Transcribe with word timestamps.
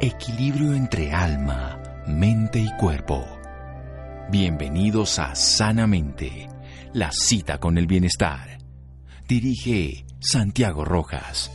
Equilibrio 0.00 0.74
entre 0.74 1.12
alma, 1.12 1.80
mente 2.06 2.58
y 2.58 2.68
cuerpo. 2.78 3.24
Bienvenidos 4.28 5.20
a 5.20 5.36
Sanamente, 5.36 6.48
la 6.92 7.12
cita 7.12 7.58
con 7.58 7.78
el 7.78 7.86
bienestar. 7.86 8.58
Dirige 9.28 10.04
Santiago 10.18 10.84
Rojas. 10.84 11.50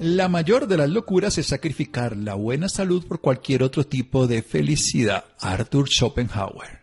La 0.00 0.28
mayor 0.28 0.66
de 0.66 0.76
las 0.76 0.90
locuras 0.90 1.38
es 1.38 1.46
sacrificar 1.46 2.16
la 2.16 2.34
buena 2.34 2.68
salud 2.68 3.06
por 3.06 3.20
cualquier 3.20 3.62
otro 3.62 3.86
tipo 3.86 4.26
de 4.26 4.42
felicidad. 4.42 5.24
Arthur 5.38 5.88
Schopenhauer. 5.88 6.79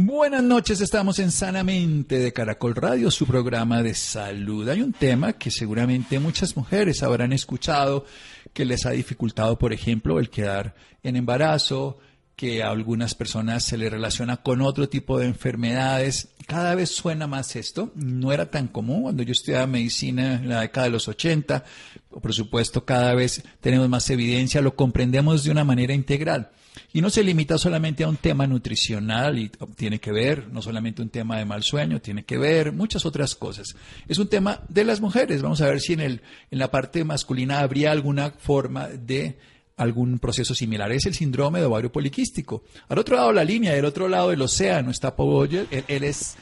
Buenas 0.00 0.44
noches, 0.44 0.80
estamos 0.80 1.18
en 1.18 1.32
Sanamente 1.32 2.20
de 2.20 2.32
Caracol 2.32 2.76
Radio, 2.76 3.10
su 3.10 3.26
programa 3.26 3.82
de 3.82 3.94
salud. 3.94 4.68
Hay 4.68 4.80
un 4.80 4.92
tema 4.92 5.32
que 5.32 5.50
seguramente 5.50 6.20
muchas 6.20 6.56
mujeres 6.56 7.02
habrán 7.02 7.32
escuchado 7.32 8.04
que 8.52 8.64
les 8.64 8.86
ha 8.86 8.90
dificultado, 8.90 9.58
por 9.58 9.72
ejemplo, 9.72 10.20
el 10.20 10.30
quedar 10.30 10.76
en 11.02 11.16
embarazo, 11.16 11.98
que 12.36 12.62
a 12.62 12.70
algunas 12.70 13.16
personas 13.16 13.64
se 13.64 13.76
le 13.76 13.90
relaciona 13.90 14.36
con 14.36 14.60
otro 14.60 14.88
tipo 14.88 15.18
de 15.18 15.26
enfermedades. 15.26 16.28
Cada 16.46 16.76
vez 16.76 16.90
suena 16.90 17.26
más 17.26 17.56
esto. 17.56 17.90
No 17.96 18.30
era 18.32 18.52
tan 18.52 18.68
común 18.68 19.02
cuando 19.02 19.24
yo 19.24 19.32
estudiaba 19.32 19.66
medicina 19.66 20.34
en 20.34 20.48
la 20.48 20.60
década 20.60 20.84
de 20.84 20.92
los 20.92 21.08
80. 21.08 21.64
Por 22.08 22.32
supuesto, 22.32 22.84
cada 22.84 23.14
vez 23.14 23.42
tenemos 23.60 23.88
más 23.88 24.08
evidencia, 24.10 24.60
lo 24.60 24.76
comprendemos 24.76 25.42
de 25.42 25.50
una 25.50 25.64
manera 25.64 25.92
integral. 25.92 26.52
Y 26.92 27.02
no 27.02 27.10
se 27.10 27.22
limita 27.22 27.58
solamente 27.58 28.02
a 28.02 28.08
un 28.08 28.16
tema 28.16 28.46
nutricional 28.46 29.38
y 29.38 29.50
tiene 29.76 30.00
que 30.00 30.10
ver, 30.10 30.48
no 30.48 30.62
solamente 30.62 31.02
un 31.02 31.10
tema 31.10 31.38
de 31.38 31.44
mal 31.44 31.62
sueño, 31.62 32.00
tiene 32.00 32.24
que 32.24 32.38
ver 32.38 32.72
muchas 32.72 33.04
otras 33.04 33.34
cosas. 33.34 33.76
Es 34.08 34.18
un 34.18 34.28
tema 34.28 34.62
de 34.68 34.84
las 34.84 35.00
mujeres. 35.00 35.42
Vamos 35.42 35.60
a 35.60 35.66
ver 35.66 35.80
si 35.80 35.92
en, 35.92 36.00
el, 36.00 36.22
en 36.50 36.58
la 36.58 36.70
parte 36.70 37.04
masculina 37.04 37.60
habría 37.60 37.92
alguna 37.92 38.30
forma 38.30 38.88
de 38.88 39.36
algún 39.76 40.18
proceso 40.18 40.54
similar. 40.54 40.90
Es 40.92 41.04
el 41.04 41.14
síndrome 41.14 41.60
de 41.60 41.66
ovario 41.66 41.92
poliquístico. 41.92 42.64
Al 42.88 42.98
otro 42.98 43.16
lado 43.16 43.28
de 43.28 43.34
la 43.34 43.44
línea, 43.44 43.74
del 43.74 43.84
otro 43.84 44.08
lado 44.08 44.30
del 44.30 44.40
océano, 44.40 44.90
está 44.90 45.14
Paul 45.14 45.48
Él, 45.70 46.04
es, 46.04 46.36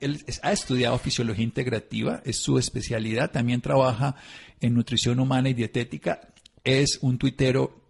él 0.00 0.24
ha 0.42 0.52
estudiado 0.52 0.98
fisiología 0.98 1.44
integrativa, 1.44 2.22
es 2.24 2.38
su 2.38 2.58
especialidad. 2.58 3.30
También 3.30 3.60
trabaja 3.60 4.16
en 4.60 4.74
nutrición 4.74 5.20
humana 5.20 5.50
y 5.50 5.54
dietética. 5.54 6.20
Es 6.64 6.98
un 7.02 7.18
tuitero 7.18 7.85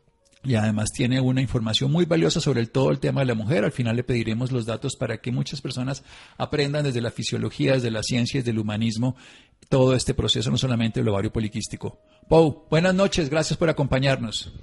y 0.47 0.55
además 0.55 0.93
tiene 0.93 1.21
una 1.21 1.41
información 1.41 1.91
muy 1.91 2.05
valiosa 2.05 2.41
sobre 2.41 2.61
el, 2.61 2.71
todo 2.71 2.93
el 2.93 3.01
tema 3.01 3.21
de 3.21 3.27
la 3.27 3.35
mujer. 3.35 3.65
Al 3.65 3.73
final 3.73 3.97
le 3.97 4.05
pediremos 4.05 4.53
los 4.53 4.65
datos 4.65 4.95
para 4.95 5.19
que 5.19 5.33
muchas 5.33 5.61
personas 5.61 6.05
aprendan 6.39 6.85
desde 6.85 7.01
la 7.01 7.11
fisiología, 7.11 7.73
desde 7.73 7.91
las 7.91 8.07
ciencias, 8.07 8.45
del 8.45 8.61
humanismo, 8.61 9.17
todo 9.69 9.95
este 9.95 10.15
proceso, 10.15 10.51
no 10.51 10.57
solamente 10.57 11.01
el 11.01 11.09
ovario 11.09 11.33
poliquístico. 11.33 11.99
Pau, 12.29 12.65
buenas 12.71 12.95
noches, 12.95 13.29
gracias 13.29 13.59
por 13.59 13.69
acompañarnos. 13.69 14.55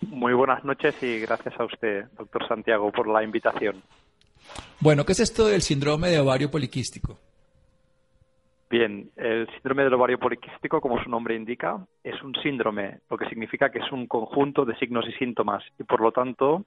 Muy 0.00 0.34
buenas 0.34 0.64
noches 0.64 1.00
y 1.00 1.20
gracias 1.20 1.54
a 1.60 1.64
usted, 1.64 2.06
doctor 2.18 2.46
Santiago, 2.48 2.90
por 2.90 3.06
la 3.06 3.22
invitación. 3.22 3.82
Bueno, 4.80 5.04
¿qué 5.06 5.12
es 5.12 5.20
esto 5.20 5.46
del 5.46 5.62
síndrome 5.62 6.10
de 6.10 6.18
ovario 6.18 6.50
poliquístico? 6.50 7.20
Bien, 8.68 9.10
el 9.16 9.46
síndrome 9.52 9.84
del 9.84 9.94
ovario 9.94 10.18
poliquístico, 10.18 10.80
como 10.80 11.00
su 11.02 11.08
nombre 11.08 11.36
indica, 11.36 11.86
es 12.02 12.20
un 12.22 12.34
síndrome, 12.42 12.98
lo 13.08 13.16
que 13.16 13.28
significa 13.28 13.70
que 13.70 13.78
es 13.78 13.92
un 13.92 14.08
conjunto 14.08 14.64
de 14.64 14.76
signos 14.76 15.06
y 15.08 15.12
síntomas 15.12 15.62
y, 15.78 15.84
por 15.84 16.00
lo 16.00 16.10
tanto, 16.10 16.64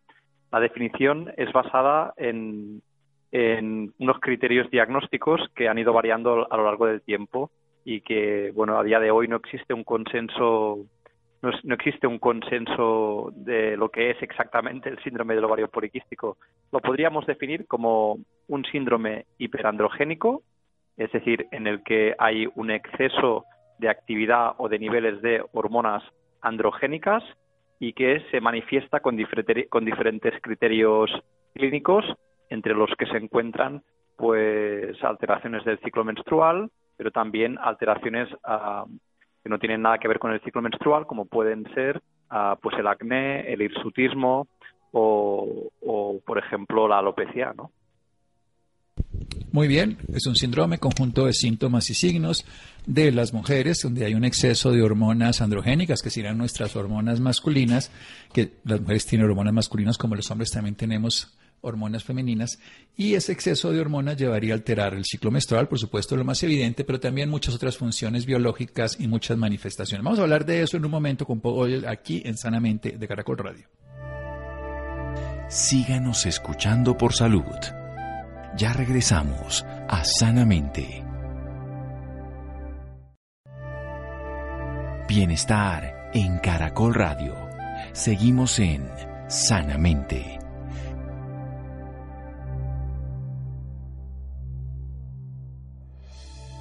la 0.50 0.62
definición 0.62 1.32
es 1.36 1.52
basada 1.52 2.14
en, 2.16 2.82
en 3.32 3.94
unos 4.00 4.20
criterios 4.22 4.70
diagnósticos 4.72 5.42
que 5.56 5.68
han 5.68 5.78
ido 5.78 5.92
variando 5.92 6.48
a 6.52 6.58
lo 6.58 6.66
largo 6.66 6.86
del 6.86 7.02
tiempo 7.02 7.52
y 7.84 8.02
que, 8.02 8.52
bueno, 8.56 8.80
a 8.80 8.84
día 8.84 9.00
de 9.00 9.12
hoy 9.12 9.28
no 9.28 9.36
existe 9.36 9.74
un 9.74 9.84
consenso 9.84 10.86
no, 11.42 11.52
no, 11.64 11.76
existe 11.76 12.06
un 12.06 12.20
consenso 12.20 13.32
de 13.34 13.78
lo 13.78 13.90
que 13.90 14.12
es 14.12 14.22
exactamente 14.22 14.90
el 14.90 15.02
síndrome 15.04 15.36
del 15.36 15.46
ovario 15.46 15.70
poliquístico. 15.70 16.38
Lo 16.72 16.82
podríamos 16.82 17.26
definir 17.26 17.66
como 17.66 18.20
un 18.48 18.66
síndrome 18.66 19.26
hiperandrogénico, 19.38 20.44
es 21.00 21.12
decir, 21.14 21.48
en 21.52 21.66
el 21.66 21.82
que 21.82 22.14
hay 22.20 22.48
un 22.56 22.70
exceso 22.70 23.46
de 23.80 23.90
actividad 23.90 24.54
o 24.58 24.68
de 24.68 24.78
niveles 24.78 25.22
de 25.22 25.42
hormonas 25.54 26.04
androgénicas 26.42 27.24
y 27.80 27.94
que 27.94 28.22
se 28.30 28.42
manifiesta 28.42 29.00
con, 29.00 29.16
diferentes 29.16 30.42
criterios 30.42 31.10
clínicos, 31.54 32.04
entre 32.50 32.74
los 32.74 32.90
que 32.98 33.06
se 33.06 33.16
encuentran 33.16 33.82
pues 34.18 35.02
alteraciones 35.02 35.64
del 35.64 35.80
ciclo 35.80 36.04
menstrual, 36.04 36.70
pero 36.98 37.12
también 37.12 37.58
alteraciones 37.60 38.28
uh, 38.34 38.86
que 39.42 39.50
no 39.50 39.58
tienen 39.58 39.82
nada 39.82 40.00
que 40.00 40.10
ver 40.10 40.20
con 40.20 40.34
el 40.34 40.42
ciclo 40.42 40.62
menstrual, 40.62 41.06
como 41.06 41.24
pueden 41.24 41.64
ser 41.74 42.02
uh, 42.30 42.58
pues 42.62 42.78
el 42.78 42.88
acné, 42.88 43.54
el 43.54 43.62
hirsutismo 43.62 44.48
o, 44.92 45.70
o, 45.82 46.20
por 46.26 46.38
ejemplo, 46.38 46.90
la 46.90 47.00
alopecia, 47.00 47.54
¿no? 47.56 47.72
Muy 49.52 49.68
bien, 49.68 49.98
es 50.14 50.28
un 50.28 50.36
síndrome 50.36 50.78
conjunto 50.78 51.26
de 51.26 51.34
síntomas 51.34 51.90
y 51.90 51.96
signos 51.96 52.46
de 52.86 53.12
las 53.12 53.34
mujeres 53.34 53.80
donde 53.82 54.06
hay 54.06 54.14
un 54.14 54.24
exceso 54.24 54.72
de 54.72 54.84
hormonas 54.84 55.42
androgénicas, 55.42 56.02
que 56.02 56.12
serán 56.12 56.38
nuestras 56.38 56.76
hormonas 56.76 57.20
masculinas, 57.20 57.90
que 58.32 58.54
las 58.64 58.80
mujeres 58.80 59.08
tienen 59.08 59.28
hormonas 59.28 59.54
masculinas 59.54 59.98
como 59.98 60.16
los 60.16 60.30
hombres 60.30 60.52
también 60.52 60.76
tenemos 60.76 61.34
hormonas 61.62 62.04
femeninas, 62.04 62.60
y 62.96 63.16
ese 63.16 63.32
exceso 63.32 63.72
de 63.72 63.82
hormonas 63.82 64.18
llevaría 64.18 64.54
a 64.54 64.58
alterar 64.58 64.94
el 64.94 65.04
ciclo 65.04 65.32
menstrual, 65.32 65.68
por 65.68 65.80
supuesto, 65.80 66.16
lo 66.16 66.24
más 66.24 66.42
evidente, 66.44 66.84
pero 66.84 67.00
también 67.00 67.30
muchas 67.30 67.56
otras 67.56 67.76
funciones 67.76 68.26
biológicas 68.26 68.98
y 69.00 69.08
muchas 69.08 69.38
manifestaciones. 69.38 70.04
Vamos 70.04 70.20
a 70.20 70.24
hablar 70.24 70.46
de 70.46 70.62
eso 70.62 70.78
en 70.78 70.86
un 70.86 70.92
momento 70.92 71.26
con 71.26 71.42
Paul 71.42 71.86
aquí 71.88 72.22
en 72.24 72.38
Sanamente 72.38 72.92
de 72.98 73.08
Caracol 73.08 73.38
Radio. 73.40 73.68
Síganos 75.50 76.28
escuchando 76.28 76.96
por 76.96 77.14
salud. 77.14 77.79
Ya 78.58 78.74
regresamos 78.74 79.66
a 79.88 80.04
Sanamente. 80.04 81.04
Bienestar 85.08 86.12
en 86.14 86.40
Caracol 86.40 86.94
Radio. 86.94 87.36
Seguimos 87.94 88.60
en 88.60 88.88
Sanamente. 89.28 90.40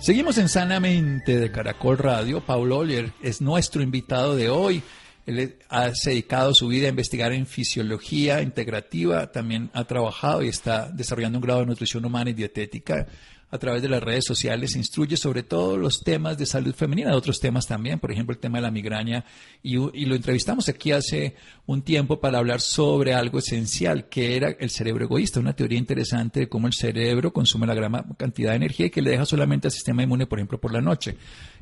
Seguimos 0.00 0.38
en 0.38 0.49
Sanamente 0.49 1.38
de 1.38 1.50
Caracol 1.50 1.99
Radio. 1.99 2.41
Paulo 2.41 2.78
Olier 2.78 3.12
es 3.22 3.41
nuestro 3.41 3.82
invitado 3.82 4.37
de 4.37 4.49
hoy. 4.49 4.82
Él 5.28 5.56
ha 5.69 5.91
dedicado 6.06 6.55
su 6.55 6.69
vida 6.69 6.87
a 6.87 6.89
investigar 6.89 7.34
en 7.34 7.47
fisiología 7.47 8.41
integrativa, 8.41 9.31
también 9.31 9.69
ha 9.75 9.84
trabajado 9.84 10.43
y 10.43 10.49
está 10.49 10.89
desarrollando 10.89 11.37
un 11.37 11.44
grado 11.44 11.61
de 11.61 11.66
nutrición 11.66 12.03
humana 12.06 12.31
y 12.31 12.33
dietética 12.33 13.06
a 13.50 13.59
través 13.59 13.81
de 13.81 13.88
las 13.88 14.03
redes 14.03 14.25
sociales, 14.27 14.77
instruye 14.77 15.17
sobre 15.17 15.43
todo 15.43 15.77
los 15.77 16.00
temas 16.00 16.37
de 16.37 16.44
salud 16.44 16.75
femenina, 16.75 17.15
otros 17.15 17.41
temas 17.41 17.67
también, 17.67 17.99
por 17.99 18.12
ejemplo 18.12 18.34
el 18.34 18.41
tema 18.41 18.59
de 18.59 18.62
la 18.62 18.71
migraña, 18.71 19.25
y, 19.62 19.77
y, 19.77 20.05
lo 20.05 20.15
entrevistamos 20.15 20.69
aquí 20.69 20.93
hace 20.93 21.34
un 21.67 21.83
tiempo 21.83 22.21
para 22.21 22.38
hablar 22.38 22.61
sobre 22.61 23.15
algo 23.15 23.38
esencial, 23.38 24.09
que 24.09 24.37
era 24.37 24.50
el 24.50 24.71
cerebro 24.71 25.05
egoísta, 25.05 25.41
una 25.41 25.55
teoría 25.55 25.78
interesante 25.78 26.41
de 26.41 26.49
cómo 26.49 26.67
el 26.67 26.75
cerebro 26.75 27.33
consume 27.33 27.67
la 27.67 27.75
gran 27.75 27.93
cantidad 28.19 28.50
de 28.50 28.56
energía 28.56 28.87
y 28.87 28.91
que 28.91 29.03
le 29.03 29.11
deja 29.11 29.25
solamente 29.25 29.69
al 29.69 29.72
sistema 29.72 30.03
inmune, 30.03 30.27
por 30.27 30.38
ejemplo, 30.38 30.61
por 30.61 30.72
la 30.72 30.83
noche. 30.83 31.17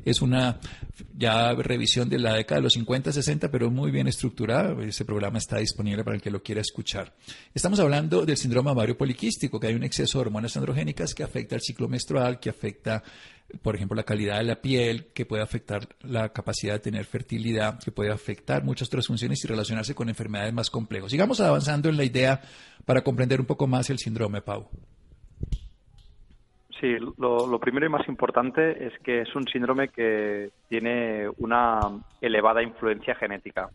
Es 0.07 0.21
una 0.21 0.57
ya 1.17 1.53
revisión 1.53 2.07
de 2.07 2.17
la 2.17 2.35
década 2.35 2.59
de 2.59 2.63
los 2.63 2.73
50, 2.73 3.11
60, 3.11 3.51
pero 3.51 3.69
muy 3.69 3.91
bien 3.91 4.07
estructurada. 4.07 4.73
Ese 4.85 5.03
programa 5.03 5.37
está 5.37 5.57
disponible 5.57 6.05
para 6.05 6.15
el 6.15 6.21
que 6.21 6.31
lo 6.31 6.41
quiera 6.41 6.61
escuchar. 6.61 7.13
Estamos 7.53 7.77
hablando 7.81 8.25
del 8.25 8.37
síndrome 8.37 8.71
ovario 8.71 8.97
poliquístico, 8.97 9.59
que 9.59 9.67
hay 9.67 9.75
un 9.75 9.83
exceso 9.83 10.17
de 10.17 10.21
hormonas 10.21 10.55
androgénicas 10.55 11.13
que 11.13 11.23
afecta 11.23 11.55
al 11.55 11.61
ciclo 11.61 11.89
menstrual, 11.89 12.39
que 12.39 12.49
afecta, 12.49 13.03
por 13.61 13.75
ejemplo, 13.75 13.97
la 13.97 14.03
calidad 14.03 14.37
de 14.37 14.45
la 14.45 14.61
piel, 14.61 15.07
que 15.07 15.25
puede 15.25 15.43
afectar 15.43 15.89
la 16.03 16.31
capacidad 16.31 16.75
de 16.75 16.79
tener 16.79 17.03
fertilidad, 17.03 17.77
que 17.77 17.91
puede 17.91 18.09
afectar 18.09 18.63
muchas 18.63 18.87
otras 18.87 19.07
funciones 19.07 19.43
y 19.43 19.47
relacionarse 19.49 19.93
con 19.93 20.07
enfermedades 20.07 20.53
más 20.53 20.69
complejas. 20.69 21.11
Sigamos 21.11 21.41
avanzando 21.41 21.89
en 21.89 21.97
la 21.97 22.05
idea 22.05 22.39
para 22.85 23.03
comprender 23.03 23.41
un 23.41 23.45
poco 23.45 23.67
más 23.67 23.89
el 23.89 23.99
síndrome, 23.99 24.41
Pau. 24.41 24.69
Sí, 26.79 26.95
lo, 27.17 27.47
lo, 27.47 27.59
primero 27.59 27.87
y 27.87 27.89
más 27.89 28.07
importante 28.07 28.85
es 28.85 28.93
que 28.99 29.21
es 29.21 29.35
un 29.35 29.47
síndrome 29.47 29.87
que 29.89 30.51
tiene 30.69 31.27
una 31.37 31.79
elevada 32.21 32.61
influencia 32.61 33.15
genética. 33.15 33.69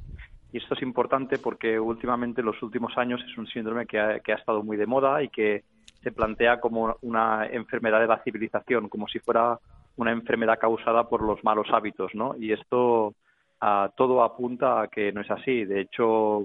Y 0.53 0.59
esto 0.59 0.75
es 0.75 0.83
importante 0.83 1.39
porque 1.39 1.81
últimamente, 1.81 2.43
en 2.43 2.47
los 2.47 2.63
últimos 2.63 2.97
años, 2.97 3.21
es 3.29 3.37
un 3.37 3.47
síndrome 3.47 3.87
que 3.87 3.99
ha, 3.99 4.21
que 4.21 4.33
ha 4.33 4.37
estado 4.37 4.63
muy 4.63 4.77
de 4.77 4.87
moda 4.87 5.23
y 5.23 5.29
que 5.31 5.65
se 6.03 6.13
plantea 6.13 6.61
como 6.61 6.97
una 7.03 7.47
enfermedad 7.47 8.01
de 8.01 8.07
la 8.07 8.23
civilización, 8.23 8.89
como 8.89 9.09
si 9.09 9.19
fuera 9.19 9.59
una 9.97 10.13
enfermedad 10.13 10.59
causada 10.59 11.09
por 11.09 11.23
los 11.23 11.43
malos 11.43 11.69
hábitos, 11.73 12.15
¿no? 12.15 12.37
Y 12.39 12.53
esto 12.53 13.15
uh, 13.63 13.89
todo 13.97 14.23
apunta 14.23 14.83
a 14.83 14.89
que 14.89 15.13
no 15.13 15.23
es 15.23 15.31
así. 15.31 15.65
De 15.65 15.81
hecho, 15.81 16.45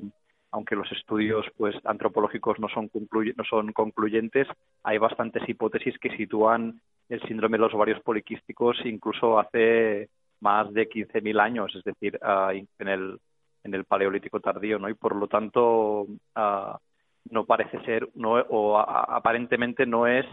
aunque 0.57 0.75
los 0.75 0.91
estudios 0.91 1.45
pues 1.55 1.75
antropológicos 1.85 2.59
no 2.59 2.67
son, 2.67 2.89
no 2.91 3.43
son 3.43 3.71
concluyentes, 3.73 4.47
hay 4.83 4.97
bastantes 4.97 5.47
hipótesis 5.47 5.97
que 5.99 6.15
sitúan 6.17 6.81
el 7.09 7.21
síndrome 7.21 7.57
de 7.57 7.63
los 7.63 7.73
ovarios 7.73 8.01
poliquísticos 8.01 8.77
incluso 8.85 9.39
hace 9.39 10.09
más 10.41 10.71
de 10.73 10.89
15.000 10.89 11.39
años, 11.39 11.75
es 11.75 11.83
decir, 11.83 12.19
ah, 12.21 12.51
en 12.53 12.87
el 12.87 13.19
en 13.63 13.73
el 13.73 13.85
paleolítico 13.85 14.39
tardío, 14.39 14.79
¿no? 14.79 14.87
Y 14.87 14.93
por 14.93 15.15
lo 15.15 15.27
tanto 15.27 16.07
ah, 16.35 16.79
no 17.29 17.45
parece 17.45 17.79
ser 17.81 18.09
no 18.15 18.33
o 18.33 18.77
aparentemente 18.79 19.85
no 19.85 20.07
es 20.07 20.25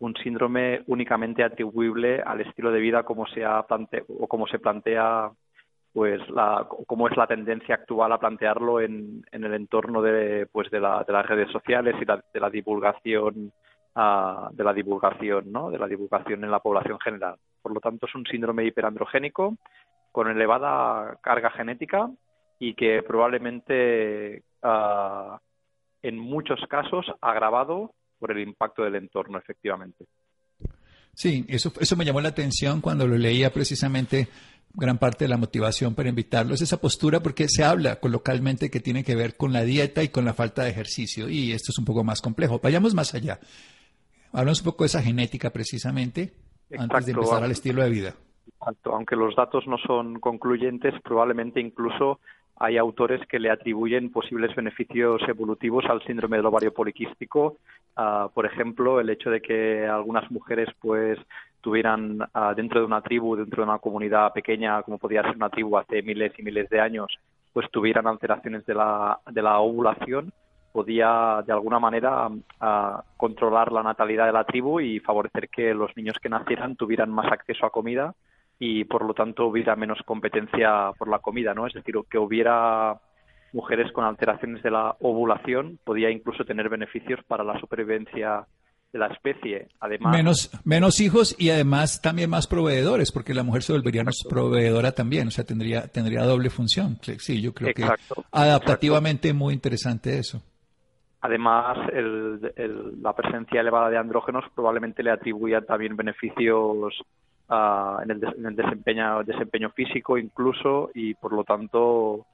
un 0.00 0.14
síndrome 0.16 0.82
únicamente 0.86 1.44
atribuible 1.44 2.20
al 2.20 2.40
estilo 2.40 2.70
de 2.72 2.80
vida 2.80 3.02
como 3.04 3.26
se 3.26 3.44
ha 3.44 3.64
o 4.08 4.26
como 4.26 4.46
se 4.46 4.58
plantea 4.58 5.30
pues 5.92 6.20
la 6.30 6.66
cómo 6.86 7.08
es 7.08 7.16
la 7.16 7.26
tendencia 7.26 7.74
actual 7.74 8.12
a 8.12 8.18
plantearlo 8.18 8.80
en, 8.80 9.24
en 9.32 9.44
el 9.44 9.54
entorno 9.54 10.02
de 10.02 10.46
pues 10.50 10.70
de, 10.70 10.80
la, 10.80 11.04
de 11.04 11.12
las 11.12 11.26
redes 11.26 11.50
sociales 11.50 11.96
y 12.00 12.04
de 12.04 12.40
la 12.40 12.50
divulgación 12.50 13.52
uh, 13.96 14.52
de 14.52 14.64
la 14.64 14.72
divulgación 14.72 15.50
no 15.50 15.70
de 15.70 15.78
la 15.78 15.88
divulgación 15.88 16.44
en 16.44 16.50
la 16.50 16.60
población 16.60 16.98
general. 17.00 17.36
Por 17.60 17.74
lo 17.74 17.80
tanto 17.80 18.06
es 18.06 18.14
un 18.14 18.24
síndrome 18.26 18.64
hiperandrogénico 18.64 19.56
con 20.12 20.28
elevada 20.28 21.18
carga 21.22 21.50
genética 21.50 22.08
y 22.60 22.74
que 22.74 23.02
probablemente 23.02 24.44
uh, 24.62 25.36
en 26.02 26.18
muchos 26.18 26.60
casos 26.68 27.06
agravado 27.20 27.94
por 28.18 28.30
el 28.30 28.38
impacto 28.38 28.84
del 28.84 28.94
entorno 28.94 29.38
efectivamente. 29.38 30.04
Sí, 31.14 31.44
eso, 31.48 31.72
eso 31.80 31.96
me 31.96 32.04
llamó 32.04 32.20
la 32.20 32.28
atención 32.28 32.80
cuando 32.80 33.06
lo 33.06 33.16
leía 33.16 33.50
precisamente 33.50 34.28
gran 34.74 34.98
parte 34.98 35.24
de 35.24 35.28
la 35.28 35.36
motivación 35.36 35.94
para 35.94 36.08
invitarlo 36.08 36.54
es 36.54 36.62
esa 36.62 36.80
postura 36.80 37.20
porque 37.20 37.48
se 37.48 37.64
habla 37.64 37.96
coloquialmente 37.96 38.70
que 38.70 38.80
tiene 38.80 39.04
que 39.04 39.16
ver 39.16 39.36
con 39.36 39.52
la 39.52 39.62
dieta 39.62 40.02
y 40.02 40.08
con 40.08 40.24
la 40.24 40.34
falta 40.34 40.62
de 40.62 40.70
ejercicio 40.70 41.28
y 41.28 41.52
esto 41.52 41.72
es 41.72 41.78
un 41.78 41.84
poco 41.84 42.04
más 42.04 42.20
complejo. 42.20 42.60
Vayamos 42.62 42.94
más 42.94 43.14
allá. 43.14 43.40
Hablamos 44.32 44.60
un 44.60 44.66
poco 44.66 44.84
de 44.84 44.88
esa 44.88 45.02
genética 45.02 45.50
precisamente 45.50 46.32
antes 46.78 47.06
de 47.06 47.12
empezar 47.12 47.42
al 47.42 47.50
estilo 47.50 47.82
de 47.82 47.90
vida. 47.90 48.14
Aunque 48.84 49.16
los 49.16 49.34
datos 49.34 49.66
no 49.66 49.78
son 49.78 50.20
concluyentes, 50.20 50.94
probablemente 51.02 51.60
incluso 51.60 52.20
hay 52.56 52.76
autores 52.76 53.26
que 53.26 53.38
le 53.38 53.50
atribuyen 53.50 54.12
posibles 54.12 54.54
beneficios 54.54 55.22
evolutivos 55.26 55.84
al 55.86 56.02
síndrome 56.04 56.36
del 56.36 56.46
ovario 56.46 56.72
poliquístico. 56.74 57.56
Uh, 57.96 58.28
por 58.34 58.44
ejemplo, 58.44 59.00
el 59.00 59.08
hecho 59.08 59.30
de 59.30 59.40
que 59.40 59.86
algunas 59.86 60.30
mujeres 60.30 60.68
pues 60.78 61.18
tuvieran 61.60 62.22
uh, 62.22 62.54
dentro 62.54 62.80
de 62.80 62.86
una 62.86 63.00
tribu, 63.00 63.36
dentro 63.36 63.62
de 63.62 63.70
una 63.70 63.78
comunidad 63.78 64.32
pequeña, 64.32 64.82
como 64.82 64.98
podía 64.98 65.22
ser 65.22 65.36
una 65.36 65.50
tribu 65.50 65.76
hace 65.76 66.02
miles 66.02 66.32
y 66.38 66.42
miles 66.42 66.68
de 66.70 66.80
años, 66.80 67.18
pues 67.52 67.70
tuvieran 67.70 68.06
alteraciones 68.06 68.64
de 68.66 68.74
la, 68.74 69.18
de 69.30 69.42
la 69.42 69.58
ovulación, 69.58 70.32
podía 70.72 71.42
de 71.46 71.52
alguna 71.52 71.78
manera 71.78 72.28
uh, 72.28 73.02
controlar 73.16 73.72
la 73.72 73.82
natalidad 73.82 74.26
de 74.26 74.32
la 74.32 74.44
tribu 74.44 74.80
y 74.80 75.00
favorecer 75.00 75.48
que 75.48 75.74
los 75.74 75.96
niños 75.96 76.16
que 76.22 76.28
nacieran 76.28 76.76
tuvieran 76.76 77.10
más 77.10 77.30
acceso 77.32 77.66
a 77.66 77.70
comida 77.70 78.14
y 78.58 78.84
por 78.84 79.04
lo 79.04 79.14
tanto 79.14 79.46
hubiera 79.46 79.74
menos 79.74 79.98
competencia 80.04 80.92
por 80.98 81.08
la 81.08 81.18
comida, 81.18 81.54
¿no? 81.54 81.66
Es 81.66 81.72
decir, 81.72 81.96
que 82.08 82.18
hubiera 82.18 83.00
mujeres 83.52 83.90
con 83.92 84.04
alteraciones 84.04 84.62
de 84.62 84.70
la 84.70 84.94
ovulación 85.00 85.78
podía 85.82 86.10
incluso 86.10 86.44
tener 86.44 86.68
beneficios 86.68 87.20
para 87.26 87.42
la 87.42 87.58
supervivencia 87.58 88.46
de 88.92 88.98
la 88.98 89.06
especie. 89.06 89.68
Además, 89.80 90.16
menos, 90.16 90.50
menos 90.64 91.00
hijos 91.00 91.36
y 91.38 91.50
además 91.50 92.00
también 92.02 92.30
más 92.30 92.46
proveedores, 92.46 93.12
porque 93.12 93.34
la 93.34 93.42
mujer 93.42 93.62
se 93.62 93.72
volvería 93.72 94.04
más 94.04 94.22
proveedora 94.28 94.92
también, 94.92 95.28
o 95.28 95.30
sea, 95.30 95.44
tendría, 95.44 95.86
tendría 95.88 96.24
doble 96.24 96.50
función. 96.50 96.98
Sí, 97.18 97.40
yo 97.40 97.52
creo 97.52 97.74
que 97.74 97.84
adaptativamente 98.32 99.32
muy 99.32 99.54
interesante 99.54 100.18
eso. 100.18 100.42
Además, 101.22 101.76
la 101.92 103.12
presencia 103.14 103.60
elevada 103.60 103.90
de 103.90 103.98
andrógenos 103.98 104.44
probablemente 104.54 105.02
le 105.02 105.10
atribuía 105.10 105.60
también 105.60 105.94
beneficios 105.94 106.94
en, 107.50 108.10
el 108.10 108.56
desempeño, 108.56 109.22
desempeño 109.24 109.70
físico 109.70 110.16
incluso 110.16 110.90
y 110.94 111.14
por 111.14 111.32
lo 111.32 111.44
tanto 111.44 112.26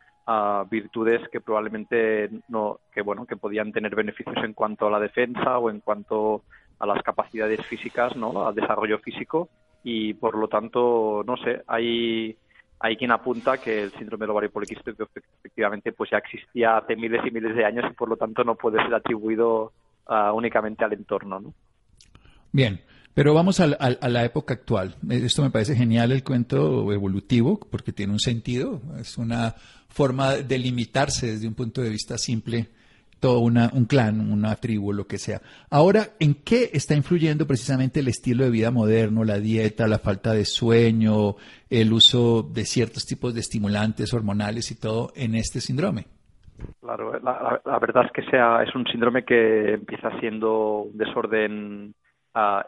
virtudes 0.68 1.22
que 1.30 1.40
probablemente 1.40 2.30
no 2.48 2.80
que 2.92 3.02
bueno 3.02 3.26
que 3.26 3.36
podían 3.36 3.72
tener 3.72 3.94
beneficios 3.94 4.36
en 4.44 4.54
cuanto 4.54 4.88
a 4.88 4.90
la 4.90 4.98
defensa 4.98 5.58
o 5.58 5.70
en 5.70 5.80
cuanto 5.80 6.42
a 6.80 6.86
las 6.86 7.02
capacidades 7.02 7.64
físicas 7.66 8.16
no 8.16 8.46
al 8.46 8.54
desarrollo 8.54 8.98
físico 8.98 9.48
y 9.84 10.14
por 10.14 10.36
lo 10.36 10.48
tanto 10.48 11.22
no 11.24 11.36
sé 11.36 11.62
hay 11.68 12.36
hay 12.80 12.96
quien 12.96 13.12
apunta 13.12 13.58
que 13.58 13.84
el 13.84 13.92
síndrome 13.92 14.24
del 14.24 14.30
ovario 14.30 14.50
poliquístico 14.50 15.08
efectivamente 15.38 15.92
pues 15.92 16.10
ya 16.10 16.18
existía 16.18 16.78
hace 16.78 16.96
miles 16.96 17.22
y 17.24 17.30
miles 17.30 17.54
de 17.54 17.64
años 17.64 17.84
y 17.88 17.94
por 17.94 18.08
lo 18.08 18.16
tanto 18.16 18.42
no 18.42 18.56
puede 18.56 18.82
ser 18.82 18.94
atribuido 18.94 19.72
únicamente 20.34 20.84
al 20.84 20.92
entorno 20.92 21.38
¿no? 21.38 21.54
bien 22.50 22.80
pero 23.14 23.32
vamos 23.32 23.60
a, 23.60 23.66
la 23.66 24.24
época 24.26 24.52
actual. 24.52 24.94
Esto 25.08 25.40
me 25.40 25.48
parece 25.48 25.74
genial 25.74 26.12
el 26.12 26.22
cuento 26.22 26.92
evolutivo 26.92 27.58
porque 27.58 27.90
tiene 27.90 28.12
un 28.12 28.20
sentido. 28.20 28.82
Es 29.00 29.16
una 29.16 29.54
forma 29.96 30.36
de 30.36 30.58
limitarse 30.58 31.26
desde 31.26 31.48
un 31.48 31.54
punto 31.54 31.80
de 31.80 31.88
vista 31.88 32.18
simple 32.18 32.68
todo 33.18 33.38
una, 33.38 33.70
un 33.72 33.86
clan, 33.86 34.30
una 34.30 34.54
tribu, 34.56 34.92
lo 34.92 35.06
que 35.06 35.16
sea. 35.16 35.40
Ahora, 35.70 36.08
¿en 36.20 36.34
qué 36.34 36.68
está 36.74 36.94
influyendo 36.94 37.46
precisamente 37.46 38.00
el 38.00 38.08
estilo 38.08 38.44
de 38.44 38.50
vida 38.50 38.70
moderno, 38.70 39.24
la 39.24 39.38
dieta, 39.38 39.88
la 39.88 39.98
falta 39.98 40.34
de 40.34 40.44
sueño, 40.44 41.36
el 41.70 41.94
uso 41.94 42.42
de 42.42 42.66
ciertos 42.66 43.06
tipos 43.06 43.32
de 43.32 43.40
estimulantes 43.40 44.12
hormonales 44.12 44.70
y 44.70 44.78
todo 44.78 45.12
en 45.16 45.34
este 45.34 45.62
síndrome? 45.62 46.04
Claro, 46.82 47.18
la, 47.20 47.62
la 47.64 47.78
verdad 47.78 48.04
es 48.04 48.12
que 48.12 48.30
sea, 48.30 48.62
es 48.62 48.74
un 48.74 48.84
síndrome 48.86 49.24
que 49.24 49.72
empieza 49.72 50.10
siendo 50.20 50.82
un 50.82 50.98
desorden 50.98 51.94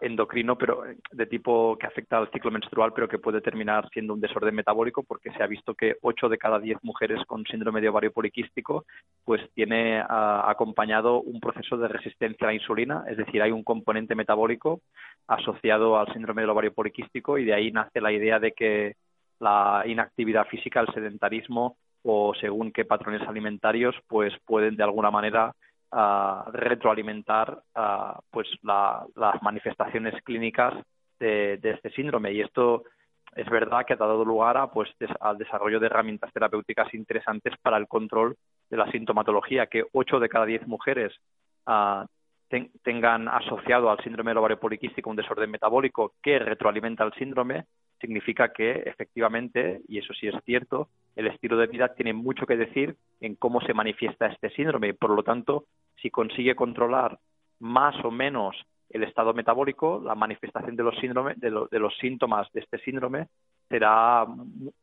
endocrino, 0.01 0.57
pero 0.57 0.87
eh, 0.87 0.97
de 1.13 1.27
tipo 1.27 1.77
que 1.77 1.87
afecta 1.87 2.17
al 2.17 2.31
ciclo 2.31 2.51
menstrual, 2.51 2.93
pero 2.95 3.09
que 3.09 3.19
puede 3.19 3.41
terminar 3.41 3.89
siendo 3.91 4.15
un 4.15 4.21
desorden 4.21 4.55
metabólico, 4.55 5.03
porque 5.03 5.31
se 5.33 5.43
ha 5.43 5.47
visto 5.47 5.75
que 5.75 5.97
8 6.01 6.29
de 6.29 6.39
cada 6.39 6.59
10 6.59 6.79
mujeres 6.83 7.21
con 7.27 7.45
síndrome 7.45 7.81
de 7.81 7.89
ovario 7.89 8.13
poliquístico, 8.13 8.87
pues 9.25 9.43
tiene 9.55 10.03
acompañado 10.09 11.21
un 11.21 11.39
proceso 11.41 11.77
de 11.77 11.89
resistencia 11.89 12.47
a 12.47 12.51
la 12.51 12.55
insulina, 12.55 13.05
es 13.09 13.19
decir, 13.19 13.43
hay 13.43 13.51
un 13.51 13.63
componente 13.63 14.15
metabólico 14.15 14.81
asociado 15.27 15.99
al 15.99 16.11
síndrome 16.13 16.43
del 16.43 16.51
ovario 16.51 16.73
poliquístico 16.73 17.37
y 17.37 17.45
de 17.45 17.55
ahí 17.55 17.71
nace 17.71 18.01
la 18.01 18.13
idea 18.13 18.39
de 18.39 18.53
que 18.53 18.95
la 19.39 19.85
inactividad 19.87 20.47
física, 20.47 20.81
el 20.81 20.93
sedentarismo 20.95 21.77
o 22.03 22.33
según 22.41 22.73
qué 22.73 22.85
patrones 22.85 23.27
alimentarios, 23.29 23.95
pues 24.07 24.33
pueden 24.47 24.77
de 24.77 24.85
alguna 24.85 25.11
manera 25.11 25.53
retroalimentar 26.53 27.63
pues 28.31 28.49
las 28.63 29.43
manifestaciones 29.43 30.23
clínicas 30.23 30.75
de, 31.19 31.59
este 31.63 31.91
síndrome. 31.91 32.33
Y 32.33 32.41
esto 32.41 32.85
es 33.35 33.49
verdad 33.49 33.85
que 33.87 33.95
ha 33.95 33.97
dado 33.97 34.25
lugar 34.25 34.57
a, 34.57 34.71
pues, 34.71 34.91
al 35.21 35.39
desarrollo 35.39 35.81
de 35.81 35.87
herramientas 35.87 36.33
terapéuticas 36.33 36.93
interesantes 36.95 37.55
para 37.63 37.77
el 37.77 37.87
control 37.89 38.37
de 38.71 38.77
la 38.77 38.91
sintomatología, 38.91 39.67
que 39.67 39.85
8 39.93 40.21
de 40.21 40.29
cada 40.29 40.47
10 40.47 40.67
mujeres 40.67 41.13
tengan 42.83 43.29
asociado 43.29 43.91
al 43.91 44.03
síndrome 44.03 44.31
del 44.31 44.39
ovario 44.39 44.59
poliquístico 44.59 45.11
un 45.11 45.17
desorden 45.17 45.51
metabólico 45.51 46.15
que 46.23 46.39
retroalimenta 46.39 47.05
el 47.05 47.13
síndrome, 47.15 47.67
significa 48.01 48.53
que 48.53 48.83
efectivamente, 48.87 49.81
y 49.89 49.99
eso 49.99 50.13
sí 50.15 50.29
es 50.29 50.35
cierto, 50.45 50.89
el 51.17 51.27
estilo 51.27 51.57
de 51.57 51.67
vida 51.67 51.95
tiene 51.95 52.13
mucho 52.13 52.47
que 52.47 52.57
decir 52.57 52.97
en 53.21 53.35
cómo 53.35 53.61
se 53.61 53.75
manifiesta 53.75 54.27
este 54.27 54.51
síndrome. 54.51 54.95
Por 54.95 55.11
lo 55.11 55.23
tanto, 55.23 55.65
si 56.01 56.11
consigue 56.11 56.55
controlar 56.55 57.19
más 57.61 57.97
o 58.05 58.11
menos 58.11 58.57
el 58.91 59.03
estado 59.03 59.35
metabólico, 59.35 60.01
la 60.03 60.15
manifestación 60.15 60.77
de 60.77 60.83
los, 60.83 60.97
síndromes, 60.99 61.39
de, 61.39 61.51
de 61.71 61.79
los 61.79 61.97
síntomas 61.99 62.51
de 62.53 62.61
este 62.61 62.79
síndrome 62.79 63.27
será 63.69 64.25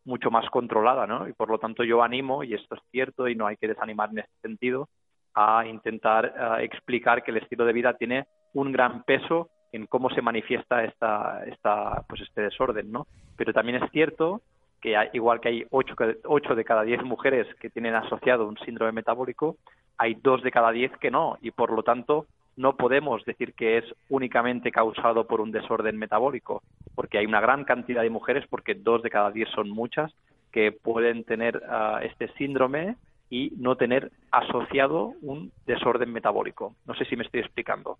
mucho 0.04 0.30
más 0.30 0.48
controlada, 0.50 1.08
¿no? 1.08 1.28
Y 1.28 1.34
por 1.34 1.50
lo 1.50 1.58
tanto 1.58 1.84
yo 1.84 2.04
animo, 2.04 2.44
y 2.44 2.54
esto 2.54 2.76
es 2.76 2.82
cierto 2.92 3.28
y 3.28 3.36
no 3.36 3.48
hay 3.48 3.58
que 3.58 3.68
desanimar 3.68 4.10
en 4.12 4.20
este 4.20 4.40
sentido, 4.42 4.90
a 5.34 5.66
intentar 5.66 6.26
eh, 6.26 6.64
explicar 6.66 7.24
que 7.24 7.32
el 7.32 7.38
estilo 7.38 7.66
de 7.66 7.74
vida 7.74 7.94
tiene 7.96 8.28
un 8.54 8.72
gran 8.72 9.04
peso 9.04 9.50
en 9.75 9.88
cómo 9.88 10.10
se 10.10 10.22
manifiesta 10.22 10.84
esta, 10.84 11.44
esta, 11.46 12.03
pues 12.08 12.22
este 12.22 12.41
desorden, 12.41 12.91
¿no? 12.91 13.08
Pero 13.36 13.53
también 13.53 13.84
es 13.84 13.91
cierto 13.91 14.41
que 14.82 14.96
igual 15.13 15.41
que 15.41 15.50
hay 15.50 15.65
8, 15.72 16.55
de 16.55 16.63
cada 16.63 16.84
10 16.84 17.03
mujeres 17.03 17.48
que 17.55 17.70
tienen 17.70 17.96
asociado 17.96 18.48
un 18.48 18.58
síndrome 18.60 18.91
metabólico, 18.91 19.58
hay 19.98 20.15
2 20.15 20.44
de 20.44 20.51
cada 20.51 20.72
10 20.72 20.98
que 20.98 21.12
no, 21.12 21.38
y 21.41 21.51
por 21.51 21.72
lo 21.72 21.84
tanto 21.84 22.25
no 22.55 22.77
podemos 22.77 23.25
decir 23.25 23.53
que 23.53 23.79
es 23.79 23.86
únicamente 24.10 24.72
causado 24.72 25.27
por 25.27 25.41
un 25.41 25.51
desorden 25.51 25.98
metabólico, 25.98 26.63
porque 26.94 27.17
hay 27.17 27.25
una 27.25 27.41
gran 27.41 27.65
cantidad 27.65 28.01
de 28.01 28.10
mujeres, 28.10 28.46
porque 28.50 28.75
2 28.75 29.01
de 29.03 29.10
cada 29.10 29.32
10 29.32 29.50
son 29.50 29.70
muchas, 29.70 30.13
que 30.51 30.72
pueden 30.72 31.25
tener 31.25 31.62
ah, 31.67 32.00
este 32.03 32.29
síndrome 32.38 32.96
y 33.29 33.51
no 33.58 33.75
tener 33.75 34.12
asociado 34.32 35.13
un 35.22 35.51
desorden 35.65 36.13
metabólico. 36.13 36.75
No 36.86 36.94
sé 36.94 37.03
si 37.05 37.17
me 37.17 37.24
estoy 37.24 37.41
explicando. 37.41 37.98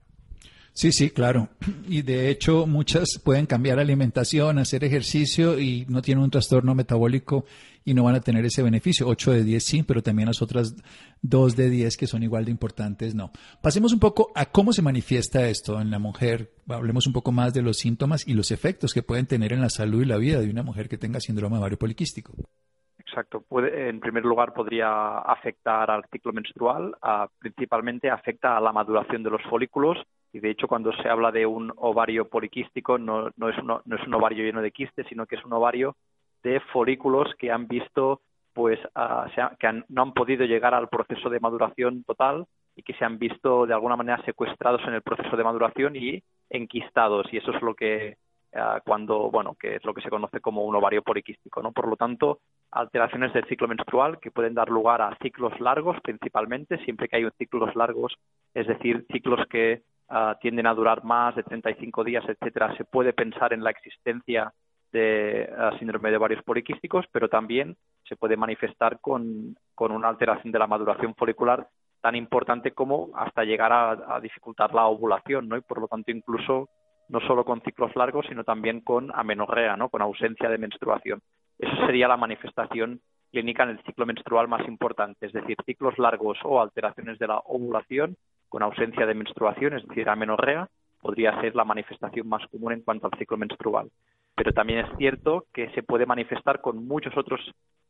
Sí, 0.76 0.92
sí, 0.92 1.10
claro. 1.10 1.48
Y 1.88 2.02
de 2.02 2.30
hecho 2.30 2.68
muchas 2.68 3.18
pueden 3.24 3.46
cambiar 3.46 3.80
alimentación, 3.80 4.60
hacer 4.60 4.84
ejercicio 4.84 5.58
y 5.58 5.86
no 5.88 6.02
tienen 6.02 6.26
un 6.26 6.30
trastorno 6.30 6.76
metabólico 6.76 7.46
y 7.86 7.94
no 7.94 8.04
van 8.04 8.16
a 8.16 8.20
tener 8.20 8.44
ese 8.44 8.62
beneficio. 8.62 9.08
8 9.08 9.32
de 9.32 9.44
10 9.46 9.64
sí, 9.64 9.84
pero 9.84 10.04
también 10.04 10.28
las 10.28 10.42
otras 10.42 10.76
2 11.22 11.56
de 11.56 11.70
10 11.70 11.96
que 11.96 12.08
son 12.08 12.24
igual 12.24 12.44
de 12.44 12.52
importantes 12.52 13.16
no. 13.16 13.32
Pasemos 13.62 13.94
un 13.94 14.02
poco 14.02 14.34
a 14.36 14.48
cómo 14.48 14.74
se 14.74 14.82
manifiesta 14.82 15.48
esto 15.48 15.80
en 15.80 15.92
la 15.92 16.00
mujer. 16.00 16.54
Hablemos 16.68 17.08
un 17.08 17.14
poco 17.14 17.32
más 17.32 17.54
de 17.54 17.62
los 17.62 17.78
síntomas 17.78 18.28
y 18.28 18.34
los 18.34 18.52
efectos 18.52 18.94
que 18.94 19.02
pueden 19.02 19.28
tener 19.28 19.54
en 19.54 19.62
la 19.62 19.70
salud 19.70 20.02
y 20.02 20.06
la 20.06 20.18
vida 20.18 20.42
de 20.42 20.50
una 20.50 20.64
mujer 20.64 20.90
que 20.90 20.98
tenga 20.98 21.22
síndrome 21.22 21.58
ovario 21.58 21.80
poliquístico. 21.80 22.34
Exacto. 23.16 23.46
Puede, 23.48 23.88
en 23.88 24.02
primer 24.02 24.26
lugar, 24.26 24.54
podría 24.54 25.20
afectar 25.20 25.90
al 25.90 26.04
ciclo 26.12 26.34
menstrual. 26.34 26.94
principalmente 27.40 28.10
afecta 28.10 28.58
a 28.58 28.60
la 28.60 28.74
maduración 28.74 29.24
de 29.24 29.30
los 29.30 29.42
folículos 29.44 29.98
y 30.34 30.42
de 30.42 30.50
hecho 30.50 30.68
cuando 30.68 30.92
se 30.92 31.08
habla 31.08 31.32
de 31.32 31.46
un 31.46 31.72
ovario 31.78 32.28
poliquístico 32.28 32.98
no, 32.98 33.30
no, 33.38 33.48
es, 33.48 33.56
no 33.64 33.82
es 33.86 34.06
un 34.06 34.14
ovario 34.16 34.44
lleno 34.44 34.62
de 34.62 34.72
quistes, 34.72 35.08
sino 35.08 35.26
que 35.26 35.36
es 35.38 35.46
un 35.46 35.54
ovario 35.54 35.96
de 36.44 36.60
folículos 36.74 37.34
que 37.40 37.52
han 37.52 37.70
visto 37.70 38.20
pues 38.52 38.80
que 39.60 39.84
no 39.88 40.02
han 40.02 40.14
podido 40.14 40.44
llegar 40.44 40.74
al 40.74 40.90
proceso 40.90 41.30
de 41.30 41.40
maduración 41.40 42.04
total 42.04 42.46
y 42.76 42.84
que 42.84 42.96
se 42.96 43.06
han 43.06 43.18
visto 43.18 43.66
de 43.66 43.74
alguna 43.74 43.96
manera 43.96 44.22
secuestrados 44.26 44.82
en 44.88 44.94
el 44.94 45.02
proceso 45.02 45.38
de 45.38 45.44
maduración 45.46 45.96
y 45.96 46.22
enquistados 46.50 47.28
y 47.32 47.38
eso 47.38 47.52
es 47.52 47.62
lo 47.62 47.76
que 47.76 48.18
cuando 48.86 49.30
bueno 49.30 49.56
que 49.60 49.76
es 49.76 49.84
lo 49.84 49.94
que 49.94 50.02
se 50.02 50.10
conoce 50.10 50.40
como 50.40 50.64
un 50.64 50.76
ovario 50.76 51.02
poliquístico 51.02 51.62
no 51.62 51.74
por 51.74 51.88
lo 51.90 51.98
tanto 51.98 52.40
alteraciones 52.72 53.34
del 53.34 53.46
ciclo 53.48 53.68
menstrual 53.68 54.20
que 54.20 54.32
pueden 54.32 54.54
dar 54.54 54.70
lugar 54.70 55.02
a 55.02 55.18
ciclos 55.22 55.60
largos 55.60 55.98
principalmente 56.02 56.78
siempre 56.86 57.10
que 57.10 57.18
hay 57.18 57.28
ciclos 57.38 57.76
largos 57.76 58.16
es 58.54 58.66
decir 58.66 59.06
ciclos 59.12 59.46
que 59.50 59.84
Ah, 60.08 60.38
tienden 60.40 60.68
a 60.68 60.74
durar 60.76 61.04
más 61.04 61.36
de 61.36 61.42
35 61.42 62.04
días, 62.04 62.24
etcétera, 62.28 62.76
se 62.78 62.86
puede 62.86 63.12
pensar 63.12 63.54
en 63.54 63.64
la 63.64 63.72
existencia 63.72 64.54
de 64.92 65.50
ah, 65.58 65.72
síndrome 65.80 66.12
de 66.12 66.18
ovarios 66.18 66.44
poliquísticos, 66.44 67.06
pero 67.12 67.28
también 67.28 67.76
se 68.08 68.16
puede 68.16 68.38
manifestar 68.38 69.00
con, 69.00 69.58
una 69.80 70.08
alteración 70.08 70.52
de 70.52 70.60
la 70.60 70.68
maduración 70.68 71.16
folicular 71.16 71.68
tan 72.02 72.16
importante 72.16 72.72
como 72.72 73.10
hasta 73.16 73.44
llegar 73.44 73.74
a, 73.74 74.20
dificultar 74.20 74.76
la 74.76 74.86
ovulación, 74.86 75.50
¿no? 75.50 75.58
Y 75.58 75.62
por 75.62 75.82
lo 75.82 75.88
tanto 75.88 76.12
incluso 76.12 76.70
no 77.10 77.20
solo 77.22 77.46
con 77.46 77.62
ciclos 77.62 77.96
largos, 77.96 78.26
sino 78.28 78.44
también 78.44 78.82
con 78.82 79.12
amenorrea, 79.14 79.78
¿no? 79.78 79.90
Con 79.90 80.02
ausencia 80.02 80.50
de 80.50 80.58
menstruación. 80.58 81.22
Eso 81.60 81.76
sería 81.86 82.08
la 82.08 82.18
manifestación 82.18 83.02
clínica 83.32 83.64
en 83.64 83.70
el 83.70 83.84
ciclo 83.84 84.06
menstrual 84.06 84.48
más 84.48 84.68
importante, 84.68 85.26
es 85.26 85.34
decir, 85.34 85.58
ciclos 85.66 85.98
largos 85.98 86.38
o 86.44 86.62
alteraciones 86.62 87.20
de 87.20 87.28
la 87.28 87.40
ovulación 87.46 88.16
con 88.50 88.64
ausencia 88.64 89.06
de 89.06 89.14
menstruación, 89.14 89.74
es 89.74 89.86
decir, 89.88 90.08
amenorrea, 90.08 90.70
podría 91.02 91.40
ser 91.42 91.56
la 91.56 91.66
manifestación 91.66 92.28
más 92.28 92.48
común 92.48 92.74
en 92.74 92.82
cuanto 92.82 93.08
al 93.08 93.20
ciclo 93.20 93.38
menstrual. 93.38 93.90
Pero 94.36 94.54
también 94.54 94.80
es 94.80 94.98
cierto 94.98 95.46
que 95.54 95.70
se 95.72 95.84
puede 95.84 96.06
manifestar 96.06 96.62
con 96.62 96.88
muchos 96.88 97.16
otros 97.18 97.40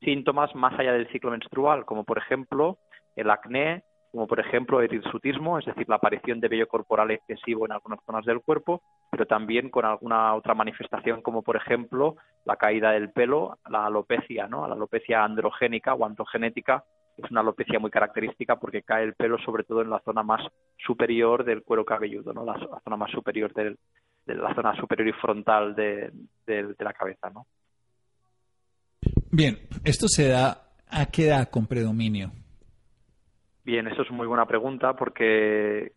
síntomas 0.01 0.53
más 0.55 0.77
allá 0.79 0.93
del 0.93 1.07
ciclo 1.09 1.31
menstrual, 1.31 1.85
como 1.85 2.03
por 2.03 2.17
ejemplo 2.17 2.77
el 3.15 3.29
acné, 3.29 3.83
como 4.15 4.27
por 4.27 4.39
ejemplo 4.39 4.81
el 4.81 4.93
hirsutismo, 4.93 5.59
es 5.59 5.65
decir, 5.65 5.89
la 5.89 5.97
aparición 5.97 6.39
de 6.39 6.47
vello 6.47 6.69
corporal 6.69 7.11
excesivo 7.11 7.65
en 7.65 7.73
algunas 7.73 7.99
zonas 8.05 8.23
del 8.23 8.39
cuerpo, 8.39 8.81
pero 9.11 9.25
también 9.25 9.69
con 9.69 9.83
alguna 9.83 10.33
otra 10.35 10.53
manifestación 10.53 11.21
como 11.21 11.41
por 11.41 11.57
ejemplo 11.57 12.15
la 12.45 12.55
caída 12.55 12.91
del 12.91 13.11
pelo, 13.11 13.59
la 13.69 13.85
alopecia, 13.85 14.47
¿no? 14.47 14.65
la 14.69 14.73
alopecia 14.73 15.21
androgénica 15.21 15.93
o 15.95 16.05
androgenética, 16.05 16.85
es 17.17 17.29
una 17.29 17.41
alopecia 17.41 17.77
muy 17.77 17.91
característica 17.91 18.55
porque 18.55 18.83
cae 18.83 19.03
el 19.03 19.15
pelo 19.15 19.37
sobre 19.39 19.65
todo 19.65 19.81
en 19.81 19.89
la 19.89 19.99
zona 19.99 20.23
más 20.23 20.41
superior 20.77 21.43
del 21.43 21.63
cuero 21.63 21.83
cabelludo, 21.83 22.31
¿no? 22.31 22.45
la, 22.45 22.57
zona 22.85 22.95
más 22.95 23.11
superior 23.11 23.53
de 23.53 23.75
la 24.27 24.55
zona 24.55 24.77
superior 24.77 25.09
y 25.09 25.13
frontal 25.19 25.75
de, 25.75 26.09
la 26.79 26.93
cabeza. 26.93 27.29
¿no? 27.31 27.47
Bien, 29.29 29.59
¿esto 29.83 30.07
se 30.07 30.29
da 30.29 30.69
a 30.87 31.05
qué 31.07 31.27
edad 31.27 31.49
con 31.49 31.67
predominio? 31.67 32.31
Bien, 33.65 33.87
eso 33.87 34.03
es 34.03 34.11
muy 34.11 34.27
buena 34.27 34.45
pregunta 34.45 34.95
porque 34.95 35.91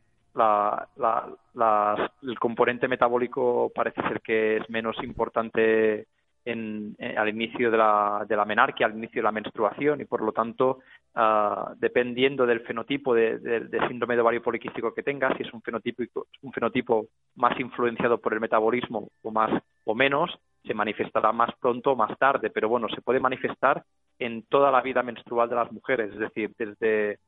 el 2.22 2.38
componente 2.40 2.88
metabólico 2.88 3.70
parece 3.74 4.00
ser 4.08 4.22
que 4.22 4.56
es 4.56 4.70
menos 4.70 4.96
importante 5.02 6.06
al 6.46 7.28
inicio 7.28 7.70
de 7.70 7.76
la, 7.76 8.24
de 8.26 8.34
la 8.34 8.46
menarquia, 8.46 8.86
al 8.86 8.96
inicio 8.96 9.20
de 9.20 9.24
la 9.24 9.32
menstruación 9.32 10.00
y 10.00 10.06
por 10.06 10.22
lo 10.22 10.32
tanto, 10.32 10.78
ah, 11.14 11.74
dependiendo 11.78 12.46
del 12.46 12.60
fenotipo 12.60 13.14
de, 13.14 13.68
síndrome 13.86 14.14
de 14.14 14.22
ovario 14.22 14.42
poliquístico 14.42 14.94
que 14.94 15.02
tengas, 15.02 15.36
si 15.36 15.42
es 15.42 15.52
un 15.52 15.60
fenotipo, 15.60 16.04
un 16.40 16.52
fenotipo 16.52 17.08
más 17.34 17.60
influenciado 17.60 18.16
por 18.16 18.32
el 18.32 18.40
metabolismo 18.40 19.10
o 19.20 19.30
más 19.30 19.62
o 19.84 19.94
menos, 19.94 20.30
se 20.64 20.72
manifestará 20.72 21.32
más 21.32 21.50
pronto 21.60 21.92
o 21.92 21.96
más 21.96 22.16
tarde, 22.18 22.48
pero 22.48 22.70
bueno, 22.70 22.88
se 22.88 23.02
puede 23.02 23.20
manifestar 23.20 23.84
en 24.18 24.42
toda 24.44 24.70
la 24.70 24.80
vida 24.80 25.02
menstrual 25.02 25.50
de 25.50 25.56
las 25.56 25.70
mujeres, 25.70 26.12
es 26.14 26.18
decir, 26.18 26.52
desde 26.58 27.18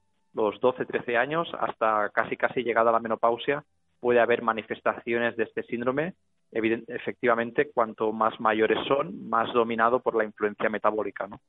los 0.40 0.61
12, 0.61 0.85
13 0.87 1.16
años 1.16 1.49
hasta 1.59 2.09
casi 2.11 2.37
casi 2.37 2.62
llegada 2.62 2.90
a 2.90 2.92
la 2.92 3.00
menopausia 3.00 3.64
puede 4.00 4.20
haber 4.20 4.42
manifestaciones 4.42 5.37
de 5.37 5.44
este 5.44 5.62
síndrome. 5.64 6.14
Efectivamente, 6.52 7.70
cuanto 7.73 8.12
más 8.12 8.38
mayores 8.40 8.78
son, 8.88 9.28
más 9.28 9.52
dominado 9.52 10.00
por 10.00 10.16
la 10.16 10.25
influencia 10.25 10.68
metabólica, 10.68 11.28
¿no? 11.28 11.40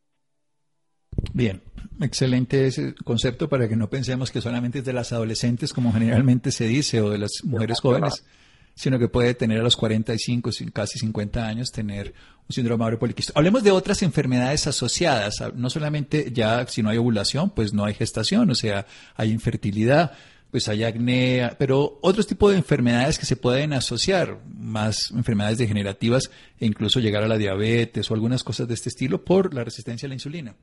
Bien, 1.34 1.62
excelente 2.00 2.68
ese 2.68 2.94
concepto 3.04 3.50
para 3.50 3.68
que 3.68 3.76
no 3.76 3.90
pensemos 3.90 4.32
que 4.32 4.42
solamente 4.42 4.80
es 4.80 4.86
de 4.86 4.94
las 4.94 5.12
adolescentes, 5.12 5.74
como 5.74 5.92
generalmente 5.92 6.52
se 6.52 6.66
dice, 6.66 7.02
o 7.02 7.10
de 7.10 7.18
las 7.18 7.42
mujeres 7.44 7.80
jóvenes, 7.82 8.26
sino 8.74 8.98
que 9.00 9.08
puede 9.08 9.34
tener 9.34 9.60
a 9.60 9.64
los 9.64 9.76
45, 9.76 10.50
casi 10.74 11.00
50 11.00 11.48
años, 11.48 11.72
tener 11.72 12.14
un 12.42 12.54
síndrome 12.54 12.84
ovario 12.84 13.00
poliquístico. 13.00 13.38
Hablemos 13.38 13.64
de 13.64 13.72
otras 13.72 14.02
enfermedades 14.04 14.68
asociadas, 14.68 15.36
no 15.56 15.70
solamente 15.70 16.32
ya 16.32 16.66
si 16.68 16.82
no 16.84 16.90
hay 16.90 16.98
ovulación, 16.98 17.50
pues 17.52 17.74
no 17.74 17.86
hay 17.86 17.94
gestación, 17.94 18.50
o 18.50 18.56
sea, 18.56 18.86
hay 19.16 19.32
infertilidad, 19.32 20.12
pues 20.50 20.68
hay 20.68 20.84
acné, 20.84 21.52
pero 21.58 22.00
otros 22.02 22.28
tipos 22.28 22.52
de 22.52 22.58
enfermedades 22.58 23.18
que 23.18 23.26
se 23.26 23.38
pueden 23.38 23.72
asociar, 23.72 24.40
más 24.54 25.12
enfermedades 25.12 25.58
degenerativas 25.58 26.30
e 26.60 26.66
incluso 26.66 27.00
llegar 27.00 27.24
a 27.24 27.28
la 27.28 27.38
diabetes 27.38 28.12
o 28.12 28.14
algunas 28.14 28.44
cosas 28.44 28.68
de 28.68 28.74
este 28.74 28.90
estilo 28.90 29.24
por 29.24 29.54
la 29.54 29.64
resistencia 29.64 30.08
a 30.08 30.10
la 30.10 30.16
insulina. 30.16 30.54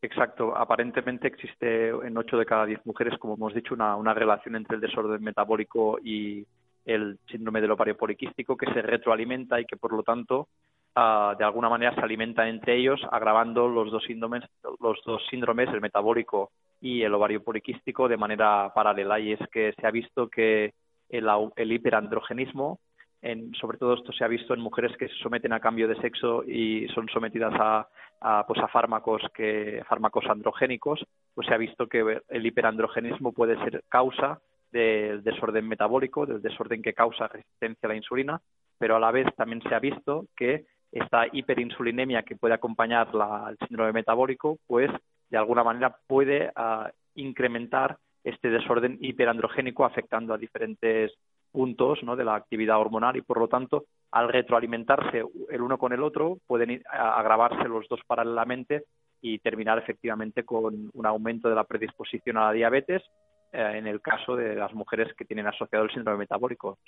Exacto. 0.00 0.56
Aparentemente 0.56 1.28
existe 1.28 1.88
en 1.88 2.16
8 2.16 2.36
de 2.36 2.46
cada 2.46 2.66
10 2.66 2.84
mujeres, 2.84 3.18
como 3.18 3.34
hemos 3.34 3.54
dicho, 3.54 3.74
una 3.74 4.14
relación 4.14 4.56
entre 4.56 4.76
el 4.76 4.80
desorden 4.80 5.22
metabólico 5.22 5.98
y 6.02 6.46
el 6.84 7.18
síndrome 7.30 7.60
del 7.60 7.70
ovario 7.70 7.96
poliquístico 7.96 8.56
que 8.56 8.72
se 8.72 8.82
retroalimenta 8.82 9.60
y 9.60 9.64
que, 9.64 9.76
por 9.76 9.92
lo 9.92 10.02
tanto, 10.02 10.48
ah, 10.94 11.34
de 11.38 11.44
alguna 11.44 11.68
manera 11.68 11.94
se 11.94 12.00
alimentan 12.00 12.48
entre 12.48 12.76
ellos, 12.76 13.00
agravando 13.10 13.68
los 13.68 13.90
dos 13.90 14.04
síndromes, 14.04 14.44
los 14.80 14.98
dos 15.04 15.22
síndromes, 15.30 15.68
el 15.70 15.80
metabólico 15.80 16.50
y 16.80 17.02
el 17.02 17.14
ovario 17.14 17.42
poliquístico 17.42 18.08
de 18.08 18.16
manera 18.16 18.72
paralela. 18.74 19.18
Y 19.18 19.32
es 19.32 19.40
que 19.50 19.72
se 19.80 19.86
ha 19.86 19.90
visto 19.90 20.28
que 20.28 20.74
el, 21.08 21.72
hiperandrogenismo, 21.72 22.78
en, 23.22 23.54
sobre 23.54 23.78
todo 23.78 23.94
esto 23.94 24.12
se 24.12 24.24
ha 24.24 24.28
visto 24.28 24.52
en 24.52 24.60
mujeres 24.60 24.96
que 24.98 25.08
se 25.08 25.14
someten 25.16 25.52
a 25.52 25.60
cambio 25.60 25.88
de 25.88 25.96
sexo 25.96 26.44
y 26.44 26.86
son 26.88 27.08
sometidas 27.08 27.54
a, 27.58 27.88
pues 28.46 28.60
a 28.60 28.68
fármacos 28.68 29.22
que 29.34 29.82
fármacos 29.88 30.24
androgénicos, 30.28 31.04
pues 31.34 31.46
se 31.46 31.54
ha 31.54 31.58
visto 31.58 31.86
que 31.86 32.20
el 32.28 32.46
hiperandrogenismo 32.46 33.32
puede 33.32 33.56
ser 33.64 33.82
causa 33.88 34.40
del 34.74 35.22
desorden 35.22 35.68
metabólico, 35.68 36.26
del 36.26 36.42
desorden 36.42 36.82
que 36.82 36.92
causa 36.92 37.28
resistencia 37.28 37.86
a 37.86 37.88
la 37.88 37.96
insulina, 37.96 38.40
pero 38.76 38.96
a 38.96 39.00
la 39.00 39.12
vez 39.12 39.26
también 39.36 39.62
se 39.62 39.72
ha 39.72 39.78
visto 39.78 40.26
que 40.36 40.66
esta 40.90 41.26
hiperinsulinemia 41.30 42.24
que 42.24 42.34
puede 42.34 42.54
acompañar 42.54 43.14
la, 43.14 43.46
el 43.50 43.56
síndrome 43.66 43.92
metabólico, 43.92 44.58
pues 44.66 44.90
de 45.30 45.38
alguna 45.38 45.62
manera 45.62 45.96
puede 46.08 46.50
ah, 46.56 46.90
incrementar 47.14 47.98
este 48.24 48.50
desorden 48.50 48.98
hiperandrogénico 49.00 49.84
afectando 49.84 50.34
a 50.34 50.38
diferentes 50.38 51.12
puntos 51.52 52.00
de 52.16 52.24
la 52.24 52.34
actividad 52.34 52.80
hormonal 52.80 53.16
y 53.16 53.22
por 53.22 53.38
lo 53.38 53.46
tanto 53.46 53.84
al 54.10 54.28
retroalimentarse 54.28 55.22
el 55.50 55.62
uno 55.62 55.78
con 55.78 55.92
el 55.92 56.02
otro 56.02 56.38
pueden 56.48 56.82
agravarse 56.90 57.68
los 57.68 57.86
dos 57.88 58.00
paralelamente 58.08 58.86
y 59.20 59.38
terminar 59.38 59.78
efectivamente 59.78 60.42
con 60.44 60.90
un 60.92 61.06
aumento 61.06 61.48
de 61.48 61.54
la 61.54 61.62
predisposición 61.62 62.38
a 62.38 62.46
la 62.46 62.52
diabetes 62.52 63.02
en 63.54 63.86
el 63.86 64.00
caso 64.00 64.36
de 64.36 64.56
las 64.56 64.74
mujeres 64.74 65.14
que 65.14 65.24
tienen 65.24 65.46
asociado 65.46 65.84
el 65.84 65.90
síndrome 65.92 66.18
metabólico. 66.18 66.78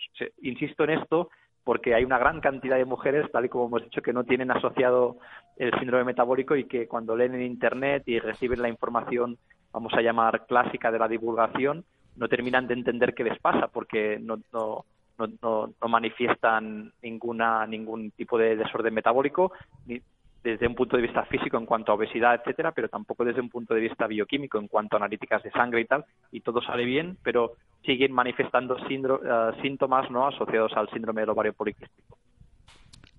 insisto 0.42 0.84
en 0.84 0.90
esto 0.90 1.30
porque 1.62 1.94
hay 1.94 2.04
una 2.04 2.18
gran 2.18 2.40
cantidad 2.40 2.76
de 2.76 2.84
mujeres, 2.84 3.30
tal 3.32 3.44
y 3.44 3.48
como 3.48 3.66
hemos 3.66 3.84
dicho, 3.84 4.00
que 4.00 4.12
no 4.12 4.22
tienen 4.22 4.52
asociado 4.52 5.16
el 5.56 5.72
síndrome 5.78 6.04
metabólico 6.04 6.54
y 6.54 6.64
que 6.64 6.86
cuando 6.86 7.16
leen 7.16 7.34
en 7.34 7.42
Internet 7.42 8.04
y 8.06 8.20
reciben 8.20 8.62
la 8.62 8.68
información, 8.68 9.36
vamos 9.72 9.92
a 9.94 10.00
llamar 10.00 10.46
clásica 10.46 10.92
de 10.92 10.98
la 10.98 11.08
divulgación, 11.08 11.84
no 12.16 12.28
terminan 12.28 12.68
de 12.68 12.74
entender 12.74 13.14
qué 13.14 13.24
les 13.24 13.38
pasa 13.40 13.66
porque 13.66 14.18
no, 14.20 14.38
no, 14.52 14.84
no, 15.18 15.72
no 15.80 15.88
manifiestan 15.88 16.92
ninguna, 17.02 17.66
ningún 17.66 18.12
tipo 18.12 18.38
de 18.38 18.56
desorden 18.56 18.94
metabólico, 18.94 19.52
ni, 19.86 20.00
desde 20.50 20.68
un 20.68 20.76
punto 20.76 20.96
de 20.96 21.02
vista 21.02 21.24
físico 21.24 21.58
en 21.58 21.66
cuanto 21.66 21.90
a 21.90 21.96
obesidad, 21.96 22.36
etcétera, 22.36 22.70
pero 22.70 22.88
tampoco 22.88 23.24
desde 23.24 23.40
un 23.40 23.50
punto 23.50 23.74
de 23.74 23.80
vista 23.80 24.06
bioquímico 24.06 24.58
en 24.58 24.68
cuanto 24.68 24.94
a 24.94 25.00
analíticas 25.00 25.42
de 25.42 25.50
sangre 25.50 25.80
y 25.80 25.86
tal, 25.86 26.04
y 26.30 26.40
todo 26.40 26.62
sale 26.62 26.84
bien, 26.84 27.18
pero 27.22 27.54
siguen 27.84 28.12
manifestando 28.12 28.76
eh, 28.78 29.62
síntomas 29.62 30.08
no 30.10 30.28
asociados 30.28 30.72
al 30.76 30.88
síndrome 30.90 31.22
del 31.22 31.30
ovario 31.30 31.52
poliquístico. 31.52 32.16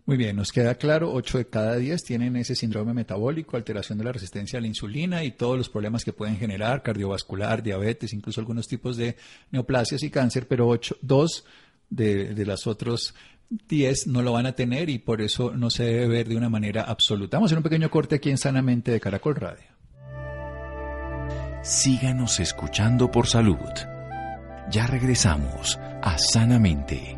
Muy 0.05 0.15
bien, 0.15 0.37
nos 0.37 0.53
queda 0.53 0.75
claro, 0.75 1.11
8 1.11 1.39
de 1.39 1.49
cada 1.49 1.75
10 1.75 2.01
tienen 2.05 2.37
ese 2.37 2.55
síndrome 2.55 2.93
metabólico, 2.93 3.57
alteración 3.57 3.97
de 3.97 4.05
la 4.05 4.13
resistencia 4.13 4.57
a 4.57 4.61
la 4.61 4.67
insulina 4.67 5.25
y 5.25 5.31
todos 5.31 5.57
los 5.57 5.67
problemas 5.67 6.05
que 6.05 6.13
pueden 6.13 6.37
generar, 6.37 6.81
cardiovascular, 6.81 7.61
diabetes, 7.61 8.13
incluso 8.13 8.39
algunos 8.39 8.69
tipos 8.69 8.95
de 8.95 9.17
neoplasias 9.51 10.01
y 10.03 10.09
cáncer, 10.09 10.47
pero 10.47 10.65
8, 10.69 10.95
2 11.01 11.45
de, 11.89 12.33
de 12.33 12.45
las 12.45 12.67
otros 12.67 13.13
10 13.49 14.07
no 14.07 14.21
lo 14.21 14.33
van 14.33 14.45
a 14.45 14.53
tener 14.53 14.89
y 14.89 14.99
por 14.99 15.21
eso 15.21 15.53
no 15.53 15.69
se 15.69 15.83
debe 15.83 16.07
ver 16.07 16.27
de 16.29 16.37
una 16.37 16.49
manera 16.49 16.83
absoluta. 16.83 17.37
Vamos 17.37 17.49
a 17.49 17.49
hacer 17.49 17.57
un 17.59 17.63
pequeño 17.63 17.89
corte 17.89 18.15
aquí 18.15 18.29
en 18.29 18.37
Sanamente 18.37 18.91
de 18.91 18.99
Caracol 18.99 19.35
Radio. 19.35 19.65
Síganos 21.61 22.39
escuchando 22.39 23.11
por 23.11 23.27
salud. 23.27 23.57
Ya 24.69 24.87
regresamos 24.87 25.79
a 26.01 26.17
Sanamente. 26.17 27.17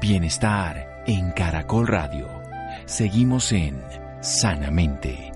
Bienestar 0.00 1.02
en 1.06 1.32
Caracol 1.32 1.86
Radio. 1.86 2.28
Seguimos 2.86 3.50
en 3.52 3.82
Sanamente. 4.20 5.35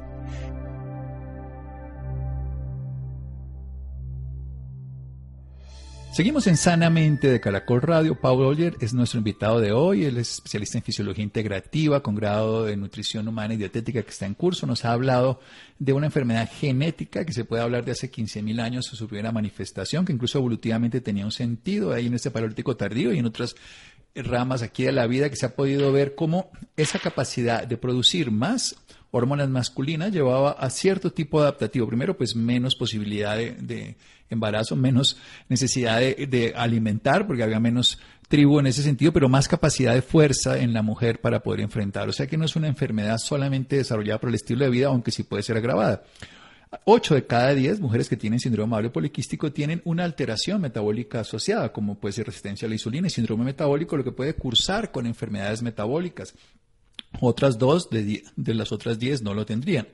Seguimos 6.13 6.49
en 6.49 6.57
Sanamente 6.57 7.29
de 7.29 7.41
Caracol 7.41 7.83
Radio. 7.83 8.17
Paul 8.17 8.43
Oyer 8.43 8.77
es 8.81 8.93
nuestro 8.93 9.19
invitado 9.19 9.61
de 9.61 9.71
hoy. 9.71 10.05
Él 10.05 10.17
es 10.17 10.33
especialista 10.35 10.77
en 10.77 10.83
fisiología 10.83 11.23
integrativa 11.23 12.03
con 12.03 12.17
grado 12.17 12.65
de 12.65 12.77
nutrición 12.77 13.29
humana 13.29 13.55
y 13.55 13.59
dietética 13.59 14.03
que 14.03 14.11
está 14.11 14.27
en 14.27 14.35
curso. 14.35 14.67
Nos 14.67 14.85
ha 14.85 14.93
hablado 14.93 15.39
de 15.79 15.93
una 15.93 16.07
enfermedad 16.07 16.51
genética 16.53 17.25
que 17.25 17.33
se 17.33 17.45
puede 17.45 17.63
hablar 17.63 17.85
de 17.85 17.93
hace 17.93 18.11
15.000 18.11 18.61
años 18.61 18.87
su 18.87 19.07
primera 19.07 19.31
manifestación, 19.31 20.05
que 20.05 20.13
incluso 20.13 20.39
evolutivamente 20.39 21.01
tenía 21.01 21.25
un 21.25 21.31
sentido 21.31 21.93
ahí 21.93 22.09
en 22.09 22.15
este 22.15 22.33
paleolítico 22.33 22.77
tardío 22.77 23.13
y 23.13 23.19
en 23.19 23.27
otras 23.27 23.55
ramas 24.17 24.63
aquí 24.63 24.83
de 24.83 24.93
la 24.93 25.07
vida 25.07 25.31
que 25.31 25.37
se 25.37 25.47
ha 25.47 25.55
podido 25.55 25.93
ver 25.93 26.17
cómo 26.17 26.51
esa 26.77 26.99
capacidad 26.99 27.69
de 27.69 27.77
producir 27.77 28.33
más 28.33 28.75
hormonas 29.11 29.49
masculinas 29.49 30.13
llevaba 30.13 30.53
a 30.53 30.71
cierto 30.71 31.13
tipo 31.13 31.41
adaptativo. 31.41 31.87
Primero, 31.87 32.17
pues 32.17 32.37
menos 32.37 32.77
posibilidad 32.77 33.37
de, 33.37 33.97
embarazo, 34.29 34.77
menos 34.77 35.17
necesidad 35.49 35.99
de, 36.01 36.53
alimentar, 36.57 37.27
porque 37.27 37.43
había 37.43 37.61
menos 37.61 37.99
tribu 38.29 38.61
en 38.61 38.69
ese 38.69 38.83
sentido, 38.83 39.13
pero 39.13 39.29
más 39.29 39.49
capacidad 39.49 39.95
de 39.95 40.03
fuerza 40.03 40.59
en 40.59 40.73
la 40.73 40.83
mujer 40.83 41.21
para 41.21 41.41
poder 41.41 41.61
enfrentar. 41.61 42.09
O 42.09 42.13
sea 42.13 42.27
que 42.27 42.37
no 42.37 42.45
es 42.45 42.55
una 42.55 42.69
enfermedad 42.69 43.19
solamente 43.19 43.77
desarrollada 43.77 44.21
por 44.21 44.29
el 44.29 44.37
estilo 44.37 44.65
de 44.65 44.71
vida, 44.71 44.87
aunque 44.87 45.11
sí 45.11 45.25
puede 45.25 45.43
ser 45.43 45.57
agravada. 45.57 46.05
Ocho 46.85 47.17
de 47.17 47.27
cada 47.27 47.53
diez 47.53 47.81
mujeres 47.81 48.09
que 48.09 48.17
tienen 48.17 48.39
síndrome 48.39 48.75
ovario 48.75 48.93
poliquístico 48.93 49.51
tienen 49.53 49.83
una 49.85 50.05
alteración 50.05 50.61
metabólica 50.61 51.21
asociada, 51.21 51.73
como 51.73 51.97
puede 51.97 52.13
ser 52.13 52.27
resistencia 52.27 52.67
a 52.67 52.69
la 52.69 52.77
insulina 52.77 53.09
y 53.09 53.11
síndrome 53.11 53.45
metabólico, 53.45 53.97
lo 53.97 54.05
que 54.05 54.13
puede 54.13 54.35
cursar 54.35 54.93
con 54.93 55.07
enfermedades 55.07 55.63
metabólicas. 55.63 56.33
Otras 57.21 57.59
dos 57.59 57.91
de, 57.91 58.23
de 58.37 58.55
las 58.55 58.73
otras 58.73 58.99
diez 58.99 59.23
no 59.23 59.35
lo 59.35 59.45
tendrían. 59.45 59.89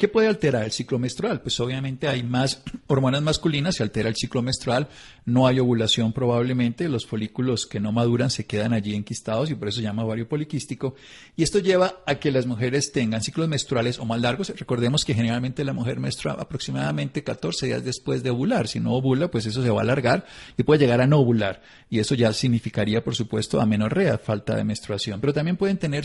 ¿Qué 0.00 0.08
puede 0.08 0.28
alterar 0.28 0.64
el 0.64 0.72
ciclo 0.72 0.98
menstrual? 0.98 1.42
Pues 1.42 1.60
obviamente 1.60 2.08
hay 2.08 2.22
más 2.22 2.62
hormonas 2.86 3.20
masculinas, 3.20 3.76
se 3.76 3.82
altera 3.82 4.08
el 4.08 4.16
ciclo 4.16 4.40
menstrual, 4.40 4.88
no 5.26 5.46
hay 5.46 5.60
ovulación 5.60 6.14
probablemente, 6.14 6.88
los 6.88 7.04
folículos 7.04 7.66
que 7.66 7.80
no 7.80 7.92
maduran 7.92 8.30
se 8.30 8.46
quedan 8.46 8.72
allí 8.72 8.94
enquistados 8.94 9.50
y 9.50 9.56
por 9.56 9.68
eso 9.68 9.76
se 9.76 9.82
llama 9.82 10.02
ovario 10.02 10.26
poliquístico. 10.26 10.94
Y 11.36 11.42
esto 11.42 11.58
lleva 11.58 11.96
a 12.06 12.14
que 12.14 12.30
las 12.30 12.46
mujeres 12.46 12.92
tengan 12.92 13.20
ciclos 13.20 13.46
menstruales 13.46 13.98
o 13.98 14.06
más 14.06 14.22
largos. 14.22 14.48
Recordemos 14.56 15.04
que 15.04 15.12
generalmente 15.12 15.66
la 15.66 15.74
mujer 15.74 16.00
menstrua 16.00 16.32
aproximadamente 16.32 17.22
14 17.22 17.66
días 17.66 17.84
después 17.84 18.22
de 18.22 18.30
ovular. 18.30 18.68
Si 18.68 18.80
no 18.80 18.94
ovula, 18.94 19.30
pues 19.30 19.44
eso 19.44 19.62
se 19.62 19.68
va 19.68 19.80
a 19.80 19.82
alargar 19.82 20.24
y 20.56 20.62
puede 20.62 20.80
llegar 20.80 21.02
a 21.02 21.06
no 21.06 21.18
ovular. 21.18 21.60
Y 21.90 21.98
eso 21.98 22.14
ya 22.14 22.32
significaría, 22.32 23.04
por 23.04 23.14
supuesto, 23.14 23.60
amenorrea, 23.60 24.16
falta 24.16 24.56
de 24.56 24.64
menstruación. 24.64 25.20
Pero 25.20 25.34
también 25.34 25.58
pueden 25.58 25.76
tener 25.76 26.04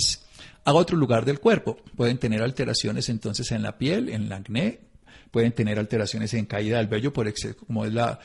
a 0.66 0.74
otro 0.74 0.98
lugar 0.98 1.24
del 1.24 1.40
cuerpo. 1.40 1.78
Pueden 1.96 2.18
tener 2.18 2.42
alteraciones 2.42 3.08
entonces 3.10 3.52
en 3.52 3.62
la 3.62 3.78
piel, 3.78 4.10
en 4.10 4.28
la 4.28 4.38
acné, 4.38 4.80
pueden 5.32 5.54
tener 5.54 5.80
alteraciones 5.80 6.34
en 6.34 6.46
caída 6.46 6.78
del 6.78 6.88
vello, 6.88 7.14
por 7.14 7.32
como 7.68 7.86
es 7.86 7.94
la 7.94 8.20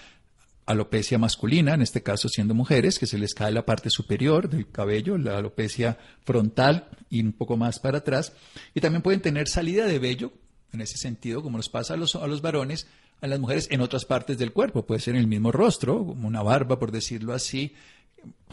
alopecia 0.66 1.18
masculina, 1.18 1.74
en 1.74 1.82
este 1.82 2.02
caso 2.02 2.28
siendo 2.28 2.54
mujeres, 2.54 2.98
que 2.98 3.06
se 3.06 3.18
les 3.18 3.34
cae 3.34 3.50
la 3.52 3.66
parte 3.66 3.90
superior 3.90 4.48
del 4.48 4.70
cabello, 4.70 5.18
la 5.18 5.38
alopecia 5.38 5.98
frontal 6.24 6.88
y 7.08 7.20
un 7.22 7.32
poco 7.32 7.56
más 7.56 7.78
para 7.78 7.98
atrás. 7.98 8.32
Y 8.74 8.80
también 8.80 9.02
pueden 9.02 9.20
tener 9.20 9.48
salida 9.48 9.86
de 9.86 9.98
vello, 9.98 10.32
en 10.72 10.80
ese 10.80 10.96
sentido, 10.96 11.42
como 11.42 11.56
nos 11.56 11.68
pasa 11.68 11.94
a 11.94 11.96
los, 11.96 12.14
a 12.14 12.26
los 12.28 12.40
varones, 12.42 12.86
a 13.20 13.26
las 13.26 13.40
mujeres 13.40 13.66
en 13.72 13.80
otras 13.80 14.04
partes 14.04 14.38
del 14.38 14.52
cuerpo. 14.52 14.86
Puede 14.86 15.00
ser 15.00 15.14
en 15.16 15.20
el 15.20 15.26
mismo 15.26 15.50
rostro, 15.50 16.06
como 16.06 16.28
una 16.28 16.42
barba, 16.42 16.78
por 16.78 16.92
decirlo 16.92 17.34
así, 17.34 17.74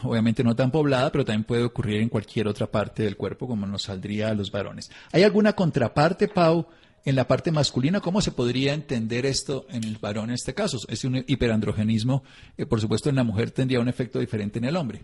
obviamente 0.02 0.44
no 0.44 0.54
tan 0.54 0.70
poblada, 0.70 1.10
pero 1.10 1.24
también 1.24 1.44
puede 1.44 1.64
ocurrir 1.64 2.00
en 2.00 2.08
cualquier 2.08 2.48
otra 2.48 2.66
parte 2.66 3.02
del 3.02 3.16
cuerpo, 3.16 3.46
como 3.46 3.66
nos 3.66 3.82
saldría 3.82 4.28
a 4.28 4.34
los 4.34 4.50
varones. 4.50 4.90
¿Hay 5.12 5.22
alguna 5.22 5.52
contraparte, 5.52 6.28
Pau, 6.28 6.66
en 7.04 7.16
la 7.16 7.26
parte 7.26 7.50
masculina? 7.52 8.00
¿Cómo 8.00 8.20
se 8.20 8.32
podría 8.32 8.74
entender 8.74 9.26
esto 9.26 9.66
en 9.70 9.84
el 9.84 9.98
varón 10.00 10.30
en 10.30 10.34
este 10.34 10.54
caso? 10.54 10.78
Es 10.88 11.04
un 11.04 11.16
hiperandrogenismo, 11.16 12.22
eh, 12.56 12.66
por 12.66 12.80
supuesto, 12.80 13.08
en 13.08 13.16
la 13.16 13.24
mujer 13.24 13.50
tendría 13.50 13.80
un 13.80 13.88
efecto 13.88 14.18
diferente 14.18 14.58
en 14.58 14.66
el 14.66 14.76
hombre. 14.76 15.00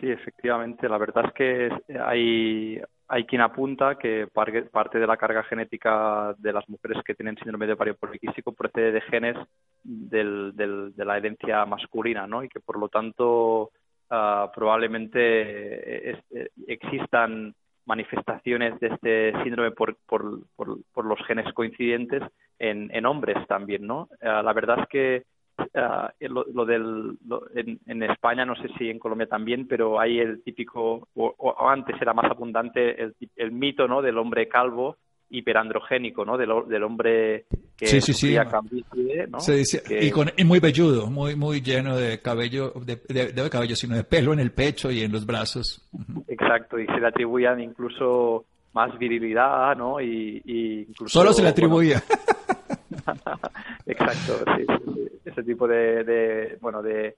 Sí, 0.00 0.10
efectivamente. 0.10 0.88
La 0.88 0.98
verdad 0.98 1.24
es 1.26 1.32
que 1.32 1.68
hay, 2.00 2.80
hay 3.14 3.26
quien 3.26 3.42
apunta 3.42 3.94
que 3.94 4.26
parte 4.26 4.98
de 4.98 5.06
la 5.06 5.16
carga 5.16 5.44
genética 5.44 6.34
de 6.36 6.52
las 6.52 6.68
mujeres 6.68 7.00
que 7.04 7.14
tienen 7.14 7.36
síndrome 7.36 7.68
de 7.68 7.74
ovario 7.74 7.94
poliquístico 7.94 8.50
procede 8.50 8.90
de 8.90 9.00
genes 9.02 9.36
del, 9.84 10.50
de 10.56 11.04
la 11.04 11.16
herencia 11.16 11.64
masculina, 11.64 12.26
¿no? 12.26 12.42
Y 12.42 12.48
que 12.48 12.58
por 12.58 12.76
lo 12.76 12.88
tanto 12.88 13.70
ah, 14.10 14.50
probablemente 14.52 16.10
eh, 16.10 16.20
existan 16.66 17.54
manifestaciones 17.86 18.80
de 18.80 18.88
este 18.88 19.32
síndrome 19.44 19.70
por, 19.70 19.96
por, 20.06 20.40
por, 20.56 21.04
los 21.04 21.24
genes 21.24 21.52
coincidentes 21.54 22.24
en, 22.58 22.90
en 22.92 23.06
hombres 23.06 23.46
también, 23.46 23.86
¿no? 23.86 24.08
Ah, 24.22 24.42
la 24.42 24.52
verdad 24.52 24.80
es 24.80 24.88
que 24.88 25.22
Ah, 25.76 26.12
lo, 26.20 26.64
del 26.64 27.16
en, 27.54 28.02
España 28.02 28.44
no 28.44 28.56
sé 28.56 28.68
si 28.76 28.90
en 28.90 28.98
Colombia 28.98 29.28
también 29.28 29.68
pero 29.68 30.00
hay 30.00 30.18
el 30.18 30.42
típico 30.42 31.08
o, 31.14 31.68
antes 31.68 31.94
era 32.00 32.12
más 32.12 32.28
abundante 32.28 33.00
el, 33.00 33.14
el, 33.36 33.52
mito 33.52 33.86
no 33.86 34.02
del 34.02 34.18
hombre 34.18 34.48
calvo 34.48 34.96
hiperandrogénico 35.30 36.24
no 36.24 36.36
del, 36.36 36.50
del 36.68 36.82
hombre 36.82 37.46
que 37.76 37.86
sí, 37.86 38.00
sí, 38.00 38.12
sí. 38.12 38.36
¿no? 39.28 39.38
Se 39.38 39.54
dice, 39.54 39.82
y, 39.88 40.10
con, 40.10 40.30
y, 40.36 40.44
muy 40.44 40.58
velludo 40.58 41.08
muy 41.08 41.36
muy 41.36 41.60
lleno 41.60 41.96
de 41.96 42.20
cabello 42.20 42.72
de, 42.84 42.96
de, 43.08 43.50
cabello 43.50 43.76
sino 43.76 43.94
de 43.94 44.02
pelo 44.02 44.32
en 44.32 44.40
el 44.40 44.50
pecho 44.50 44.90
y 44.90 45.02
en 45.02 45.12
los 45.12 45.24
brazos. 45.24 45.88
Exacto 46.26 46.80
y 46.80 46.86
se 46.86 46.98
le 46.98 47.06
atribuían 47.06 47.60
incluso 47.60 48.44
más 48.72 48.96
virilidad 48.98 49.76
no 49.76 50.00
y, 50.00 50.42
incluso 50.88 51.20
solo 51.20 51.32
se 51.32 51.42
le 51.42 51.50
atribuía 51.50 52.02
Exacto, 53.86 54.44
sí, 54.56 55.08
ese 55.24 55.42
tipo 55.42 55.66
de, 55.66 56.58
bueno, 56.60 56.82
de, 56.82 57.16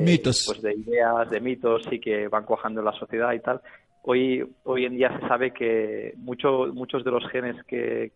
mitos. 0.00 0.44
Pues 0.46 0.62
de 0.62 0.74
ideas, 0.74 1.30
de 1.30 1.40
mitos, 1.40 1.82
sí 1.88 1.98
que 2.00 2.28
van 2.28 2.44
cuajando 2.44 2.80
en 2.80 2.86
la 2.86 2.92
sociedad 2.92 3.32
y 3.32 3.40
tal. 3.40 3.60
Hoy, 4.02 4.46
hoy 4.64 4.86
en 4.86 4.96
día 4.96 5.18
se 5.18 5.28
sabe 5.28 5.52
que 5.52 6.14
mucho, 6.16 6.68
muchos 6.72 7.04
de 7.04 7.10
los 7.10 7.26
genes 7.30 7.56
que, 7.64 8.12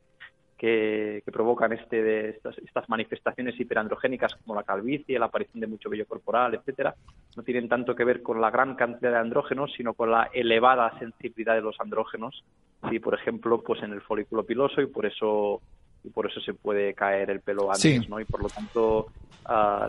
que, 0.64 1.22
provocan 1.32 1.72
este, 1.72 2.02
de 2.02 2.30
estas, 2.30 2.56
estas, 2.58 2.88
manifestaciones 2.88 3.58
hiperandrogénicas 3.58 4.34
como 4.36 4.54
la 4.54 4.62
calvicie, 4.62 5.18
la 5.18 5.26
aparición 5.26 5.60
de 5.60 5.66
mucho 5.66 5.90
vello 5.90 6.06
corporal, 6.06 6.54
etcétera, 6.54 6.94
no 7.36 7.42
tienen 7.42 7.68
tanto 7.68 7.94
que 7.94 8.04
ver 8.04 8.22
con 8.22 8.40
la 8.40 8.50
gran 8.50 8.74
cantidad 8.74 9.10
de 9.12 9.18
andrógenos, 9.18 9.72
sino 9.76 9.94
con 9.94 10.10
la 10.10 10.30
elevada 10.32 10.98
sensibilidad 10.98 11.54
de 11.54 11.62
los 11.62 11.78
andrógenos. 11.80 12.44
Sí, 12.88 12.98
por 12.98 13.14
ejemplo, 13.14 13.62
pues 13.62 13.82
en 13.82 13.92
el 13.92 14.00
folículo 14.00 14.44
piloso 14.44 14.80
y 14.80 14.86
por 14.86 15.06
eso 15.06 15.60
y 16.04 16.10
por 16.10 16.30
eso 16.30 16.40
se 16.40 16.54
puede 16.54 16.94
caer 16.94 17.30
el 17.30 17.40
pelo 17.40 17.70
antes, 17.70 18.08
¿no? 18.08 18.20
Y 18.20 18.24
por 18.24 18.42
lo 18.42 18.48
tanto, 18.48 19.06
uh, 19.48 19.88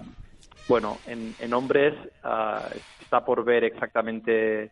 bueno, 0.67 0.97
en, 1.05 1.35
en 1.39 1.53
hombres 1.53 1.93
uh, 2.23 2.73
está 3.01 3.23
por 3.23 3.43
ver 3.43 3.65
exactamente 3.65 4.71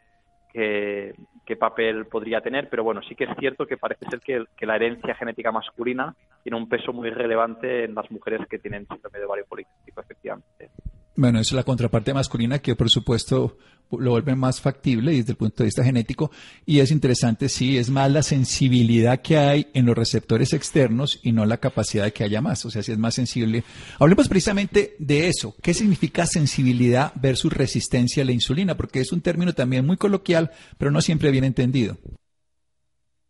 qué, 0.52 1.14
qué, 1.46 1.56
papel 1.58 2.06
podría 2.06 2.42
tener, 2.42 2.70
pero 2.70 2.84
bueno, 2.84 3.02
sí 3.02 3.14
que 3.14 3.26
es 3.26 3.36
cierto 3.38 3.68
que 3.68 3.78
parece 3.78 4.06
ser 4.10 4.22
que, 4.22 4.46
que, 4.56 4.66
la 4.66 4.78
herencia 4.78 5.16
genética 5.16 5.52
masculina 5.52 6.16
tiene 6.44 6.58
un 6.58 6.70
peso 6.70 6.94
muy 6.94 7.10
relevante 7.10 7.84
en 7.84 7.94
las 7.94 8.10
mujeres 8.10 8.48
que 8.48 8.60
tienen 8.60 8.88
síndrome 8.88 9.20
de 9.20 9.26
ovario 9.26 9.46
poliquístico, 9.46 10.02
efectivamente. 10.02 10.70
Bueno, 11.16 11.40
esa 11.40 11.50
es 11.50 11.54
la 11.54 11.64
contraparte 11.64 12.14
masculina 12.14 12.60
que, 12.60 12.76
por 12.76 12.90
supuesto, 12.90 13.58
lo 13.92 14.12
vuelve 14.12 14.36
más 14.36 14.62
factible 14.62 15.12
desde 15.12 15.34
el 15.34 15.38
punto 15.38 15.58
de 15.58 15.66
vista 15.66 15.84
genético 15.84 16.32
y 16.66 16.80
es 16.80 16.92
interesante, 16.92 17.50
sí, 17.50 17.78
es 17.78 17.90
más 17.90 18.12
la 18.12 18.24
sensibilidad 18.24 19.22
que 19.22 19.38
hay 19.38 19.68
en 19.74 19.86
los 19.86 19.96
receptores 19.96 20.54
externos 20.54 21.20
y 21.24 21.32
no 21.32 21.46
la 21.46 21.58
capacidad 21.58 22.06
de 22.06 22.12
que 22.12 22.24
haya 22.24 22.42
más, 22.42 22.66
o 22.66 22.72
sea, 22.72 22.82
si 22.82 22.92
es 22.92 22.98
más 22.98 23.14
sensible. 23.14 23.64
Hablemos 24.00 24.28
precisamente 24.28 24.96
de 25.00 25.28
eso, 25.28 25.54
¿qué 25.62 25.74
significa 25.74 26.26
sensibilidad 26.26 27.12
versus 27.22 27.54
resistencia 27.54 28.24
a 28.24 28.26
la 28.26 28.32
insulina? 28.32 28.76
Porque 28.76 29.00
es 29.00 29.12
un 29.12 29.22
término 29.22 29.54
también 29.54 29.86
muy 29.86 29.98
coloquial, 29.98 30.52
pero 30.78 30.92
no 30.92 31.02
siempre 31.02 31.32
bien 31.32 31.44
entendido. 31.44 31.98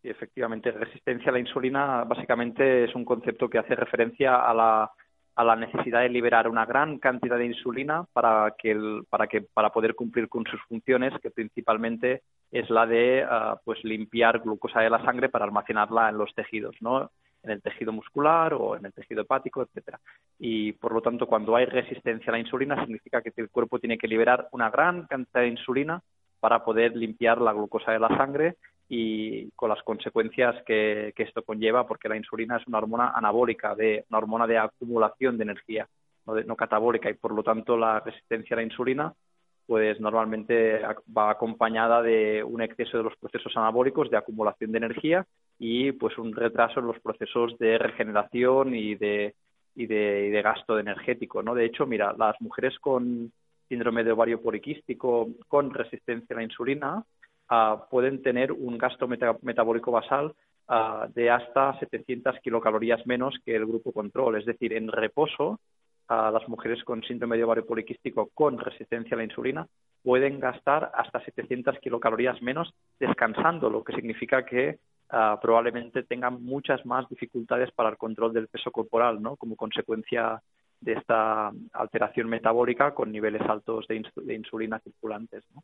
Efectivamente, 0.02 0.70
resistencia 0.70 1.30
a 1.30 1.32
la 1.32 1.40
insulina 1.40 2.04
básicamente 2.04 2.84
es 2.84 2.94
un 2.94 3.04
concepto 3.04 3.48
que 3.48 3.58
hace 3.58 3.74
referencia 3.74 4.36
a 4.36 4.52
la, 4.52 4.90
a 5.36 5.44
la 5.44 5.56
necesidad 5.56 6.00
de 6.00 6.08
liberar 6.08 6.48
una 6.48 6.64
gran 6.64 6.98
cantidad 6.98 7.36
de 7.36 7.46
insulina 7.46 8.04
para 8.12 8.54
que, 8.56 9.02
para 9.10 9.26
que 9.26 9.42
para 9.42 9.70
poder 9.70 9.94
cumplir 9.94 10.28
con 10.28 10.44
sus 10.44 10.60
funciones, 10.62 11.12
que 11.20 11.30
principalmente 11.30 12.22
es 12.52 12.70
la 12.70 12.86
de 12.86 13.26
ah, 13.28 13.58
pues 13.64 13.82
limpiar 13.82 14.40
glucosa 14.40 14.80
de 14.80 14.90
la 14.90 15.04
sangre 15.04 15.28
para 15.28 15.44
almacenarla 15.44 16.08
en 16.08 16.18
los 16.18 16.32
tejidos, 16.34 16.76
¿no? 16.80 17.10
en 17.44 17.50
el 17.50 17.62
tejido 17.62 17.92
muscular 17.92 18.54
o 18.54 18.76
en 18.76 18.86
el 18.86 18.92
tejido 18.92 19.22
hepático, 19.22 19.62
etcétera. 19.62 20.00
Y 20.38 20.72
por 20.72 20.92
lo 20.92 21.02
tanto, 21.02 21.26
cuando 21.26 21.54
hay 21.54 21.66
resistencia 21.66 22.30
a 22.30 22.32
la 22.32 22.38
insulina, 22.38 22.80
significa 22.80 23.20
que 23.20 23.32
el 23.36 23.50
cuerpo 23.50 23.78
tiene 23.78 23.98
que 23.98 24.08
liberar 24.08 24.48
una 24.52 24.70
gran 24.70 25.06
cantidad 25.06 25.42
de 25.42 25.48
insulina 25.48 26.00
para 26.40 26.64
poder 26.64 26.96
limpiar 26.96 27.40
la 27.40 27.52
glucosa 27.52 27.92
de 27.92 27.98
la 27.98 28.08
sangre 28.08 28.56
y 28.88 29.50
con 29.52 29.70
las 29.70 29.82
consecuencias 29.82 30.62
que, 30.66 31.12
esto 31.16 31.42
conlleva, 31.42 31.86
porque 31.86 32.08
la 32.08 32.16
insulina 32.16 32.58
es 32.58 32.66
una 32.66 32.78
hormona 32.78 33.12
anabólica, 33.14 33.74
de, 33.74 34.04
una 34.10 34.18
hormona 34.18 34.46
de 34.46 34.58
acumulación 34.58 35.36
de 35.36 35.44
energía, 35.44 35.88
no, 36.26 36.34
no 36.42 36.56
catabólica, 36.56 37.10
y 37.10 37.14
por 37.14 37.32
lo 37.32 37.42
tanto 37.42 37.76
la 37.76 38.00
resistencia 38.00 38.54
a 38.54 38.58
la 38.58 38.64
insulina 38.64 39.14
pues 39.66 39.98
normalmente 40.00 40.80
va 41.16 41.30
acompañada 41.30 42.02
de 42.02 42.44
un 42.44 42.60
exceso 42.60 42.98
de 42.98 43.04
los 43.04 43.16
procesos 43.16 43.56
anabólicos 43.56 44.10
de 44.10 44.16
acumulación 44.16 44.72
de 44.72 44.78
energía 44.78 45.26
y 45.58 45.92
pues 45.92 46.18
un 46.18 46.34
retraso 46.34 46.80
en 46.80 46.86
los 46.86 47.00
procesos 47.00 47.56
de 47.58 47.78
regeneración 47.78 48.74
y 48.74 48.94
de, 48.94 49.34
y 49.74 49.86
de, 49.86 50.26
y 50.26 50.30
de 50.30 50.42
gasto 50.42 50.78
energético, 50.78 51.42
¿no? 51.42 51.54
De 51.54 51.64
hecho, 51.64 51.86
mira, 51.86 52.14
las 52.18 52.38
mujeres 52.40 52.78
con 52.78 53.32
síndrome 53.68 54.04
de 54.04 54.12
ovario 54.12 54.42
poliquístico 54.42 55.28
con 55.48 55.72
resistencia 55.72 56.34
a 56.34 56.38
la 56.38 56.44
insulina 56.44 57.04
Ah, 57.48 57.86
pueden 57.90 58.22
tener 58.22 58.52
un 58.52 58.78
gasto 58.78 59.06
metabólico 59.06 59.90
basal 59.90 60.34
ah, 60.68 61.06
de 61.14 61.30
hasta 61.30 61.78
700 61.78 62.40
kilocalorías 62.40 63.06
menos 63.06 63.34
que 63.44 63.54
el 63.54 63.66
grupo 63.66 63.92
control. 63.92 64.38
Es 64.38 64.46
decir, 64.46 64.72
en 64.72 64.88
reposo, 64.88 65.60
a 66.08 66.30
las 66.30 66.48
mujeres 66.48 66.82
con 66.84 67.02
síndrome 67.02 67.36
de 67.36 67.44
ovario 67.44 67.66
poliquístico 67.66 68.30
con 68.34 68.58
resistencia 68.58 69.14
a 69.14 69.18
la 69.18 69.24
insulina 69.24 69.66
pueden 70.02 70.38
gastar 70.38 70.90
hasta 70.94 71.24
700 71.24 71.78
kilocalorías 71.78 72.42
menos 72.42 72.74
descansando, 73.00 73.70
lo 73.70 73.82
que 73.82 73.94
significa 73.94 74.44
que 74.44 74.78
ah, 75.10 75.38
probablemente 75.40 76.02
tengan 76.02 76.42
muchas 76.42 76.84
más 76.84 77.08
dificultades 77.08 77.70
para 77.72 77.90
el 77.90 77.96
control 77.96 78.32
del 78.32 78.48
peso 78.48 78.70
corporal, 78.70 79.22
¿no? 79.22 79.36
Como 79.36 79.56
consecuencia 79.56 80.42
de 80.80 80.92
esta 80.92 81.50
alteración 81.72 82.28
metabólica 82.28 82.94
con 82.94 83.10
niveles 83.10 83.40
altos 83.42 83.86
de 83.88 84.34
insulina 84.34 84.78
circulantes. 84.80 85.42
¿no? 85.54 85.62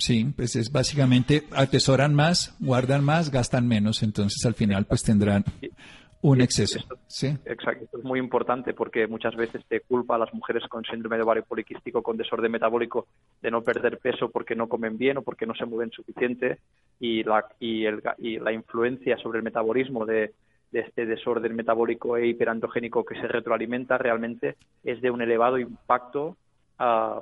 Sí, 0.00 0.32
pues 0.34 0.56
es 0.56 0.72
básicamente 0.72 1.42
atesoran 1.54 2.14
más, 2.14 2.56
guardan 2.58 3.04
más, 3.04 3.30
gastan 3.30 3.68
menos, 3.68 4.02
entonces 4.02 4.42
al 4.46 4.54
final 4.54 4.86
pues 4.86 5.02
tendrán 5.02 5.44
un 6.22 6.40
exceso. 6.40 6.80
¿sí? 7.06 7.26
Exacto, 7.44 7.84
esto 7.84 7.98
es 7.98 8.04
muy 8.04 8.18
importante 8.18 8.72
porque 8.72 9.06
muchas 9.06 9.36
veces 9.36 9.62
te 9.68 9.82
culpa 9.82 10.14
a 10.14 10.18
las 10.18 10.32
mujeres 10.32 10.62
con 10.68 10.84
síndrome 10.84 11.16
de 11.16 11.22
ovario 11.22 11.44
poliquístico, 11.44 12.02
con 12.02 12.16
desorden 12.16 12.50
metabólico, 12.50 13.08
de 13.42 13.50
no 13.50 13.60
perder 13.60 13.98
peso 13.98 14.30
porque 14.30 14.54
no 14.54 14.70
comen 14.70 14.96
bien 14.96 15.18
o 15.18 15.22
porque 15.22 15.44
no 15.44 15.54
se 15.54 15.66
mueven 15.66 15.90
suficiente 15.90 16.60
y 16.98 17.22
la, 17.22 17.44
y 17.58 17.84
el, 17.84 18.02
y 18.16 18.38
la 18.38 18.52
influencia 18.52 19.18
sobre 19.18 19.40
el 19.40 19.44
metabolismo 19.44 20.06
de, 20.06 20.32
de 20.72 20.80
este 20.80 21.04
desorden 21.04 21.54
metabólico 21.54 22.16
e 22.16 22.26
hiperandrogénico 22.26 23.04
que 23.04 23.20
se 23.20 23.28
retroalimenta 23.28 23.98
realmente 23.98 24.56
es 24.82 25.02
de 25.02 25.10
un 25.10 25.20
elevado 25.20 25.58
impacto 25.58 26.38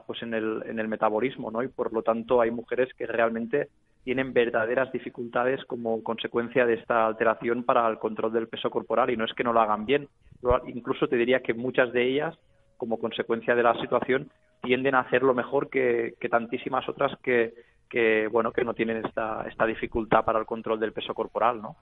pues 0.06 0.22
en 0.22 0.34
el, 0.34 0.62
en 0.66 0.78
el 0.78 0.88
metabolismo, 0.88 1.50
¿no? 1.50 1.62
Y 1.62 1.68
por 1.68 1.92
lo 1.92 2.02
tanto 2.02 2.40
hay 2.40 2.50
mujeres 2.50 2.92
que 2.94 3.06
realmente 3.06 3.68
tienen 4.04 4.32
verdaderas 4.32 4.92
dificultades 4.92 5.64
como 5.64 6.02
consecuencia 6.02 6.64
de 6.64 6.74
esta 6.74 7.06
alteración 7.06 7.64
para 7.64 7.86
el 7.88 7.98
control 7.98 8.32
del 8.32 8.48
peso 8.48 8.70
corporal 8.70 9.10
y 9.10 9.16
no 9.16 9.24
es 9.24 9.34
que 9.34 9.44
no 9.44 9.52
lo 9.52 9.60
hagan 9.60 9.84
bien, 9.84 10.08
incluso 10.66 11.08
te 11.08 11.16
diría 11.16 11.40
que 11.40 11.54
muchas 11.54 11.92
de 11.92 12.08
ellas, 12.08 12.38
como 12.76 12.98
consecuencia 12.98 13.54
de 13.54 13.64
la 13.64 13.74
situación, 13.80 14.30
tienden 14.62 14.94
a 14.94 15.00
hacerlo 15.00 15.34
mejor 15.34 15.68
que, 15.68 16.14
que 16.20 16.28
tantísimas 16.28 16.88
otras 16.88 17.18
que, 17.22 17.54
que, 17.88 18.28
bueno, 18.28 18.52
que 18.52 18.64
no 18.64 18.74
tienen 18.74 19.04
esta, 19.04 19.44
esta 19.48 19.66
dificultad 19.66 20.24
para 20.24 20.38
el 20.38 20.46
control 20.46 20.78
del 20.78 20.92
peso 20.92 21.14
corporal, 21.14 21.60
¿no? 21.60 21.76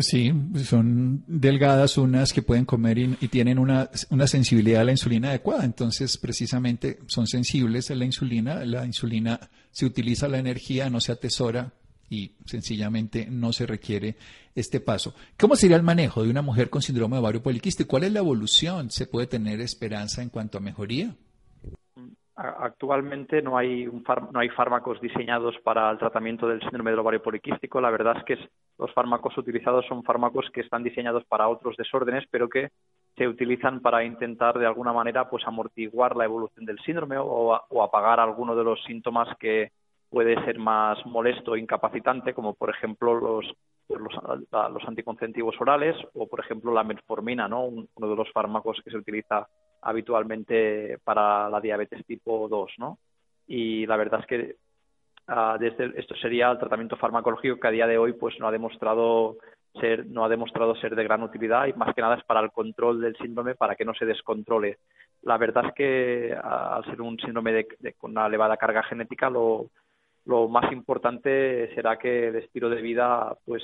Sí, 0.00 0.32
son 0.64 1.22
delgadas 1.26 1.98
unas 1.98 2.32
que 2.32 2.42
pueden 2.42 2.64
comer 2.64 2.98
y, 2.98 3.28
tienen 3.28 3.58
una, 3.58 3.90
una, 4.10 4.26
sensibilidad 4.26 4.80
a 4.80 4.84
la 4.84 4.92
insulina 4.92 5.28
adecuada. 5.28 5.64
Entonces, 5.64 6.16
precisamente 6.18 6.98
son 7.06 7.26
sensibles 7.26 7.90
a 7.90 7.94
la 7.94 8.04
insulina. 8.04 8.64
La 8.64 8.84
insulina 8.84 9.38
se 9.70 9.86
utiliza 9.86 10.26
la 10.26 10.38
energía, 10.38 10.90
no 10.90 11.00
se 11.00 11.12
atesora 11.12 11.72
y 12.10 12.32
sencillamente 12.44 13.26
no 13.30 13.52
se 13.52 13.66
requiere 13.66 14.16
este 14.54 14.80
paso. 14.80 15.14
¿Cómo 15.38 15.56
sería 15.56 15.76
el 15.76 15.82
manejo 15.82 16.22
de 16.22 16.30
una 16.30 16.42
mujer 16.42 16.70
con 16.70 16.82
síndrome 16.82 17.16
de 17.16 17.20
ovario 17.20 17.42
poliquístico? 17.42 17.88
¿Cuál 17.88 18.04
es 18.04 18.12
la 18.12 18.20
evolución? 18.20 18.90
¿Se 18.90 19.06
puede 19.06 19.26
tener 19.26 19.60
esperanza 19.60 20.22
en 20.22 20.28
cuanto 20.28 20.58
a 20.58 20.60
mejoría? 20.60 21.14
Actualmente 22.36 23.40
no 23.42 23.56
hay, 23.56 23.86
un 23.86 24.02
no 24.32 24.40
hay 24.40 24.48
fármacos 24.48 25.00
diseñados 25.00 25.54
para 25.62 25.88
el 25.90 25.98
tratamiento 25.98 26.48
del 26.48 26.60
síndrome 26.60 26.90
del 26.90 26.98
ovario 26.98 27.22
poliquístico. 27.22 27.80
La 27.80 27.90
verdad 27.90 28.16
es 28.18 28.24
que 28.24 28.48
los 28.76 28.92
fármacos 28.92 29.38
utilizados 29.38 29.86
son 29.86 30.02
fármacos 30.02 30.50
que 30.52 30.62
están 30.62 30.82
diseñados 30.82 31.24
para 31.26 31.48
otros 31.48 31.76
desórdenes, 31.76 32.24
pero 32.32 32.48
que 32.48 32.70
se 33.16 33.28
utilizan 33.28 33.80
para 33.80 34.02
intentar 34.02 34.58
de 34.58 34.66
alguna 34.66 34.92
manera 34.92 35.30
pues 35.30 35.46
amortiguar 35.46 36.16
la 36.16 36.24
evolución 36.24 36.66
del 36.66 36.80
síndrome 36.80 37.16
o, 37.18 37.54
apagar 37.82 38.18
alguno 38.18 38.56
de 38.56 38.64
los 38.64 38.82
síntomas 38.82 39.28
que 39.38 39.70
puede 40.10 40.34
ser 40.44 40.58
más 40.58 40.98
molesto 41.06 41.52
o 41.52 41.56
incapacitante, 41.56 42.34
como 42.34 42.54
por 42.54 42.70
ejemplo 42.70 43.14
los, 43.14 43.46
los, 43.88 44.88
anticonceptivos 44.88 45.54
orales 45.60 45.96
o 46.14 46.26
por 46.26 46.40
ejemplo 46.40 46.72
la 46.72 46.82
metformina, 46.82 47.46
¿no? 47.46 47.66
uno 47.66 47.86
de 47.94 48.16
los 48.16 48.30
fármacos 48.32 48.80
que 48.84 48.90
se 48.90 48.96
utiliza 48.96 49.46
habitualmente 49.84 50.98
para 51.04 51.48
la 51.48 51.60
diabetes 51.60 52.04
tipo 52.06 52.48
2, 52.48 52.72
¿no? 52.78 52.98
Y 53.46 53.86
la 53.86 53.96
verdad 53.96 54.20
es 54.20 54.26
que 54.26 54.56
uh, 55.28 55.58
desde 55.58 55.98
esto 56.00 56.14
sería 56.16 56.50
el 56.50 56.58
tratamiento 56.58 56.96
farmacológico 56.96 57.60
que 57.60 57.68
a 57.68 57.72
día 57.72 57.86
de 57.86 57.98
hoy 57.98 58.14
pues 58.14 58.38
no 58.40 58.48
ha 58.48 58.52
demostrado 58.52 59.36
ser 59.80 60.06
no 60.06 60.24
ha 60.24 60.28
demostrado 60.28 60.74
ser 60.76 60.94
de 60.94 61.04
gran 61.04 61.22
utilidad 61.22 61.66
y 61.66 61.72
más 61.72 61.94
que 61.94 62.00
nada 62.00 62.16
es 62.16 62.24
para 62.24 62.40
el 62.40 62.52
control 62.52 63.00
del 63.00 63.16
síndrome 63.16 63.54
para 63.54 63.74
que 63.74 63.84
no 63.84 63.92
se 63.94 64.06
descontrole. 64.06 64.78
La 65.22 65.36
verdad 65.36 65.66
es 65.66 65.74
que 65.74 66.34
al 66.42 66.84
ser 66.84 67.00
un 67.00 67.18
síndrome 67.18 67.52
de, 67.52 67.92
con 67.98 68.12
una 68.12 68.26
elevada 68.26 68.56
carga 68.56 68.82
genética 68.84 69.28
lo, 69.28 69.70
lo 70.26 70.48
más 70.48 70.70
importante 70.72 71.74
será 71.74 71.98
que 71.98 72.28
el 72.28 72.36
estilo 72.36 72.70
de 72.70 72.80
vida 72.80 73.36
pues 73.44 73.62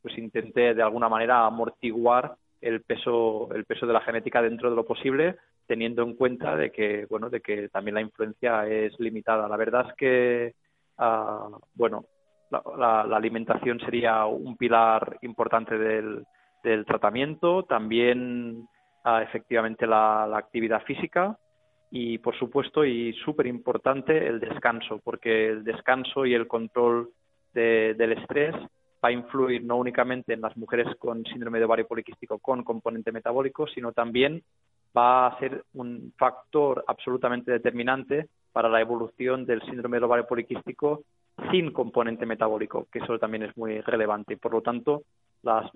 pues 0.00 0.18
intente 0.18 0.74
de 0.74 0.82
alguna 0.82 1.08
manera 1.08 1.46
amortiguar 1.46 2.36
el 2.62 2.82
peso, 2.82 3.48
el 3.52 3.64
peso 3.64 3.86
de 3.86 3.92
la 3.92 4.00
genética 4.00 4.40
dentro 4.40 4.70
de 4.70 4.76
lo 4.76 4.86
posible, 4.86 5.36
teniendo 5.66 6.02
en 6.02 6.14
cuenta 6.14 6.56
de 6.56 6.70
que, 6.70 7.06
bueno, 7.10 7.28
de 7.28 7.40
que 7.40 7.68
también 7.68 7.96
la 7.96 8.00
influencia 8.00 8.66
es 8.66 8.98
limitada. 9.00 9.48
La 9.48 9.56
verdad 9.56 9.86
es 9.90 9.94
que, 9.96 10.54
ah, 10.98 11.48
bueno, 11.74 12.06
la, 12.50 13.00
alimentación 13.02 13.80
sería 13.80 14.24
un 14.26 14.56
pilar 14.56 15.18
importante 15.22 15.76
del, 15.76 16.24
del 16.62 16.84
tratamiento, 16.84 17.64
también 17.64 18.68
ah, 19.04 19.22
efectivamente 19.22 19.86
la, 19.86 20.24
actividad 20.36 20.82
física 20.84 21.36
y, 21.90 22.18
por 22.18 22.38
supuesto, 22.38 22.84
y 22.84 23.12
súper 23.24 23.46
importante, 23.46 24.26
el 24.26 24.38
descanso, 24.38 25.00
porque 25.02 25.48
el 25.48 25.64
descanso 25.64 26.24
y 26.24 26.34
el 26.34 26.46
control 26.46 27.10
del 27.52 28.12
estrés 28.12 28.54
va 29.04 29.08
a 29.08 29.12
influir 29.12 29.64
no 29.64 29.76
únicamente 29.76 30.32
en 30.32 30.40
las 30.40 30.56
mujeres 30.56 30.86
con 30.98 31.24
síndrome 31.24 31.58
de 31.58 31.64
ovario 31.64 31.86
poliquístico 31.86 32.38
con 32.38 32.62
componente 32.62 33.12
metabólico, 33.12 33.66
sino 33.66 33.92
también 33.92 34.42
va 34.96 35.26
a 35.26 35.38
ser 35.38 35.64
un 35.74 36.12
factor 36.16 36.84
absolutamente 36.86 37.50
determinante 37.50 38.28
para 38.52 38.68
la 38.68 38.80
evolución 38.80 39.44
del 39.44 39.62
síndrome 39.62 39.96
del 39.96 40.04
ovario 40.04 40.26
poliquístico 40.26 41.02
sin 41.50 41.72
componente 41.72 42.26
metabólico, 42.26 42.86
que 42.92 42.98
eso 42.98 43.18
también 43.18 43.44
es 43.44 43.56
muy 43.56 43.80
relevante. 43.80 44.36
Por 44.36 44.52
lo 44.52 44.60
tanto, 44.60 45.02
la, 45.42 45.68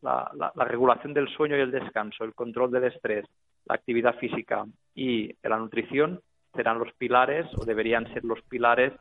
la, 0.00 0.64
regulación 0.64 1.12
del 1.14 1.28
sueño 1.28 1.56
y 1.56 1.60
el 1.60 1.70
descanso, 1.70 2.24
el 2.24 2.34
control 2.34 2.70
del 2.70 2.84
estrés, 2.84 3.26
la 3.66 3.74
actividad 3.74 4.16
física 4.16 4.64
y 4.94 5.32
la 5.42 5.58
nutrición 5.58 6.20
serán 6.54 6.78
los 6.78 6.92
pilares 6.94 7.46
o 7.56 7.64
deberían 7.64 8.12
ser 8.12 8.24
los 8.24 8.40
pilares 8.42 8.92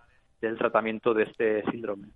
del 0.42 0.58
tratamiento 0.58 1.14
de 1.14 1.24
este 1.24 1.64
síndrome. 1.72 2.10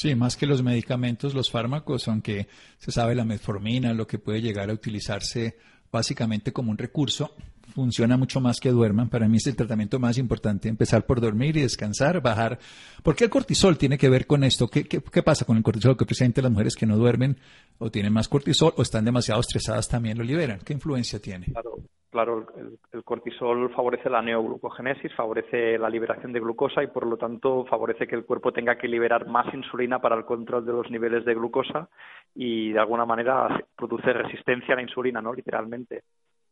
Sí, 0.00 0.14
más 0.14 0.34
que 0.34 0.46
los 0.46 0.62
medicamentos, 0.62 1.34
los 1.34 1.50
fármacos, 1.50 2.08
aunque 2.08 2.48
se 2.78 2.90
sabe 2.90 3.14
la 3.14 3.26
metformina, 3.26 3.92
lo 3.92 4.06
que 4.06 4.18
puede 4.18 4.40
llegar 4.40 4.70
a 4.70 4.72
utilizarse 4.72 5.58
básicamente 5.92 6.54
como 6.54 6.70
un 6.70 6.78
recurso 6.78 7.34
funciona 7.74 8.16
mucho 8.16 8.40
más 8.40 8.60
que 8.60 8.70
duerman. 8.70 9.10
Para 9.10 9.28
mí 9.28 9.36
es 9.36 9.46
el 9.46 9.56
tratamiento 9.56 9.98
más 9.98 10.16
importante, 10.16 10.70
empezar 10.70 11.04
por 11.04 11.20
dormir 11.20 11.58
y 11.58 11.60
descansar, 11.60 12.22
bajar. 12.22 12.58
¿Por 13.02 13.14
qué 13.14 13.24
el 13.24 13.30
cortisol 13.30 13.76
tiene 13.76 13.98
que 13.98 14.08
ver 14.08 14.26
con 14.26 14.42
esto? 14.42 14.68
¿Qué, 14.68 14.84
qué, 14.84 15.22
pasa 15.22 15.44
con 15.44 15.58
el 15.58 15.62
cortisol? 15.62 15.98
Que 15.98 16.06
precisamente 16.06 16.40
las 16.40 16.50
mujeres 16.50 16.76
que 16.76 16.86
no 16.86 16.96
duermen 16.96 17.36
o 17.76 17.90
tienen 17.90 18.14
más 18.14 18.26
cortisol 18.26 18.72
o 18.78 18.80
están 18.80 19.04
demasiado 19.04 19.42
estresadas 19.42 19.86
también 19.86 20.16
lo 20.16 20.24
liberan. 20.24 20.60
¿Qué 20.64 20.72
influencia 20.72 21.18
tiene? 21.18 21.44
Claro, 21.44 21.76
claro 22.10 22.46
el, 22.56 22.78
el 22.92 23.04
cortisol 23.04 23.72
favorece 23.74 24.10
la 24.10 24.22
neoglucogénesis, 24.22 25.14
favorece 25.14 25.78
la 25.78 25.88
liberación 25.88 26.32
de 26.32 26.40
glucosa 26.40 26.82
y 26.82 26.88
por 26.88 27.06
lo 27.06 27.16
tanto 27.16 27.64
favorece 27.66 28.06
que 28.06 28.16
el 28.16 28.24
cuerpo 28.24 28.52
tenga 28.52 28.76
que 28.76 28.88
liberar 28.88 29.26
más 29.26 29.52
insulina 29.54 30.00
para 30.00 30.16
el 30.16 30.24
control 30.24 30.66
de 30.66 30.72
los 30.72 30.90
niveles 30.90 31.24
de 31.24 31.34
glucosa 31.34 31.88
y 32.34 32.72
de 32.72 32.78
alguna 32.78 33.06
manera 33.06 33.64
produce 33.76 34.12
resistencia 34.12 34.74
a 34.74 34.76
la 34.76 34.82
insulina, 34.82 35.20
¿no? 35.20 35.32
Literalmente. 35.32 36.02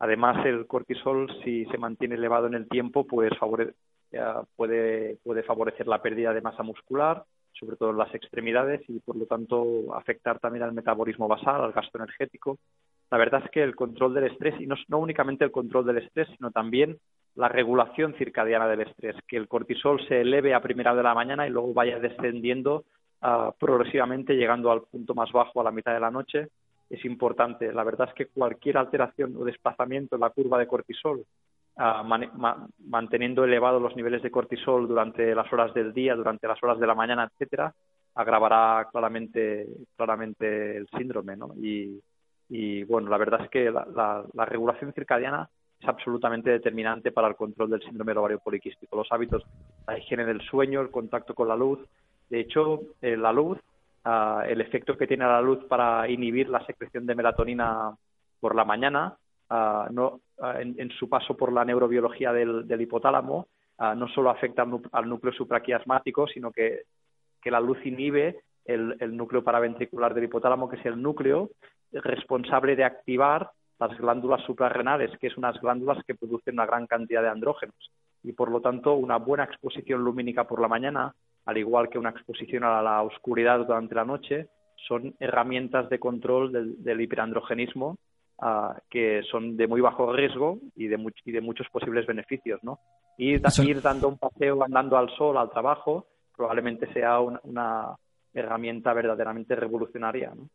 Además, 0.01 0.45
el 0.47 0.67
cortisol, 0.67 1.29
si 1.43 1.65
se 1.67 1.79
mantiene 1.79 2.15
elevado 2.15 2.47
en 2.47 2.55
el 2.55 2.69
tiempo, 2.69 3.05
pues 3.05 3.37
favorece, 3.39 3.75
puede, 4.57 5.17
puede 5.25 5.43
favorecer 5.43 5.87
la 5.89 6.01
pérdida 6.01 6.33
de 6.33 6.41
masa 6.41 6.63
muscular, 6.63 7.25
sobre 7.53 7.77
todo 7.77 7.91
en 7.91 7.99
las 7.99 8.15
extremidades, 8.15 8.81
y 8.89 9.01
por 9.01 9.17
lo 9.17 9.27
tanto 9.27 9.95
afectar 9.95 10.39
también 10.39 10.63
al 10.63 10.73
metabolismo 10.73 11.27
basal, 11.27 11.63
al 11.63 11.73
gasto 11.73 11.99
energético. 11.99 12.59
La 13.11 13.19
verdad 13.19 13.43
es 13.45 13.51
que 13.51 13.63
el 13.63 13.75
control 13.75 14.15
del 14.15 14.25
estrés, 14.25 14.61
y 14.61 14.67
no, 14.67 14.77
no 14.89 14.99
únicamente 14.99 15.45
el 15.45 15.51
control 15.51 15.87
del 15.87 15.99
estrés, 15.99 16.29
sino 16.37 16.51
también 16.51 16.99
la 17.35 17.49
regulación 17.49 18.15
circadiana 18.15 18.67
del 18.67 18.81
estrés, 18.81 19.17
que 19.27 19.37
el 19.37 19.49
cortisol 19.49 20.05
se 20.09 20.21
eleve 20.21 20.55
a 20.55 20.61
primera 20.61 20.95
de 20.95 21.03
la 21.03 21.15
mañana 21.15 21.47
y 21.47 21.51
luego 21.51 21.73
vaya 21.73 21.99
descendiendo 22.01 22.85
uh, 23.23 23.53
progresivamente, 23.59 24.35
llegando 24.35 24.71
al 24.71 24.83
punto 24.83 25.15
más 25.15 25.31
bajo 25.33 25.61
a 25.61 25.65
la 25.65 25.71
mitad 25.71 25.95
de 25.95 26.01
la 26.01 26.11
noche, 26.11 26.49
es 26.91 27.05
importante. 27.05 27.73
La 27.73 27.85
verdad 27.85 28.09
es 28.09 28.15
que 28.15 28.27
cualquier 28.27 28.77
alteración 28.77 29.37
o 29.37 29.45
desplazamiento 29.45 30.17
en 30.17 30.23
la 30.23 30.31
curva 30.31 30.59
de 30.59 30.67
cortisol, 30.67 31.25
uh, 31.77 32.05
man, 32.05 32.31
ma, 32.35 32.67
manteniendo 32.89 33.45
elevados 33.45 33.81
los 33.81 33.95
niveles 33.95 34.23
de 34.23 34.31
cortisol 34.31 34.89
durante 34.89 35.35
las 35.35 35.51
horas 35.53 35.73
del 35.73 35.93
día, 35.95 36.17
durante 36.17 36.49
las 36.49 36.61
horas 36.63 36.81
de 36.81 36.87
la 36.87 36.95
mañana, 36.97 37.31
etcétera, 37.31 37.73
agravará 38.17 38.89
claramente, 38.91 39.67
claramente 39.97 40.77
el 40.77 40.89
síndrome, 40.89 41.37
¿no? 41.37 41.55
Y, 41.57 42.03
y 42.49 42.85
bueno, 42.85 43.11
la 43.11 43.19
verdad 43.19 43.43
es 43.45 43.51
que 43.51 43.71
la, 43.71 43.87
la, 43.95 44.25
la, 44.33 44.45
regulación 44.45 44.93
circadiana 44.93 45.49
es 45.81 45.89
absolutamente 45.89 46.51
determinante 46.51 47.13
para 47.13 47.29
el 47.29 47.37
control 47.37 47.71
del 47.71 47.83
síndrome 47.83 48.11
del 48.11 48.19
ovario 48.19 48.39
poliquístico. 48.39 48.97
Los 48.97 49.13
hábitos, 49.13 49.45
la 49.87 49.99
higiene 49.99 50.25
del 50.25 50.41
sueño, 50.41 50.81
el 50.81 50.91
contacto 50.91 51.35
con 51.35 51.49
la 51.49 51.57
luz. 51.57 51.79
De 52.31 52.41
hecho, 52.41 52.81
eh, 53.03 53.17
la 53.17 53.33
luz 53.33 53.59
uh, 54.05 54.41
el 54.47 54.61
efecto 54.61 54.97
que 54.97 55.07
tiene 55.07 55.25
la 55.25 55.43
luz 55.43 55.65
para 55.65 56.09
inhibir 56.09 56.49
la 56.49 56.65
secreción 56.65 57.07
de 57.07 57.15
melatonina 57.15 57.95
por 58.41 58.55
la 58.55 58.65
mañana, 58.65 59.17
uh, 59.51 59.93
no, 59.93 60.21
uh, 60.39 60.59
en, 60.59 60.91
su 60.91 61.09
paso 61.09 61.37
por 61.37 61.53
la 61.53 61.65
neurobiología 61.65 62.33
del, 62.33 62.67
del 62.67 62.81
hipotálamo, 62.81 63.47
no 63.97 64.09
solo 64.09 64.31
afecta 64.31 64.67
al, 64.91 65.09
núcleo 65.09 65.33
supraquiasmático, 65.33 66.27
sino 66.27 66.51
que, 66.51 66.83
que 67.41 67.49
la 67.49 67.61
luz 67.61 67.79
inhibe 67.87 68.41
el, 68.65 69.17
núcleo 69.17 69.45
paraventricular 69.45 70.15
del 70.15 70.25
hipotálamo, 70.25 70.69
que 70.69 70.77
es 70.77 70.87
el 70.87 71.01
núcleo 71.01 71.51
responsable 71.93 72.77
de 72.77 72.85
activar 72.85 73.51
las 73.79 73.97
glándulas 73.97 74.43
suprarrenales, 74.45 75.17
que 75.19 75.29
es 75.29 75.37
unas 75.37 75.61
glándulas 75.61 76.03
que 76.05 76.15
producen 76.15 76.55
una 76.55 76.67
gran 76.67 76.87
cantidad 76.87 77.23
de 77.23 77.29
andrógenos. 77.29 77.93
Y 78.23 78.33
por 78.33 78.51
lo 78.51 78.61
tanto, 78.61 78.95
una 78.95 79.17
buena 79.17 79.45
exposición 79.45 80.03
lumínica 80.03 80.45
por 80.45 80.61
la 80.61 80.69
mañana 80.69 81.15
al 81.49 81.57
igual 81.57 81.89
que 81.89 81.99
una 81.99 82.11
exposición 82.11 82.63
a 82.63 82.83
la 82.83 83.01
oscuridad 83.01 83.61
durante 83.61 83.95
la 83.95 84.05
noche, 84.05 84.49
son 84.87 85.15
herramientas 85.19 85.89
de 85.89 85.99
control 85.99 86.53
del, 86.53 86.85
del 86.85 87.01
hiperandrogenismo 87.01 87.97
uh, 88.43 88.75
que 88.91 89.23
son 89.31 89.57
de 89.57 89.67
muy 89.67 89.81
bajo 89.81 90.13
riesgo 90.13 90.59
y 90.77 90.89
de, 90.89 91.03
y 91.25 91.33
de 91.33 91.41
muchos 91.41 91.67
posibles 91.71 92.07
beneficios. 92.07 92.63
¿no? 92.63 92.81
Ir, 93.17 93.41
son... 93.51 93.67
ir, 93.67 93.81
dando 93.81 94.09
un 94.09 94.19
paseo 94.19 94.63
andando 94.63 94.99
al 94.99 95.09
sol, 95.17 95.39
al 95.39 95.49
trabajo, 95.49 96.07
probablemente 96.37 96.93
sea 96.93 97.19
una, 97.19 97.41
una 97.45 97.97
herramienta 98.35 98.93
verdaderamente 98.93 99.57
revolucionaria. 99.57 100.35
¿no? 100.37 100.51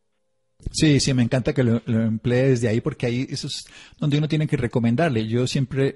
Sí, 0.72 1.00
sí, 1.00 1.14
me 1.14 1.24
encanta 1.24 1.54
que 1.54 1.64
lo, 1.64 1.82
emplee 1.86 2.50
desde 2.50 2.68
ahí 2.68 2.82
porque 2.82 3.06
ahí 3.06 3.28
eso 3.30 3.48
es 3.48 3.66
donde 4.00 4.18
uno 4.18 4.28
tiene 4.28 4.48
que 4.48 4.58
recomendarle. 4.58 5.28
Yo 5.28 5.48
siempre 5.48 5.96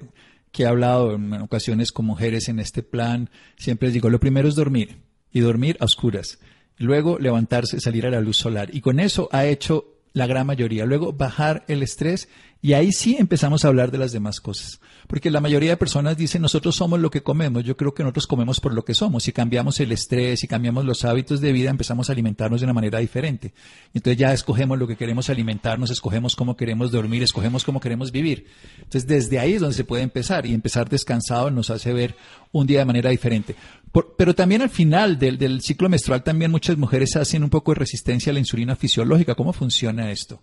que 0.52 0.64
he 0.64 0.68
hablado 0.68 1.16
en 1.16 1.34
ocasiones 1.34 1.92
con 1.92 2.06
mujeres 2.06 2.48
en 2.50 2.60
este 2.60 2.84
plan, 2.84 3.30
siempre 3.58 3.88
les 3.88 3.94
digo, 3.94 4.10
lo 4.10 4.20
primero 4.20 4.48
es 4.48 4.56
dormir 4.56 4.98
y 5.32 5.40
dormir 5.40 5.78
a 5.80 5.86
oscuras. 5.86 6.40
Luego 6.78 7.18
levantarse, 7.20 7.80
salir 7.80 8.06
a 8.06 8.12
la 8.12 8.22
luz 8.22 8.38
solar. 8.38 8.70
Y 8.74 8.82
con 8.82 9.00
eso 9.00 9.30
ha 9.32 9.46
hecho 9.46 9.97
la 10.14 10.28
gran 10.28 10.48
mayoría. 10.48 10.86
Luego 10.86 11.14
bajar 11.14 11.64
el 11.68 11.84
estrés 11.84 12.28
y 12.62 12.74
ahí 12.74 12.92
sí 12.92 13.16
empezamos 13.20 13.64
a 13.64 13.68
hablar 13.68 13.92
de 13.92 13.98
las 13.98 14.12
demás 14.12 14.42
cosas. 14.42 14.80
Porque 15.08 15.32
la 15.32 15.40
mayoría 15.40 15.70
de 15.70 15.78
personas 15.78 16.18
dicen, 16.18 16.42
nosotros 16.42 16.76
somos 16.76 17.00
lo 17.00 17.10
que 17.10 17.24
comemos. 17.24 17.64
Yo 17.64 17.78
creo 17.78 17.94
que 17.94 18.04
nosotros 18.04 18.28
comemos 18.28 18.60
por 18.60 18.74
lo 18.74 18.84
que 18.84 18.94
somos. 18.94 19.24
Si 19.24 19.32
cambiamos 19.32 19.80
el 19.80 19.92
estrés, 19.92 20.40
si 20.40 20.48
cambiamos 20.48 20.84
los 20.84 21.06
hábitos 21.06 21.40
de 21.40 21.54
vida, 21.54 21.70
empezamos 21.70 22.10
a 22.10 22.14
alimentarnos 22.14 22.60
de 22.60 22.66
una 22.66 22.74
manera 22.74 23.00
diferente. 23.00 23.54
Entonces 23.94 24.18
ya 24.18 24.34
escogemos 24.34 24.78
lo 24.78 24.88
que 24.88 24.98
queremos 24.98 25.30
alimentarnos, 25.30 25.92
escogemos 25.92 26.36
cómo 26.36 26.58
queremos 26.58 26.92
dormir, 26.92 27.24
escogemos 27.24 27.64
cómo 27.64 27.80
queremos 27.80 28.12
vivir. 28.12 28.48
Entonces 28.78 29.08
desde 29.08 29.40
ahí 29.40 29.54
es 29.54 29.62
donde 29.62 29.76
se 29.76 29.86
puede 29.86 30.04
empezar. 30.04 30.46
Y 30.46 30.54
empezar 30.54 30.90
descansado 30.90 31.52
nos 31.52 31.70
hace 31.70 31.94
ver 31.94 32.16
un 32.52 32.66
día 32.66 32.80
de 32.80 32.86
manera 32.86 33.10
diferente. 33.12 33.56
Pero 34.18 34.34
también 34.34 34.62
al 34.62 34.70
final 34.70 35.18
del, 35.18 35.62
ciclo 35.62 35.90
menstrual 35.90 36.24
también 36.24 36.52
muchas 36.52 36.78
mujeres 36.78 37.16
hacen 37.16 37.44
un 37.44 37.50
poco 37.50 37.74
de 37.74 37.80
resistencia 37.80 38.32
a 38.32 38.34
la 38.34 38.40
insulina 38.40 38.76
fisiológica. 38.76 39.36
¿Cómo 39.36 39.54
funciona 39.54 40.12
esto? 40.12 40.40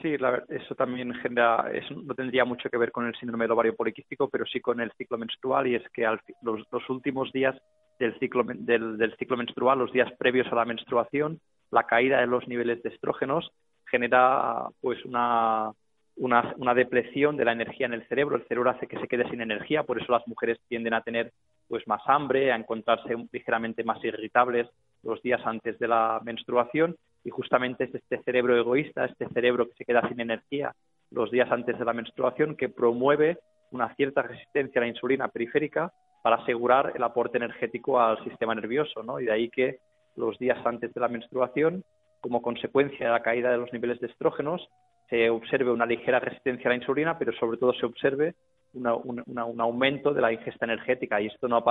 Sí, 0.00 0.16
la, 0.16 0.42
eso 0.48 0.74
también 0.74 1.12
genera, 1.14 1.70
eso 1.72 1.94
no 1.94 2.14
tendría 2.14 2.46
mucho 2.46 2.70
que 2.70 2.78
ver 2.78 2.90
con 2.90 3.06
el 3.06 3.14
síndrome 3.16 3.44
del 3.44 3.52
ovario 3.52 3.76
poliquístico, 3.76 4.30
pero 4.30 4.46
sí 4.46 4.60
con 4.60 4.80
el 4.80 4.90
ciclo 4.96 5.18
menstrual 5.18 5.66
y 5.66 5.74
es 5.74 5.82
que 5.92 6.06
al, 6.06 6.20
los, 6.40 6.60
los, 6.72 6.88
últimos 6.88 7.30
días 7.32 7.54
del 7.98 8.18
ciclo, 8.18 8.42
del, 8.44 8.96
del 8.96 9.14
ciclo 9.18 9.36
menstrual, 9.36 9.78
los 9.78 9.92
días 9.92 10.10
previos 10.18 10.46
a 10.50 10.54
la 10.54 10.64
menstruación, 10.64 11.38
la 11.70 11.84
caída 11.84 12.20
de 12.20 12.26
los 12.26 12.48
niveles 12.48 12.82
de 12.82 12.88
estrógenos 12.88 13.50
genera 13.90 14.68
pues 14.80 15.04
una, 15.04 15.72
una, 16.20 16.54
una 16.58 16.74
de 16.74 17.44
la 17.44 17.52
energía 17.52 17.86
en 17.86 17.94
el 17.94 18.06
cerebro. 18.06 18.36
El 18.36 18.46
cerebro 18.46 18.70
hace 18.70 18.86
que 18.86 18.98
se 18.98 19.08
quede 19.08 19.28
sin 19.30 19.40
energía, 19.40 19.82
por 19.82 20.00
eso 20.00 20.12
las 20.12 20.26
mujeres 20.28 20.58
tienden 20.68 20.94
a 20.94 21.00
tener 21.00 21.32
pues 21.66 21.86
más 21.88 22.02
hambre, 22.06 22.52
a 22.52 22.56
encontrarse 22.56 23.16
ligeramente 23.32 23.84
más 23.84 24.04
irritables 24.04 24.68
los 25.02 25.22
días 25.22 25.40
antes 25.44 25.78
de 25.78 25.88
la 25.88 26.20
menstruación 26.22 26.96
y 27.24 27.30
justamente 27.30 27.84
es 27.84 27.94
este 27.94 28.22
cerebro 28.22 28.56
egoísta, 28.56 29.06
este 29.06 29.28
cerebro 29.28 29.66
que 29.68 29.74
se 29.74 29.84
queda 29.84 30.06
sin 30.08 30.20
energía 30.20 30.74
los 31.10 31.30
días 31.30 31.50
antes 31.50 31.78
de 31.78 31.84
la 31.84 31.92
menstruación, 31.92 32.54
que 32.54 32.68
promueve 32.68 33.38
una 33.70 33.94
cierta 33.94 34.22
resistencia 34.22 34.80
a 34.80 34.84
la 34.84 34.88
insulina 34.88 35.28
periférica 35.28 35.92
para 36.22 36.36
asegurar 36.36 36.92
el 36.94 37.02
aporte 37.02 37.38
energético 37.38 37.98
al 37.98 38.22
sistema 38.24 38.54
nervioso, 38.54 39.02
¿no? 39.02 39.20
Y 39.20 39.24
de 39.24 39.32
ahí 39.32 39.48
que 39.48 39.78
los 40.16 40.38
días 40.38 40.58
antes 40.64 40.92
de 40.92 41.00
la 41.00 41.08
menstruación, 41.08 41.82
como 42.20 42.42
consecuencia 42.42 43.06
de 43.06 43.12
la 43.12 43.22
caída 43.22 43.50
de 43.50 43.56
los 43.56 43.72
niveles 43.72 43.98
de 44.00 44.08
estrógenos, 44.08 44.68
se 45.10 45.28
observe 45.28 45.70
una 45.70 45.84
ligera 45.84 46.20
resistencia 46.20 46.66
a 46.66 46.70
la 46.70 46.76
insulina, 46.76 47.18
pero 47.18 47.32
sobre 47.32 47.58
todo 47.58 47.74
se 47.74 47.84
observe 47.84 48.34
una, 48.72 48.94
un 48.94 49.60
aumento 49.60 50.14
de 50.14 50.20
la 50.20 50.32
ingesta 50.32 50.64
energética 50.64 51.20
y 51.20 51.26
esto 51.26 51.48
no, 51.48 51.62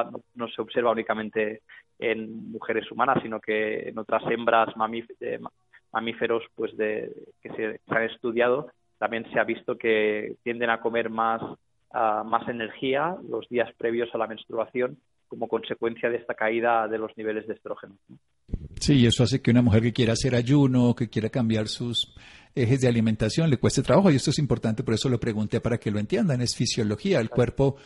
se 0.54 0.62
observa 0.62 0.92
únicamente 0.92 1.62
en 1.98 2.52
mujeres 2.52 2.92
humanas, 2.92 3.20
sino 3.24 3.40
que 3.40 3.88
en 3.88 3.98
otras 3.98 4.24
hembras 4.30 4.76
mamíferos 4.76 6.44
pues 6.56 6.76
de, 6.76 7.12
que 7.42 7.50
se, 7.54 7.80
han 7.88 8.04
estudiado 8.04 8.72
también 8.98 9.26
se 9.32 9.40
ha 9.40 9.46
visto 9.46 9.78
que 9.78 10.36
tienden 10.44 10.70
a 10.70 10.82
comer 10.82 11.10
más, 11.10 11.42
uh, 11.42 12.26
más 12.26 12.48
energía 12.50 13.16
los 13.30 13.48
días 13.48 13.70
previos 13.78 14.14
a 14.14 14.18
la 14.18 14.28
menstruación 14.28 14.98
como 15.30 15.48
consecuencia 15.48 16.10
de 16.10 16.18
esta 16.18 16.34
caída 16.34 16.88
de 16.90 16.98
los 16.98 17.16
niveles 17.16 17.48
de 17.48 17.54
estrógeno. 17.54 17.96
Sí, 18.80 19.06
eso 19.06 19.24
hace 19.24 19.42
que 19.42 19.52
una 19.52 19.62
mujer 19.62 19.84
que 19.84 19.94
quiera 19.94 20.14
hacer 20.14 20.36
ayuno, 20.36 20.96
que 20.96 21.08
quiera 21.08 21.30
cambiar 21.30 21.68
sus 21.68 22.14
ejes 22.56 22.82
de 22.82 22.88
alimentación, 22.88 23.50
le 23.50 23.58
cueste 23.58 23.82
trabajo. 23.82 24.12
Y 24.12 24.16
esto 24.16 24.32
es 24.32 24.40
importante, 24.40 24.84
por 24.84 24.94
eso 24.94 25.10
lo 25.10 25.20
pregunté 25.20 25.62
para 25.62 25.78
que 25.78 25.92
lo 25.92 26.00
entiendan. 26.00 26.42
Es 26.42 26.56
fisiología. 26.56 27.20
El 27.20 27.30
cuerpo 27.30 27.78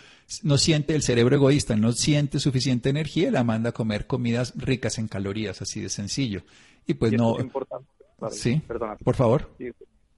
no 0.43 0.57
siente, 0.57 0.95
el 0.95 1.03
cerebro 1.03 1.35
egoísta 1.35 1.75
no 1.75 1.91
siente 1.91 2.39
suficiente 2.39 2.89
energía 2.89 3.27
y 3.27 3.31
la 3.31 3.43
manda 3.43 3.69
a 3.69 3.73
comer 3.73 4.07
comidas 4.07 4.53
ricas 4.55 4.97
en 4.97 5.07
calorías, 5.07 5.61
así 5.61 5.81
de 5.81 5.89
sencillo. 5.89 6.43
Y 6.85 6.95
pues 6.95 7.13
y 7.13 7.17
no. 7.17 7.37
Es 7.37 7.43
importante. 7.43 7.87
Vale, 8.19 8.35
sí, 8.35 8.61
por 9.03 9.15
favor. 9.15 9.53
Sí. 9.57 9.71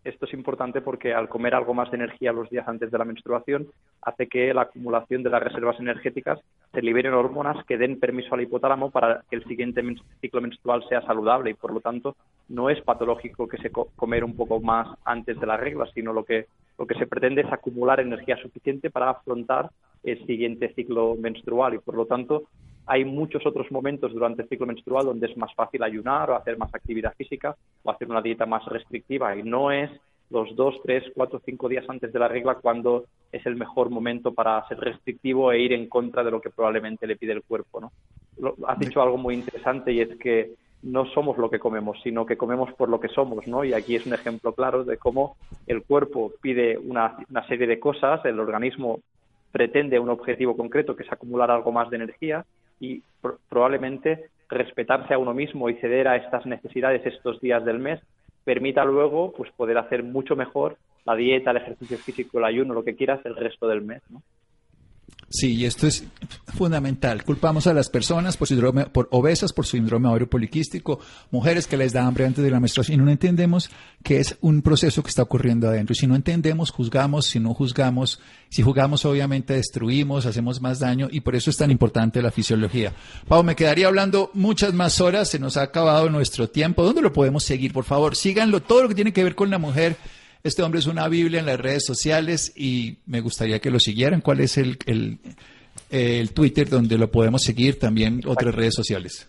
Esto 0.05 0.25
es 0.25 0.33
importante 0.35 0.81
porque 0.81 1.15
al 1.15 1.27
comer 1.27 1.55
algo 1.55 1.73
más 1.73 1.89
de 1.89 1.97
energía 1.97 2.31
los 2.31 2.47
días 2.51 2.67
antes 2.67 2.91
de 2.91 2.97
la 2.99 3.05
menstruación 3.05 3.65
hace 4.03 4.27
que 4.27 4.53
la 4.53 4.61
acumulación 4.61 5.23
de 5.23 5.31
las 5.31 5.41
reservas 5.41 5.79
energéticas 5.79 6.39
se 6.71 6.81
liberen 6.83 7.15
hormonas 7.15 7.65
que 7.65 7.79
den 7.79 7.99
permiso 7.99 8.35
al 8.35 8.41
hipotálamo 8.41 8.91
para 8.91 9.23
que 9.27 9.35
el 9.35 9.43
siguiente 9.45 9.81
ciclo 10.21 10.41
menstrual 10.41 10.87
sea 10.87 11.01
saludable 11.01 11.49
y 11.49 11.53
por 11.55 11.73
lo 11.73 11.79
tanto 11.79 12.15
no 12.49 12.69
es 12.69 12.79
patológico 12.83 13.47
que 13.47 13.57
se 13.57 13.71
co 13.71 13.89
comer 13.95 14.23
un 14.23 14.35
poco 14.35 14.59
más 14.59 14.95
antes 15.05 15.39
de 15.39 15.47
las 15.47 15.59
reglas, 15.59 15.89
sino 15.95 16.13
lo 16.13 16.23
que 16.23 16.45
lo 16.77 16.85
que 16.85 16.99
se 16.99 17.07
pretende 17.07 17.41
es 17.41 17.51
acumular 17.51 17.99
energía 17.99 18.37
suficiente 18.37 18.91
para 18.91 19.09
afrontar 19.09 19.71
el 20.03 20.23
siguiente 20.27 20.71
ciclo 20.75 21.15
menstrual 21.15 21.73
y 21.73 21.79
por 21.79 21.95
lo 21.95 22.05
tanto 22.05 22.43
hay 22.87 23.05
muchos 23.05 23.45
otros 23.45 23.71
momentos 23.71 24.13
durante 24.13 24.43
el 24.43 24.49
ciclo 24.49 24.67
menstrual 24.67 25.05
donde 25.05 25.27
es 25.27 25.37
más 25.37 25.53
fácil 25.55 25.83
ayunar 25.83 26.29
o 26.29 26.35
hacer 26.35 26.57
más 26.57 26.73
actividad 26.73 27.15
física 27.15 27.55
o 27.83 27.91
hacer 27.91 28.09
una 28.09 28.21
dieta 28.21 28.45
más 28.45 28.65
restrictiva 28.65 29.35
y 29.35 29.43
no 29.43 29.71
es 29.71 29.89
los 30.29 30.55
dos, 30.55 30.75
tres, 30.83 31.03
cuatro, 31.13 31.41
cinco 31.45 31.69
días 31.69 31.85
antes 31.87 32.11
de 32.11 32.19
la 32.19 32.27
regla 32.27 32.55
cuando 32.55 33.05
es 33.31 33.45
el 33.45 33.55
mejor 33.55 33.89
momento 33.89 34.33
para 34.33 34.67
ser 34.67 34.79
restrictivo 34.79 35.51
e 35.51 35.59
ir 35.59 35.73
en 35.73 35.87
contra 35.87 36.23
de 36.23 36.31
lo 36.31 36.41
que 36.41 36.49
probablemente 36.49 37.05
le 37.05 37.15
pide 37.15 37.33
el 37.33 37.43
cuerpo. 37.43 37.79
¿no? 37.79 37.91
has 38.67 38.79
dicho 38.79 39.01
algo 39.01 39.17
muy 39.17 39.35
interesante 39.35 39.91
y 39.91 40.01
es 40.01 40.17
que 40.17 40.53
no 40.83 41.05
somos 41.07 41.37
lo 41.37 41.49
que 41.49 41.59
comemos, 41.59 41.97
sino 42.03 42.25
que 42.25 42.37
comemos 42.37 42.71
por 42.73 42.89
lo 42.89 42.99
que 42.99 43.07
somos, 43.07 43.47
¿no? 43.47 43.63
Y 43.63 43.73
aquí 43.73 43.95
es 43.95 44.05
un 44.05 44.13
ejemplo 44.13 44.53
claro 44.53 44.83
de 44.83 44.97
cómo 44.97 45.35
el 45.65 45.81
cuerpo 45.83 46.33
pide 46.41 46.77
una 46.77 47.17
serie 47.47 47.65
de 47.65 47.79
cosas, 47.79 48.23
el 48.25 48.39
organismo 48.39 48.99
pretende 49.51 49.97
un 49.99 50.09
objetivo 50.09 50.55
concreto 50.55 50.95
que 50.95 51.03
es 51.03 51.11
acumular 51.11 51.49
algo 51.49 51.71
más 51.71 51.89
de 51.89 51.95
energía 51.95 52.45
y 52.79 53.01
probablemente 53.49 54.29
respetarse 54.49 55.13
a 55.13 55.17
uno 55.17 55.33
mismo 55.33 55.69
y 55.69 55.75
ceder 55.75 56.07
a 56.07 56.17
estas 56.17 56.45
necesidades 56.45 57.05
estos 57.05 57.41
días 57.41 57.65
del 57.65 57.79
mes 57.79 57.99
permita 58.43 58.85
luego 58.85 59.33
pues 59.33 59.51
poder 59.51 59.77
hacer 59.77 60.03
mucho 60.03 60.35
mejor 60.35 60.77
la 61.03 61.15
dieta, 61.15 61.51
el 61.51 61.57
ejercicio 61.57 61.97
físico, 61.97 62.37
el 62.37 62.45
ayuno, 62.45 62.73
lo 62.73 62.83
que 62.83 62.95
quieras 62.95 63.25
el 63.25 63.35
resto 63.35 63.67
del 63.67 63.81
mes, 63.81 64.01
¿no? 64.09 64.21
Sí, 65.29 65.55
y 65.55 65.65
esto 65.65 65.87
es 65.87 66.03
fundamental. 66.55 67.23
Culpamos 67.23 67.65
a 67.65 67.73
las 67.73 67.89
personas 67.89 68.37
por, 68.37 68.47
síndrome, 68.47 68.85
por 68.85 69.07
obesas 69.11 69.53
por 69.53 69.65
síndrome 69.65 70.07
ovario 70.07 70.29
poliquístico, 70.29 70.99
mujeres 71.31 71.65
que 71.65 71.77
les 71.77 71.93
da 71.93 72.05
hambre 72.05 72.25
antes 72.25 72.43
de 72.43 72.51
la 72.51 72.59
menstruación 72.59 73.01
y 73.01 73.03
no 73.03 73.11
entendemos 73.11 73.71
que 74.03 74.19
es 74.19 74.37
un 74.41 74.61
proceso 74.61 75.01
que 75.01 75.09
está 75.09 75.23
ocurriendo 75.23 75.67
adentro. 75.67 75.93
Y 75.93 75.95
si 75.95 76.07
no 76.07 76.15
entendemos, 76.15 76.69
juzgamos, 76.69 77.25
si 77.25 77.39
no 77.39 77.53
juzgamos, 77.55 78.19
si 78.49 78.61
juzgamos 78.61 79.03
obviamente 79.03 79.55
destruimos, 79.55 80.27
hacemos 80.27 80.61
más 80.61 80.79
daño 80.79 81.07
y 81.11 81.21
por 81.21 81.35
eso 81.35 81.49
es 81.49 81.57
tan 81.57 81.71
importante 81.71 82.21
la 82.21 82.31
fisiología. 82.31 82.93
Pau, 83.27 83.43
me 83.43 83.55
quedaría 83.55 83.87
hablando 83.87 84.29
muchas 84.33 84.73
más 84.73 85.01
horas, 85.01 85.27
se 85.27 85.39
nos 85.39 85.57
ha 85.57 85.63
acabado 85.63 86.09
nuestro 86.09 86.49
tiempo. 86.49 86.83
¿Dónde 86.83 87.01
lo 87.01 87.11
podemos 87.11 87.43
seguir? 87.43 87.73
Por 87.73 87.83
favor, 87.83 88.15
síganlo, 88.15 88.61
todo 88.61 88.83
lo 88.83 88.89
que 88.89 88.95
tiene 88.95 89.11
que 89.11 89.23
ver 89.23 89.35
con 89.35 89.49
la 89.49 89.57
mujer 89.57 89.97
este 90.45 90.61
hombre 90.61 90.79
es 90.79 90.85
una 90.85 91.07
Biblia 91.07 91.39
en 91.39 91.47
las 91.47 91.59
redes 91.59 91.83
sociales 91.83 92.53
y 92.55 92.99
me 93.07 93.19
gustaría 93.19 93.59
que 93.59 93.71
lo 93.71 93.79
siguieran. 93.79 94.21
¿Cuál 94.21 94.41
es 94.41 94.59
el, 94.59 94.77
el, 94.85 96.33
Twitter 96.35 96.69
donde 96.69 96.99
lo 96.99 97.09
podemos 97.09 97.41
seguir? 97.41 97.79
También 97.79 98.21
otras 98.27 98.53
redes 98.53 98.75
sociales. 98.75 99.27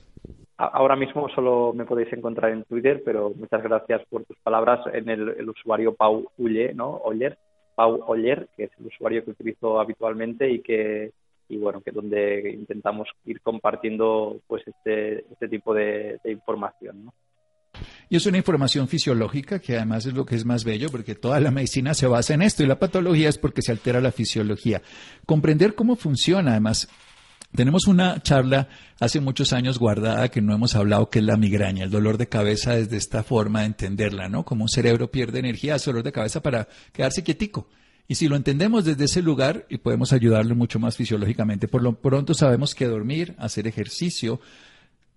Ahora 0.58 0.94
mismo 0.94 1.26
solo 1.30 1.72
me 1.74 1.86
podéis 1.86 2.12
encontrar 2.12 2.52
en 2.52 2.64
Twitter, 2.64 3.02
pero 3.02 3.32
muchas 3.34 3.62
gracias 3.62 4.02
por 4.10 4.24
tus 4.24 4.36
palabras 4.40 4.80
en 4.92 5.08
el, 5.08 5.48
usuario 5.48 5.94
Pau 5.94 6.30
Ulle, 6.36 6.74
¿no? 6.74 6.90
Oller, 6.90 7.38
Pau 7.74 8.04
Oller, 8.06 8.48
que 8.54 8.64
es 8.64 8.70
el 8.78 8.86
usuario 8.86 9.24
que 9.24 9.30
utilizo 9.30 9.80
habitualmente 9.80 10.50
y 10.50 10.60
que 10.60 11.12
y 11.48 11.56
bueno, 11.56 11.80
que 11.80 11.92
donde 11.92 12.50
intentamos 12.50 13.08
ir 13.24 13.40
compartiendo 13.40 14.40
pues 14.48 14.66
este, 14.66 15.24
este 15.30 15.48
tipo 15.48 15.72
de, 15.72 16.18
de 16.22 16.32
información, 16.32 17.06
¿no? 17.06 17.12
Y 18.08 18.16
es 18.16 18.26
una 18.26 18.38
información 18.38 18.86
fisiológica 18.86 19.58
que 19.58 19.76
además 19.76 20.06
es 20.06 20.14
lo 20.14 20.24
que 20.24 20.36
es 20.36 20.44
más 20.44 20.62
bello 20.62 20.88
porque 20.90 21.16
toda 21.16 21.40
la 21.40 21.50
medicina 21.50 21.92
se 21.92 22.06
basa 22.06 22.34
en 22.34 22.42
esto 22.42 22.62
y 22.62 22.66
la 22.66 22.78
patología 22.78 23.28
es 23.28 23.36
porque 23.36 23.62
se 23.62 23.72
altera 23.72 24.00
la 24.00 24.12
fisiología. 24.12 24.80
Comprender 25.26 25.74
cómo 25.74 25.96
funciona, 25.96 26.52
además, 26.52 26.88
tenemos 27.54 27.86
una 27.88 28.22
charla 28.22 28.68
hace 29.00 29.18
muchos 29.20 29.52
años 29.52 29.78
guardada 29.78 30.28
que 30.28 30.40
no 30.40 30.54
hemos 30.54 30.76
hablado, 30.76 31.10
que 31.10 31.18
es 31.18 31.24
la 31.24 31.36
migraña, 31.36 31.84
el 31.84 31.90
dolor 31.90 32.16
de 32.16 32.28
cabeza 32.28 32.74
desde 32.74 32.96
esta 32.96 33.24
forma 33.24 33.60
de 33.60 33.66
entenderla, 33.66 34.28
¿no? 34.28 34.44
Como 34.44 34.64
un 34.64 34.68
cerebro 34.68 35.10
pierde 35.10 35.40
energía, 35.40 35.74
hace 35.74 35.90
dolor 35.90 36.04
de 36.04 36.12
cabeza 36.12 36.42
para 36.42 36.68
quedarse 36.92 37.24
quietico. 37.24 37.68
Y 38.08 38.14
si 38.14 38.28
lo 38.28 38.36
entendemos 38.36 38.84
desde 38.84 39.06
ese 39.06 39.20
lugar 39.20 39.66
y 39.68 39.78
podemos 39.78 40.12
ayudarle 40.12 40.54
mucho 40.54 40.78
más 40.78 40.96
fisiológicamente, 40.96 41.66
por 41.66 41.82
lo 41.82 42.00
pronto 42.00 42.34
sabemos 42.34 42.74
que 42.74 42.86
dormir, 42.86 43.34
hacer 43.38 43.66
ejercicio, 43.66 44.40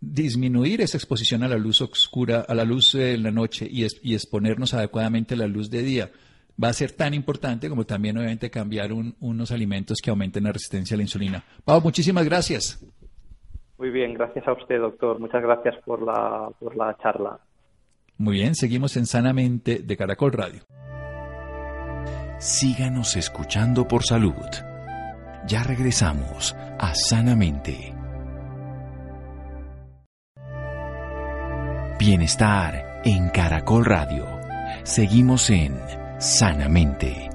disminuir 0.02 0.82
esa 0.82 0.98
exposición 0.98 1.44
a 1.44 1.48
la 1.48 1.58
luz 1.58 1.82
oscura, 1.82 2.46
a 2.48 2.54
la 2.54 2.64
luz 2.64 2.96
en 2.96 3.24
la 3.24 3.32
noche 3.32 3.68
y, 3.70 3.84
exponernos 4.14 4.74
adecuadamente 4.74 5.34
a 5.34 5.38
la 5.38 5.48
luz 5.48 5.70
de 5.70 5.82
día 5.82 6.12
va 6.62 6.70
a 6.70 6.74
ser 6.74 6.92
tan 6.92 7.14
importante 7.14 7.70
como 7.70 7.86
también 7.86 8.18
obviamente 8.18 8.50
cambiar 8.50 8.92
unos 8.92 9.52
alimentos 9.52 10.00
que 10.04 10.10
aumenten 10.10 10.44
la 10.44 10.52
resistencia 10.52 10.96
a 10.96 10.98
la 10.98 11.04
insulina. 11.04 11.44
Pau, 11.64 11.82
muchísimas 11.82 12.26
gracias. 12.26 12.86
Muy 13.78 13.92
bien, 13.92 14.14
gracias 14.14 14.46
a 14.46 14.52
usted, 14.52 14.78
doctor. 14.78 15.20
Muchas 15.20 15.42
gracias 15.42 15.76
por 15.86 16.02
la, 16.02 16.50
por 16.60 16.76
la 16.76 16.98
charla. 17.02 17.40
Muy 18.18 18.36
bien, 18.36 18.56
seguimos 18.56 18.98
en 18.98 19.06
Sanamente 19.06 19.80
de 19.80 19.96
Caracol 19.96 20.34
Radio. 20.34 20.64
Síganos 22.40 23.16
escuchando 23.16 23.88
por 23.88 24.04
salud. 24.04 24.34
Ya 25.48 25.64
regresamos 25.64 26.54
a 26.78 26.94
Sanamente. 26.94 27.99
Bienestar 32.00 33.02
en 33.04 33.28
Caracol 33.28 33.84
Radio. 33.84 34.26
Seguimos 34.86 35.50
en 35.50 35.78
Sanamente. 36.18 37.30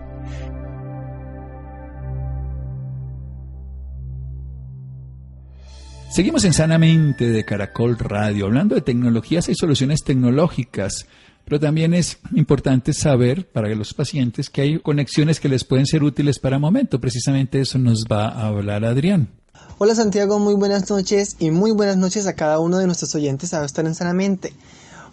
Seguimos 6.10 6.46
en 6.46 6.54
Sanamente 6.54 7.30
de 7.30 7.44
Caracol 7.44 7.98
Radio, 7.98 8.46
hablando 8.46 8.74
de 8.74 8.80
tecnologías 8.80 9.50
y 9.50 9.54
soluciones 9.54 10.02
tecnológicas, 10.02 11.08
pero 11.44 11.60
también 11.60 11.92
es 11.92 12.18
importante 12.34 12.94
saber 12.94 13.46
para 13.46 13.68
los 13.74 13.92
pacientes 13.92 14.48
que 14.48 14.62
hay 14.62 14.78
conexiones 14.78 15.40
que 15.40 15.50
les 15.50 15.64
pueden 15.64 15.84
ser 15.84 16.02
útiles 16.02 16.38
para 16.38 16.56
el 16.56 16.62
momento. 16.62 16.98
Precisamente 16.98 17.60
eso 17.60 17.78
nos 17.78 18.06
va 18.10 18.28
a 18.28 18.46
hablar 18.46 18.86
Adrián. 18.86 19.43
Hola 19.76 19.96
Santiago, 19.96 20.38
muy 20.38 20.54
buenas 20.54 20.88
noches 20.88 21.34
y 21.40 21.50
muy 21.50 21.72
buenas 21.72 21.96
noches 21.96 22.28
a 22.28 22.34
cada 22.34 22.60
uno 22.60 22.78
de 22.78 22.86
nuestros 22.86 23.12
oyentes 23.16 23.52
a 23.54 23.64
estar 23.64 23.84
en 23.84 23.96
Sanamente. 23.96 24.52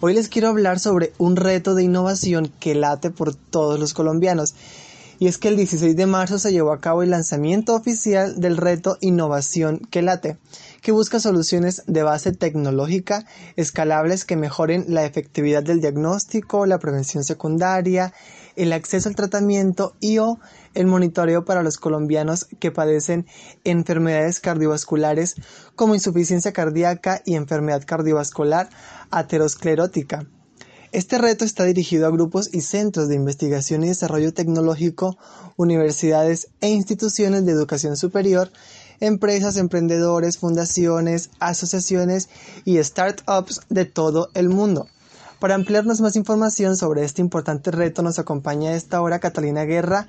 Hoy 0.02 0.14
les 0.14 0.30
quiero 0.30 0.50
hablar 0.50 0.80
sobre 0.80 1.14
un 1.18 1.36
reto 1.36 1.74
de 1.74 1.82
innovación 1.82 2.54
que 2.60 2.76
late 2.76 3.10
por 3.10 3.34
todos 3.34 3.80
los 3.80 3.96
colombianos. 3.96 4.54
Y 5.18 5.28
es 5.28 5.40
que 5.40 5.48
el 5.48 5.58
16 5.58 5.96
de 5.96 6.06
marzo 6.06 6.38
se 6.38 6.52
llevó 6.52 6.74
a 6.74 6.80
cabo 6.80 7.02
el 7.02 7.10
lanzamiento 7.10 7.76
oficial 7.76 8.40
del 8.40 8.56
reto 8.56 8.98
Innovación 9.02 9.80
que 9.90 10.04
late, 10.04 10.38
que 10.82 10.92
busca 10.92 11.20
soluciones 11.20 11.82
de 11.88 12.04
base 12.04 12.32
tecnológica 12.32 13.26
escalables 13.56 14.26
que 14.26 14.36
mejoren 14.36 14.86
la 14.88 15.06
efectividad 15.06 15.64
del 15.64 15.82
diagnóstico, 15.82 16.68
la 16.68 16.80
prevención 16.80 17.24
secundaria, 17.24 18.14
el 18.56 18.74
acceso 18.74 19.10
al 19.10 19.16
tratamiento 19.16 19.96
y 20.00 20.20
o 20.20 20.40
el 20.74 20.88
monitoreo 20.88 21.46
para 21.46 21.64
los 21.64 21.78
colombianos 21.78 22.48
que 22.60 22.72
padecen 22.72 23.26
enfermedades 23.64 24.40
cardiovasculares 24.40 25.36
como 25.76 25.96
insuficiencia 25.96 26.54
cardíaca 26.54 27.22
y 27.26 27.36
enfermedad 27.36 27.84
cardiovascular 27.86 28.70
aterosclerótica. 29.10 30.26
Este 30.92 31.18
reto 31.18 31.46
está 31.46 31.64
dirigido 31.64 32.06
a 32.06 32.12
grupos 32.12 32.54
y 32.54 32.62
centros 32.62 33.08
de 33.08 33.16
investigación 33.16 33.84
y 33.84 33.88
desarrollo 33.88 34.34
tecnológico, 34.34 35.18
universidades 35.56 36.50
e 36.60 36.68
instituciones 36.70 37.46
de 37.46 37.54
educación 37.54 37.96
superior, 37.96 38.52
empresas, 39.00 39.56
emprendedores, 39.56 40.38
fundaciones, 40.38 41.30
asociaciones 41.40 42.30
y 42.66 42.84
startups 42.84 43.62
de 43.70 43.86
todo 43.86 44.30
el 44.34 44.50
mundo. 44.50 44.88
Para 45.40 45.56
ampliarnos 45.56 46.02
más 46.02 46.16
información 46.16 46.78
sobre 46.78 47.04
este 47.04 47.22
importante 47.22 47.72
reto 47.72 48.04
nos 48.04 48.20
acompaña 48.20 48.70
a 48.70 48.76
esta 48.76 49.02
hora 49.02 49.20
Catalina 49.20 49.64
Guerra. 49.64 50.08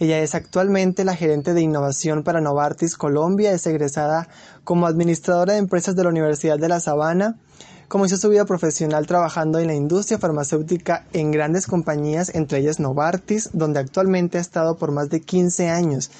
Ella 0.00 0.20
es 0.20 0.36
actualmente 0.36 1.04
la 1.04 1.16
gerente 1.16 1.54
de 1.54 1.60
innovación 1.60 2.22
para 2.22 2.40
Novartis 2.40 2.96
Colombia, 2.96 3.50
es 3.50 3.66
egresada 3.66 4.28
como 4.62 4.86
administradora 4.86 5.54
de 5.54 5.58
empresas 5.58 5.96
de 5.96 6.04
la 6.04 6.10
Universidad 6.10 6.56
de 6.56 6.68
La 6.68 6.78
Sabana. 6.78 7.34
Comenzó 7.88 8.16
su 8.16 8.28
vida 8.28 8.44
profesional 8.44 9.08
trabajando 9.08 9.58
en 9.58 9.66
la 9.66 9.74
industria 9.74 10.18
farmacéutica 10.18 11.06
en 11.12 11.32
grandes 11.32 11.66
compañías, 11.66 12.32
entre 12.32 12.58
ellas 12.58 12.78
Novartis, 12.78 13.50
donde 13.54 13.80
actualmente 13.80 14.38
ha 14.38 14.40
estado 14.40 14.76
por 14.76 14.92
más 14.92 15.10
de 15.10 15.20
15 15.20 15.68
años. 15.68 16.12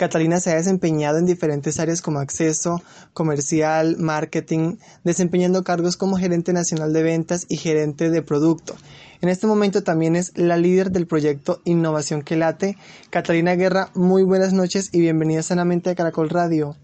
Catalina 0.00 0.40
se 0.40 0.50
ha 0.50 0.54
desempeñado 0.54 1.18
en 1.18 1.26
diferentes 1.26 1.78
áreas 1.78 2.00
como 2.00 2.20
acceso, 2.20 2.80
comercial, 3.12 3.96
marketing, 3.98 4.78
desempeñando 5.04 5.62
cargos 5.62 5.98
como 5.98 6.16
gerente 6.16 6.54
nacional 6.54 6.94
de 6.94 7.02
ventas 7.02 7.44
y 7.50 7.58
gerente 7.58 8.08
de 8.08 8.22
producto. 8.22 8.76
En 9.20 9.28
este 9.28 9.46
momento 9.46 9.84
también 9.84 10.16
es 10.16 10.32
la 10.38 10.56
líder 10.56 10.90
del 10.90 11.06
proyecto 11.06 11.60
Innovación 11.66 12.22
que 12.22 12.36
late. 12.36 12.78
Catalina 13.10 13.56
Guerra, 13.56 13.90
muy 13.94 14.22
buenas 14.22 14.54
noches 14.54 14.88
y 14.94 15.00
bienvenida 15.00 15.42
sanamente 15.42 15.90
a 15.90 15.94
Caracol 15.94 16.30
Radio. 16.30 16.76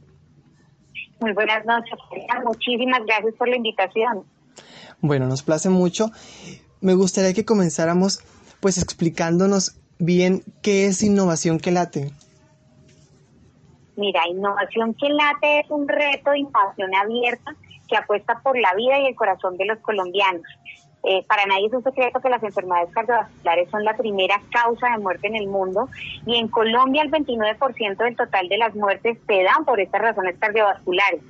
Muy 1.18 1.32
buenas 1.32 1.64
noches, 1.64 1.98
muchísimas 2.44 3.00
gracias 3.06 3.32
por 3.38 3.48
la 3.48 3.56
invitación. 3.56 4.24
Bueno, 5.00 5.26
nos 5.26 5.42
place 5.42 5.70
mucho. 5.70 6.10
Me 6.82 6.92
gustaría 6.92 7.32
que 7.32 7.46
comenzáramos 7.46 8.20
pues 8.60 8.76
explicándonos 8.76 9.80
bien 9.98 10.42
qué 10.60 10.84
es 10.84 11.02
innovación 11.02 11.58
que 11.58 11.70
late. 11.70 12.12
Mira, 13.96 14.28
Innovación 14.28 14.94
que 14.94 15.08
late 15.08 15.60
es 15.60 15.70
un 15.70 15.88
reto 15.88 16.30
de 16.30 16.40
innovación 16.40 16.94
abierta 16.94 17.54
que 17.88 17.96
apuesta 17.96 18.40
por 18.42 18.58
la 18.58 18.74
vida 18.74 18.98
y 19.00 19.06
el 19.06 19.14
corazón 19.14 19.56
de 19.56 19.64
los 19.64 19.78
colombianos. 19.78 20.42
Eh, 21.08 21.24
para 21.28 21.46
nadie 21.46 21.66
es 21.66 21.72
un 21.72 21.84
secreto 21.84 22.20
que 22.20 22.28
las 22.28 22.42
enfermedades 22.42 22.92
cardiovasculares 22.92 23.70
son 23.70 23.84
la 23.84 23.96
primera 23.96 24.40
causa 24.50 24.90
de 24.90 24.98
muerte 24.98 25.28
en 25.28 25.36
el 25.36 25.46
mundo 25.46 25.88
y 26.26 26.36
en 26.36 26.48
Colombia 26.48 27.02
el 27.02 27.12
29% 27.12 27.96
del 27.96 28.16
total 28.16 28.48
de 28.48 28.58
las 28.58 28.74
muertes 28.74 29.16
se 29.24 29.42
dan 29.44 29.64
por 29.64 29.80
estas 29.80 30.02
razones 30.02 30.36
cardiovasculares. 30.38 31.22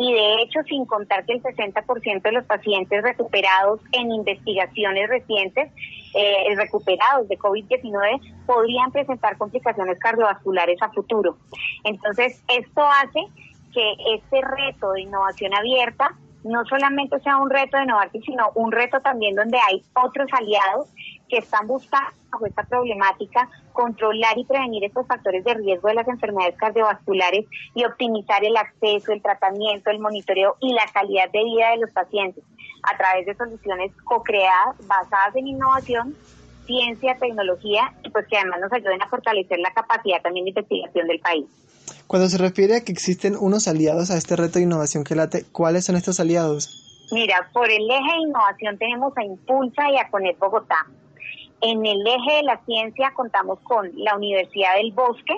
Y 0.00 0.14
de 0.14 0.42
hecho 0.42 0.62
sin 0.66 0.86
contar 0.86 1.26
que 1.26 1.34
el 1.34 1.42
60% 1.42 2.22
de 2.22 2.32
los 2.32 2.44
pacientes 2.46 3.02
recuperados 3.02 3.80
en 3.92 4.10
investigaciones 4.10 5.10
recientes, 5.10 5.70
eh, 6.14 6.56
recuperados 6.56 7.28
de 7.28 7.38
COVID-19, 7.38 8.46
podrían 8.46 8.90
presentar 8.92 9.36
complicaciones 9.36 9.98
cardiovasculares 9.98 10.80
a 10.80 10.90
futuro. 10.90 11.36
Entonces, 11.84 12.42
esto 12.48 12.82
hace 12.82 13.20
que 13.74 13.92
este 14.14 14.40
reto 14.40 14.92
de 14.92 15.02
innovación 15.02 15.54
abierta 15.54 16.16
no 16.44 16.64
solamente 16.64 17.20
sea 17.20 17.36
un 17.36 17.50
reto 17.50 17.76
de 17.76 17.84
Novartis, 17.84 18.24
sino 18.24 18.50
un 18.54 18.72
reto 18.72 19.00
también 19.00 19.36
donde 19.36 19.58
hay 19.58 19.82
otros 19.94 20.28
aliados 20.32 20.88
que 21.30 21.38
están 21.38 21.66
buscando 21.66 22.10
bajo 22.30 22.46
esta 22.46 22.64
problemática 22.64 23.48
controlar 23.72 24.36
y 24.36 24.44
prevenir 24.44 24.84
estos 24.84 25.06
factores 25.06 25.44
de 25.44 25.54
riesgo 25.54 25.88
de 25.88 25.94
las 25.94 26.08
enfermedades 26.08 26.56
cardiovasculares 26.56 27.46
y 27.74 27.84
optimizar 27.84 28.44
el 28.44 28.56
acceso, 28.56 29.12
el 29.12 29.22
tratamiento, 29.22 29.90
el 29.90 30.00
monitoreo 30.00 30.56
y 30.60 30.72
la 30.74 30.86
calidad 30.92 31.30
de 31.30 31.44
vida 31.44 31.70
de 31.70 31.78
los 31.78 31.90
pacientes 31.92 32.44
a 32.82 32.96
través 32.96 33.26
de 33.26 33.34
soluciones 33.34 33.92
co-creadas 34.04 34.76
basadas 34.86 35.36
en 35.36 35.46
innovación, 35.46 36.16
ciencia, 36.66 37.16
tecnología 37.18 37.92
y 38.04 38.10
pues 38.10 38.26
que 38.26 38.36
además 38.36 38.60
nos 38.60 38.72
ayuden 38.72 39.02
a 39.02 39.08
fortalecer 39.08 39.58
la 39.58 39.72
capacidad 39.72 40.22
también 40.22 40.44
de 40.44 40.50
investigación 40.50 41.06
del 41.08 41.20
país. 41.20 41.46
Cuando 42.06 42.28
se 42.28 42.38
refiere 42.38 42.76
a 42.76 42.84
que 42.84 42.92
existen 42.92 43.36
unos 43.38 43.68
aliados 43.68 44.10
a 44.10 44.16
este 44.16 44.36
reto 44.36 44.58
de 44.58 44.64
innovación 44.64 45.04
que 45.04 45.14
late, 45.14 45.44
¿cuáles 45.52 45.84
son 45.84 45.96
estos 45.96 46.20
aliados? 46.20 47.08
Mira, 47.12 47.48
por 47.52 47.68
el 47.68 47.90
eje 47.90 48.12
de 48.12 48.28
innovación 48.28 48.78
tenemos 48.78 49.12
a 49.16 49.24
Impulsa 49.24 49.90
y 49.90 49.98
a 49.98 50.08
Conet 50.10 50.38
Bogotá. 50.38 50.86
En 51.62 51.84
el 51.84 52.06
eje 52.06 52.36
de 52.36 52.42
la 52.42 52.60
ciencia 52.64 53.12
contamos 53.14 53.58
con 53.60 53.90
la 53.96 54.16
Universidad 54.16 54.76
del 54.76 54.92
Bosque 54.92 55.34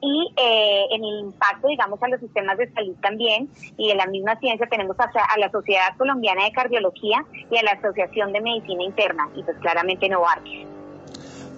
y 0.00 0.34
eh, 0.36 0.86
en 0.90 1.04
el 1.04 1.20
impacto, 1.20 1.68
digamos, 1.68 2.02
a 2.02 2.08
los 2.08 2.20
sistemas 2.20 2.58
de 2.58 2.70
salud 2.72 2.96
también. 3.00 3.48
Y 3.76 3.90
en 3.90 3.98
la 3.98 4.06
misma 4.06 4.36
ciencia 4.40 4.66
tenemos 4.66 4.98
a, 4.98 5.04
a, 5.04 5.38
la 5.38 5.50
Sociedad 5.50 5.96
Colombiana 5.96 6.44
de 6.44 6.52
Cardiología 6.52 7.24
y 7.50 7.56
a 7.56 7.62
la 7.62 7.72
Asociación 7.72 8.32
de 8.32 8.40
Medicina 8.40 8.82
Interna 8.82 9.28
y 9.36 9.44
pues 9.44 9.56
claramente 9.58 10.08
Novartis. 10.08 10.66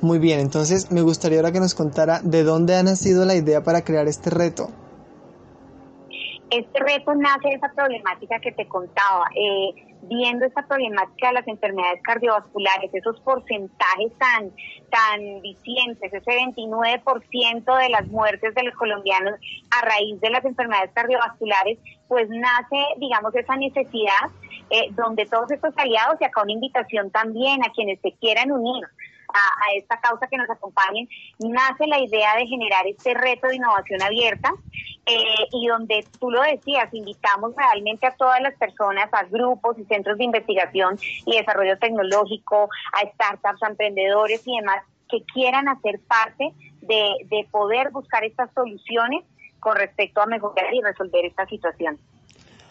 Muy 0.03 0.19
bien, 0.19 0.41
entonces 0.41 0.93
me 0.93 1.01
gustaría 1.01 1.39
ahora 1.39 1.51
que 1.51 1.61
nos 1.61 1.75
contara 1.75 2.21
de 2.23 2.43
dónde 2.43 2.77
ha 2.77 2.83
nacido 2.83 3.25
la 3.25 3.35
idea 3.35 3.63
para 3.63 3.83
crear 3.83 4.07
este 4.07 4.29
reto. 4.29 4.69
Este 6.51 6.79
reto 6.79 7.15
nace 7.15 7.49
de 7.49 7.55
esa 7.55 7.73
problemática 7.75 8.39
que 8.39 8.53
te 8.53 8.69
contaba, 8.69 9.25
eh, 9.35 9.94
viendo 10.09 10.45
esta 10.45 10.67
problemática 10.67 11.29
de 11.29 11.35
las 11.35 11.49
enfermedades 11.49 12.03
cardiovasculares, 12.03 12.91
esos 12.93 13.21
porcentajes 13.21 14.13
tan, 14.19 14.51
tan 14.91 15.41
vicientes, 15.43 16.13
ese 16.13 16.31
29% 16.31 17.79
de 17.79 17.89
las 17.89 18.07
muertes 18.09 18.55
de 18.55 18.63
los 18.63 18.75
colombianos 18.75 19.35
a 19.71 19.85
raíz 19.85 20.21
de 20.21 20.31
las 20.31 20.45
enfermedades 20.45 20.91
cardiovasculares, 20.95 21.79
pues 22.09 22.29
nace, 22.29 22.85
digamos, 22.99 23.35
esa 23.35 23.57
necesidad 23.57 24.31
eh, 24.71 24.89
donde 24.93 25.27
todos 25.27 25.51
estos 25.51 25.75
aliados, 25.77 26.17
y 26.21 26.25
acá 26.25 26.43
una 26.43 26.53
invitación 26.53 27.11
también 27.11 27.63
a 27.65 27.71
quienes 27.71 28.01
se 28.01 28.13
quieran 28.13 28.53
unir 28.53 28.85
a, 29.35 29.75
esta 29.77 30.01
causa 30.01 30.27
que 30.29 30.37
nos 30.37 30.49
acompañen, 30.49 31.09
nace 31.39 31.87
la 31.87 31.99
idea 31.99 32.37
de 32.37 32.47
generar 32.47 32.87
este 32.87 33.15
reto 33.15 33.49
de 33.49 33.57
innovación 33.57 34.03
abierta 34.03 34.53
eh, 35.07 35.49
y 35.53 35.67
donde 35.67 36.07
tú 36.19 36.31
lo 36.31 36.41
decías, 36.43 36.93
invitamos 36.95 37.55
realmente 37.57 38.07
a 38.07 38.15
todas 38.15 38.41
las 38.41 38.55
personas, 38.57 39.09
a 39.13 39.25
grupos 39.25 39.79
y 39.79 39.85
centros 39.85 40.19
de 40.19 40.25
investigación 40.25 40.99
y 41.27 41.37
desarrollo 41.37 41.79
tecnológico, 41.79 42.69
a 42.93 43.11
startups, 43.13 43.63
a 43.63 43.69
emprendedores 43.69 44.43
y 44.47 44.57
demás 44.57 44.83
que 45.11 45.23
quieran 45.25 45.69
hacer 45.69 46.01
parte 46.07 46.53
de, 46.81 47.15
de 47.27 47.47
poder 47.51 47.91
buscar 47.91 48.25
estas 48.25 48.53
soluciones 48.55 49.25
con 49.61 49.77
respecto 49.77 50.21
a 50.21 50.27
mejorar 50.27 50.73
y 50.73 50.81
resolver 50.81 51.25
esta 51.25 51.47
situación. 51.47 51.99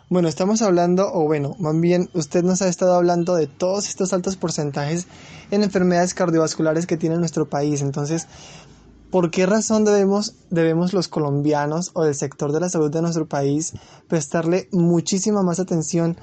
Bueno, 0.10 0.28
estamos 0.28 0.62
hablando, 0.62 1.12
o 1.14 1.24
bueno, 1.26 1.56
más 1.60 1.80
bien 1.80 2.10
usted 2.14 2.44
nos 2.44 2.62
ha 2.62 2.68
estado 2.68 2.94
hablando 2.96 3.36
de 3.36 3.48
todos 3.48 3.88
estos 3.88 4.12
altos 4.12 4.36
porcentajes 4.36 5.08
en 5.50 5.64
enfermedades 5.64 6.14
cardiovasculares 6.14 6.86
que 6.86 6.98
tiene 6.98 7.18
nuestro 7.18 7.50
país. 7.50 7.82
Entonces, 7.82 8.28
¿por 9.12 9.32
qué 9.32 9.46
razón 9.46 9.86
debemos, 9.86 10.36
debemos 10.50 10.94
los 10.94 11.08
colombianos 11.08 11.92
o 11.94 12.04
del 12.04 12.16
sector 12.16 12.52
de 12.52 12.60
la 12.60 12.70
salud 12.70 12.92
de 12.92 13.02
nuestro 13.02 13.28
país 13.28 13.74
prestarle 14.08 14.68
muchísima 14.72 15.42
más 15.42 15.60
atención 15.60 16.18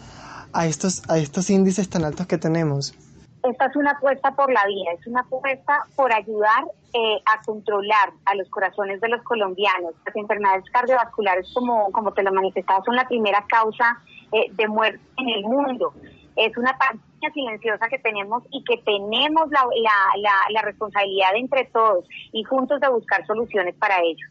a 0.53 0.66
estos, 0.66 1.03
a 1.09 1.18
estos 1.18 1.49
índices 1.49 1.89
tan 1.89 2.05
altos 2.05 2.26
que 2.26 2.39
tenemos? 2.39 2.95
Esta 3.43 3.66
es 3.66 3.76
una 3.76 3.93
apuesta 3.93 4.34
por 4.34 4.53
la 4.53 4.64
vida, 4.66 4.93
es 4.99 5.07
una 5.07 5.20
apuesta 5.20 5.86
por 5.97 6.12
ayudar 6.12 6.64
eh, 6.93 7.18
a 7.24 7.43
controlar 7.45 8.12
a 8.24 8.34
los 8.34 8.49
corazones 8.51 9.01
de 9.01 9.09
los 9.09 9.22
colombianos. 9.22 9.95
Las 10.05 10.16
enfermedades 10.16 10.64
cardiovasculares, 10.70 11.51
como, 11.55 11.91
como 11.93 12.12
te 12.12 12.22
lo 12.22 12.32
manifestaba, 12.32 12.82
son 12.84 12.97
la 12.97 13.09
primera 13.09 13.45
causa 13.49 13.99
eh, 14.32 14.51
de 14.53 14.68
muerte 14.68 15.01
en 15.18 15.28
el 15.28 15.43
mundo. 15.45 15.95
Es 16.36 16.57
una 16.57 16.76
pandemia 16.78 17.32
silenciosa 17.32 17.88
que 17.88 17.99
tenemos 17.99 18.43
y 18.51 18.62
que 18.64 18.78
tenemos 18.78 19.51
la, 19.51 19.64
la, 19.82 20.20
la, 20.20 20.32
la 20.51 20.62
responsabilidad 20.62 21.34
entre 21.34 21.64
todos 21.66 22.05
y 22.32 22.45
juntos 22.45 22.80
de 22.80 22.88
buscar 22.88 23.26
soluciones 23.26 23.74
para 23.76 24.01
ello. 24.01 24.26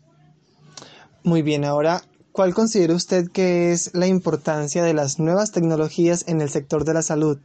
Muy 1.24 1.41
bien, 1.41 1.66
ahora 1.66 2.01
¿Cuál 2.32 2.53
considera 2.53 2.93
usted 2.93 3.30
que 3.32 3.72
es 3.72 3.93
la 3.93 4.07
importancia 4.07 4.84
de 4.84 4.93
las 4.93 5.20
nuevas 5.20 5.51
tecnologías 5.51 6.26
en 6.28 6.39
el 6.41 6.49
sector 6.49 6.86
de 6.86 6.93
la 6.93 7.01
salud? 7.01 7.39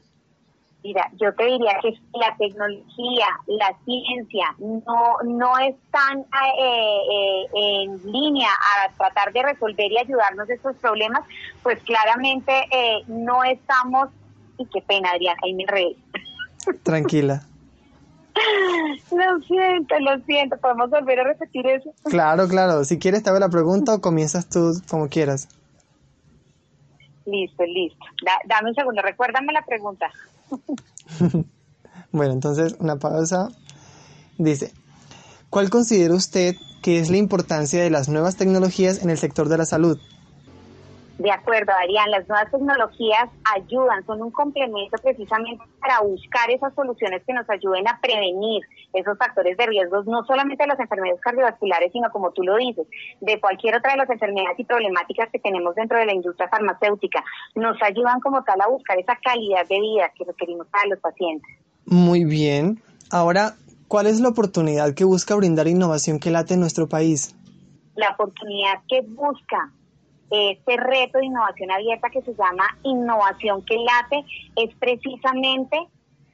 Mira, 0.84 1.10
yo 1.18 1.32
te 1.32 1.44
diría 1.46 1.78
que 1.80 1.94
la 2.12 2.36
tecnología, 2.36 3.26
la 3.46 3.74
ciencia 3.86 4.54
no, 4.58 5.16
no 5.24 5.58
están 5.58 6.18
eh, 6.20 7.00
eh, 7.10 7.46
en 7.54 8.12
línea 8.12 8.50
a 8.50 8.92
tratar 8.92 9.32
de 9.32 9.44
resolver 9.44 9.90
y 9.90 9.96
ayudarnos 9.96 10.50
estos 10.50 10.76
problemas, 10.76 11.22
pues 11.62 11.82
claramente 11.84 12.52
eh, 12.70 13.02
no 13.06 13.42
estamos, 13.44 14.10
y 14.58 14.66
qué 14.66 14.82
pena 14.82 15.08
Adrián, 15.12 15.38
ahí 15.42 15.54
me 15.54 15.64
reí. 15.66 15.96
Tranquila. 16.82 17.40
Lo 19.10 19.40
siento, 19.46 19.94
lo 20.00 20.18
siento, 20.24 20.58
¿podemos 20.58 20.90
volver 20.90 21.20
a 21.20 21.24
repetir 21.24 21.66
eso? 21.66 21.94
Claro, 22.02 22.46
claro, 22.46 22.84
si 22.84 22.98
quieres 22.98 23.22
te 23.22 23.30
hago 23.30 23.38
la 23.38 23.48
pregunta 23.48 23.94
o 23.94 24.00
comienzas 24.02 24.50
tú 24.50 24.72
como 24.90 25.08
quieras. 25.08 25.48
Listo, 27.24 27.64
listo. 27.64 28.04
dame 28.44 28.68
un 28.70 28.74
segundo, 28.74 29.00
recuérdame 29.00 29.52
la 29.52 29.62
pregunta. 29.62 30.10
bueno, 32.12 32.32
entonces 32.32 32.76
una 32.78 32.96
pausa. 32.96 33.48
Dice, 34.38 34.72
¿cuál 35.50 35.70
considera 35.70 36.14
usted 36.14 36.56
que 36.82 36.98
es 36.98 37.10
la 37.10 37.16
importancia 37.16 37.82
de 37.82 37.90
las 37.90 38.08
nuevas 38.08 38.36
tecnologías 38.36 39.02
en 39.02 39.10
el 39.10 39.18
sector 39.18 39.48
de 39.48 39.58
la 39.58 39.66
salud? 39.66 39.98
De 41.18 41.30
acuerdo, 41.30 41.72
Arián, 41.72 42.10
las 42.10 42.28
nuevas 42.28 42.50
tecnologías 42.50 43.28
ayudan, 43.54 44.04
son 44.04 44.20
un 44.20 44.32
complemento 44.32 44.96
precisamente 45.00 45.62
para 45.80 46.00
buscar 46.00 46.50
esas 46.50 46.74
soluciones 46.74 47.22
que 47.24 47.32
nos 47.32 47.48
ayuden 47.48 47.86
a 47.86 48.00
prevenir 48.00 48.62
esos 48.92 49.16
factores 49.16 49.56
de 49.56 49.66
riesgos, 49.66 50.06
no 50.06 50.24
solamente 50.24 50.64
de 50.64 50.68
las 50.68 50.80
enfermedades 50.80 51.20
cardiovasculares, 51.20 51.92
sino 51.92 52.10
como 52.10 52.32
tú 52.32 52.42
lo 52.42 52.56
dices, 52.56 52.86
de 53.20 53.40
cualquier 53.40 53.76
otra 53.76 53.92
de 53.92 53.98
las 53.98 54.10
enfermedades 54.10 54.58
y 54.58 54.64
problemáticas 54.64 55.28
que 55.30 55.38
tenemos 55.38 55.76
dentro 55.76 55.98
de 55.98 56.06
la 56.06 56.14
industria 56.14 56.48
farmacéutica. 56.48 57.22
Nos 57.54 57.80
ayudan 57.80 58.18
como 58.20 58.42
tal 58.42 58.60
a 58.60 58.68
buscar 58.68 58.98
esa 58.98 59.16
calidad 59.22 59.68
de 59.68 59.80
vida 59.80 60.10
que 60.16 60.24
requerimos 60.24 60.66
para 60.66 60.88
los 60.88 60.98
pacientes. 60.98 61.48
Muy 61.86 62.24
bien. 62.24 62.82
Ahora, 63.12 63.54
¿cuál 63.86 64.08
es 64.08 64.20
la 64.20 64.30
oportunidad 64.30 64.94
que 64.94 65.04
busca 65.04 65.36
brindar 65.36 65.68
innovación 65.68 66.18
que 66.18 66.30
late 66.30 66.54
en 66.54 66.60
nuestro 66.60 66.88
país? 66.88 67.36
La 67.94 68.08
oportunidad 68.10 68.80
que 68.88 69.02
busca 69.02 69.70
este 70.34 70.76
reto 70.76 71.18
de 71.18 71.26
innovación 71.26 71.70
abierta 71.70 72.10
que 72.10 72.22
se 72.22 72.34
llama 72.34 72.64
Innovación 72.82 73.64
que 73.64 73.76
Late 73.76 74.24
es 74.56 74.74
precisamente 74.76 75.76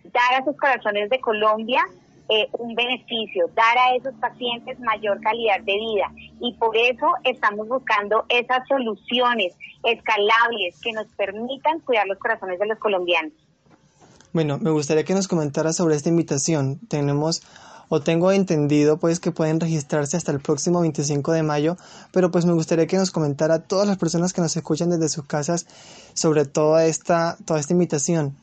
dar 0.05 0.40
a 0.40 0.44
sus 0.44 0.57
corazones 0.57 1.11
de 1.11 1.20
Colombia 1.20 1.84
eh, 2.32 2.48
un 2.53 2.76
beneficio, 2.76 3.51
dar 3.57 3.76
a 3.76 3.96
esos 3.96 4.14
pacientes 4.20 4.78
mayor 4.78 5.20
calidad 5.20 5.59
de 5.62 5.74
vida. 5.74 6.12
Y 6.40 6.55
por 6.55 6.76
eso 6.76 7.09
estamos 7.24 7.66
buscando 7.66 8.24
esas 8.28 8.66
soluciones 8.68 9.57
escalables 9.82 10.80
que 10.80 10.92
nos 10.92 11.07
permitan 11.16 11.80
cuidar 11.80 12.07
los 12.07 12.18
corazones 12.18 12.61
de 12.61 12.66
los 12.66 12.78
colombianos. 12.78 13.32
Bueno, 14.32 14.59
me 14.59 14.70
gustaría 14.70 15.03
que 15.03 15.12
nos 15.12 15.26
comentara 15.26 15.72
sobre 15.72 15.96
esta 15.96 16.09
invitación. 16.09 16.78
Tenemos 16.88 17.42
o 17.91 18.01
tengo 18.01 18.32
entendido 18.32 18.97
pues 18.97 19.20
que 19.20 19.32
pueden 19.32 19.61
registrarse 19.61 20.16
hasta 20.16 20.32
el 20.32 20.41
próximo 20.41 20.80
25 20.80 21.32
de 21.32 21.43
mayo, 21.43 21.76
pero 22.12 22.30
pues 22.30 22.47
me 22.47 22.53
gustaría 22.55 22.86
que 22.86 22.97
nos 22.97 23.11
comentara 23.11 23.55
a 23.55 23.62
todas 23.62 23.86
las 23.86 23.99
personas 23.99 24.32
que 24.32 24.41
nos 24.41 24.57
escuchan 24.57 24.91
desde 24.91 25.09
sus 25.09 25.26
casas 25.26 25.66
sobre 26.14 26.47
toda 26.47 26.86
esta, 26.86 27.36
toda 27.45 27.61
esta 27.61 27.72
invitación. 27.72 28.36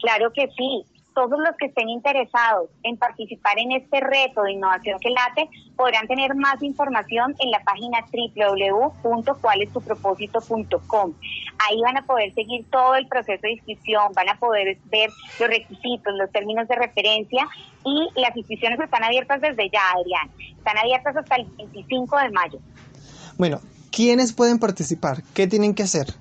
Claro 0.00 0.32
que 0.32 0.48
sí 0.56 0.86
todos 1.18 1.40
los 1.40 1.56
que 1.58 1.66
estén 1.66 1.88
interesados 1.88 2.70
en 2.84 2.96
participar 2.96 3.58
en 3.58 3.72
este 3.72 3.98
reto 3.98 4.44
de 4.44 4.52
innovación 4.52 5.00
que 5.00 5.10
late 5.10 5.50
podrán 5.74 6.06
tener 6.06 6.36
más 6.36 6.62
información 6.62 7.34
en 7.40 7.50
la 7.50 7.58
página 7.64 8.04
www.cualestupropósito.com. 9.02 11.14
Ahí 11.58 11.80
van 11.82 11.96
a 11.96 12.02
poder 12.02 12.32
seguir 12.34 12.66
todo 12.70 12.94
el 12.94 13.08
proceso 13.08 13.40
de 13.42 13.54
inscripción, 13.54 14.12
van 14.14 14.28
a 14.28 14.38
poder 14.38 14.78
ver 14.84 15.10
los 15.40 15.48
requisitos, 15.48 16.14
los 16.14 16.30
términos 16.30 16.68
de 16.68 16.76
referencia 16.76 17.48
y 17.84 18.08
las 18.14 18.36
inscripciones 18.36 18.78
están 18.78 19.02
abiertas 19.02 19.40
desde 19.40 19.68
ya, 19.70 19.80
Adrián. 19.96 20.30
Están 20.56 20.78
abiertas 20.78 21.16
hasta 21.16 21.34
el 21.34 21.46
25 21.46 22.16
de 22.16 22.30
mayo. 22.30 22.60
Bueno, 23.36 23.60
¿quiénes 23.90 24.32
pueden 24.32 24.60
participar? 24.60 25.24
¿Qué 25.34 25.48
tienen 25.48 25.74
que 25.74 25.82
hacer? 25.82 26.14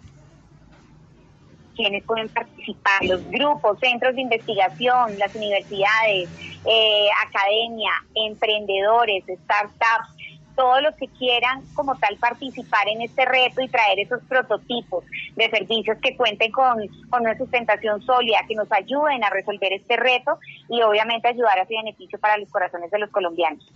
Quienes 1.77 2.03
pueden 2.03 2.27
participar, 2.27 3.05
los 3.05 3.25
grupos, 3.29 3.79
centros 3.79 4.15
de 4.15 4.21
investigación, 4.21 5.17
las 5.17 5.33
universidades, 5.35 6.29
eh, 6.65 7.07
academia, 7.25 7.91
emprendedores, 8.15 9.23
startups, 9.43 10.17
todos 10.55 10.81
los 10.81 10.95
que 10.95 11.07
quieran 11.09 11.61
como 11.75 11.95
tal 11.97 12.17
participar 12.17 12.89
en 12.89 13.03
este 13.03 13.25
reto 13.25 13.61
y 13.61 13.69
traer 13.69 13.99
esos 13.99 14.23
prototipos 14.23 15.05
de 15.35 15.49
servicios 15.51 15.99
que 16.01 16.17
cuenten 16.17 16.51
con, 16.51 16.79
con 17.11 17.21
una 17.21 17.37
sustentación 17.37 18.01
sólida, 18.01 18.39
que 18.47 18.55
nos 18.55 18.69
ayuden 18.71 19.23
a 19.23 19.29
resolver 19.29 19.71
este 19.71 19.95
reto 19.95 20.39
y 20.67 20.81
obviamente 20.81 21.27
ayudar 21.27 21.59
a 21.59 21.61
ese 21.61 21.75
beneficio 21.75 22.19
para 22.19 22.37
los 22.37 22.49
corazones 22.49 22.89
de 22.89 22.97
los 22.97 23.11
colombianos. 23.11 23.71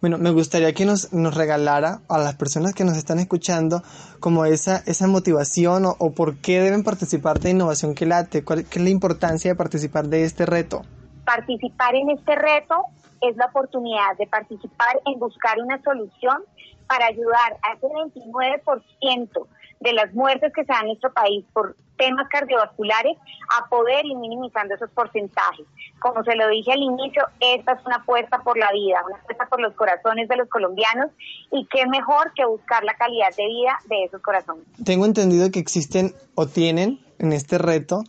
Bueno, 0.00 0.16
me 0.16 0.30
gustaría 0.30 0.72
que 0.72 0.86
nos, 0.86 1.12
nos 1.12 1.34
regalara 1.34 2.00
a 2.08 2.16
las 2.16 2.34
personas 2.34 2.72
que 2.72 2.84
nos 2.84 2.96
están 2.96 3.18
escuchando 3.18 3.82
como 4.18 4.46
esa, 4.46 4.78
esa 4.86 5.06
motivación 5.06 5.84
o, 5.84 6.12
por 6.12 6.38
qué 6.40 6.60
deben 6.60 6.82
participar 6.82 7.38
de 7.38 7.50
Innovación 7.50 7.94
que 7.94 8.06
Late, 8.06 8.42
cuál 8.42 8.64
qué 8.64 8.78
es 8.78 8.84
la 8.84 8.90
importancia 8.90 9.50
de 9.50 9.56
participar 9.56 10.06
de 10.06 10.24
este 10.24 10.46
reto. 10.46 10.86
Participar 11.26 11.94
en 11.94 12.10
este 12.10 12.34
reto 12.34 12.76
es 13.20 13.36
la 13.36 13.46
oportunidad 13.46 14.16
de 14.18 14.26
participar 14.26 14.98
en 15.04 15.18
buscar 15.18 15.60
una 15.60 15.82
solución 15.82 16.44
para 16.88 17.06
ayudar 17.06 17.58
a 17.62 17.74
ese 17.74 17.86
29% 17.86 19.46
de 19.80 19.92
las 19.94 20.12
muertes 20.14 20.52
que 20.52 20.64
se 20.64 20.72
dan 20.72 20.82
en 20.82 20.88
nuestro 20.88 21.12
país 21.12 21.44
por 21.52 21.74
temas 21.96 22.28
cardiovasculares 22.28 23.16
a 23.58 23.68
poder 23.68 24.06
ir 24.06 24.16
minimizando 24.16 24.74
esos 24.74 24.90
porcentajes. 24.90 25.66
Como 26.00 26.22
se 26.24 26.34
lo 26.34 26.48
dije 26.48 26.72
al 26.72 26.80
inicio, 26.80 27.22
esta 27.40 27.72
es 27.72 27.86
una 27.86 27.96
apuesta 27.96 28.38
por 28.42 28.58
la 28.58 28.70
vida, 28.72 29.00
una 29.06 29.16
apuesta 29.16 29.46
por 29.46 29.60
los 29.60 29.74
corazones 29.74 30.28
de 30.28 30.36
los 30.36 30.48
colombianos 30.48 31.10
y 31.50 31.66
qué 31.66 31.86
mejor 31.86 32.32
que 32.34 32.44
buscar 32.44 32.84
la 32.84 32.94
calidad 32.94 33.28
de 33.36 33.46
vida 33.46 33.78
de 33.86 34.04
esos 34.04 34.22
corazones. 34.22 34.64
Tengo 34.84 35.04
entendido 35.04 35.50
que 35.50 35.58
existen 35.58 36.14
o 36.34 36.46
tienen 36.46 37.00
en 37.18 37.32
este 37.32 37.58
reto 37.58 38.02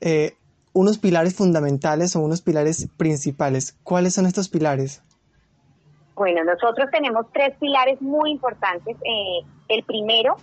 eh, 0.00 0.36
unos 0.72 0.98
pilares 0.98 1.34
fundamentales 1.34 2.14
o 2.16 2.20
unos 2.20 2.42
pilares 2.42 2.88
principales. 2.98 3.76
¿Cuáles 3.82 4.14
son 4.14 4.26
estos 4.26 4.48
pilares? 4.48 5.02
Bueno, 6.14 6.44
nosotros 6.44 6.90
tenemos 6.90 7.26
tres 7.32 7.54
pilares 7.58 8.00
muy 8.00 8.30
importantes. 8.30 8.96
Eh, 8.96 9.46
el 9.68 9.82
primero, 9.84 10.36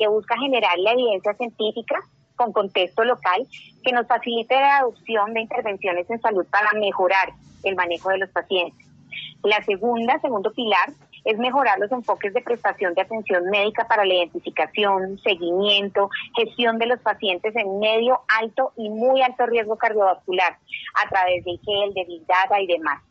que 0.00 0.08
busca 0.08 0.36
generar 0.38 0.78
la 0.78 0.92
evidencia 0.92 1.34
científica 1.34 2.00
con 2.34 2.52
contexto 2.52 3.04
local, 3.04 3.46
que 3.84 3.92
nos 3.92 4.06
facilite 4.06 4.54
la 4.54 4.78
adopción 4.78 5.34
de 5.34 5.42
intervenciones 5.42 6.08
en 6.08 6.18
salud 6.22 6.46
para 6.50 6.72
mejorar 6.72 7.34
el 7.64 7.76
manejo 7.76 8.08
de 8.08 8.16
los 8.16 8.30
pacientes. 8.30 8.86
La 9.42 9.62
segunda, 9.64 10.18
segundo 10.20 10.50
pilar, 10.52 10.88
es 11.26 11.36
mejorar 11.36 11.78
los 11.78 11.92
enfoques 11.92 12.32
de 12.32 12.40
prestación 12.40 12.94
de 12.94 13.02
atención 13.02 13.44
médica 13.50 13.86
para 13.86 14.06
la 14.06 14.14
identificación, 14.14 15.18
seguimiento, 15.18 16.08
gestión 16.34 16.78
de 16.78 16.86
los 16.86 17.00
pacientes 17.00 17.54
en 17.54 17.78
medio, 17.78 18.20
alto 18.40 18.72
y 18.78 18.88
muy 18.88 19.20
alto 19.20 19.44
riesgo 19.44 19.76
cardiovascular 19.76 20.56
a 21.04 21.08
través 21.10 21.44
de 21.44 21.58
GEL, 21.62 21.92
de 21.92 22.04
Big 22.06 22.26
Data 22.26 22.58
y 22.58 22.66
demás. 22.66 23.02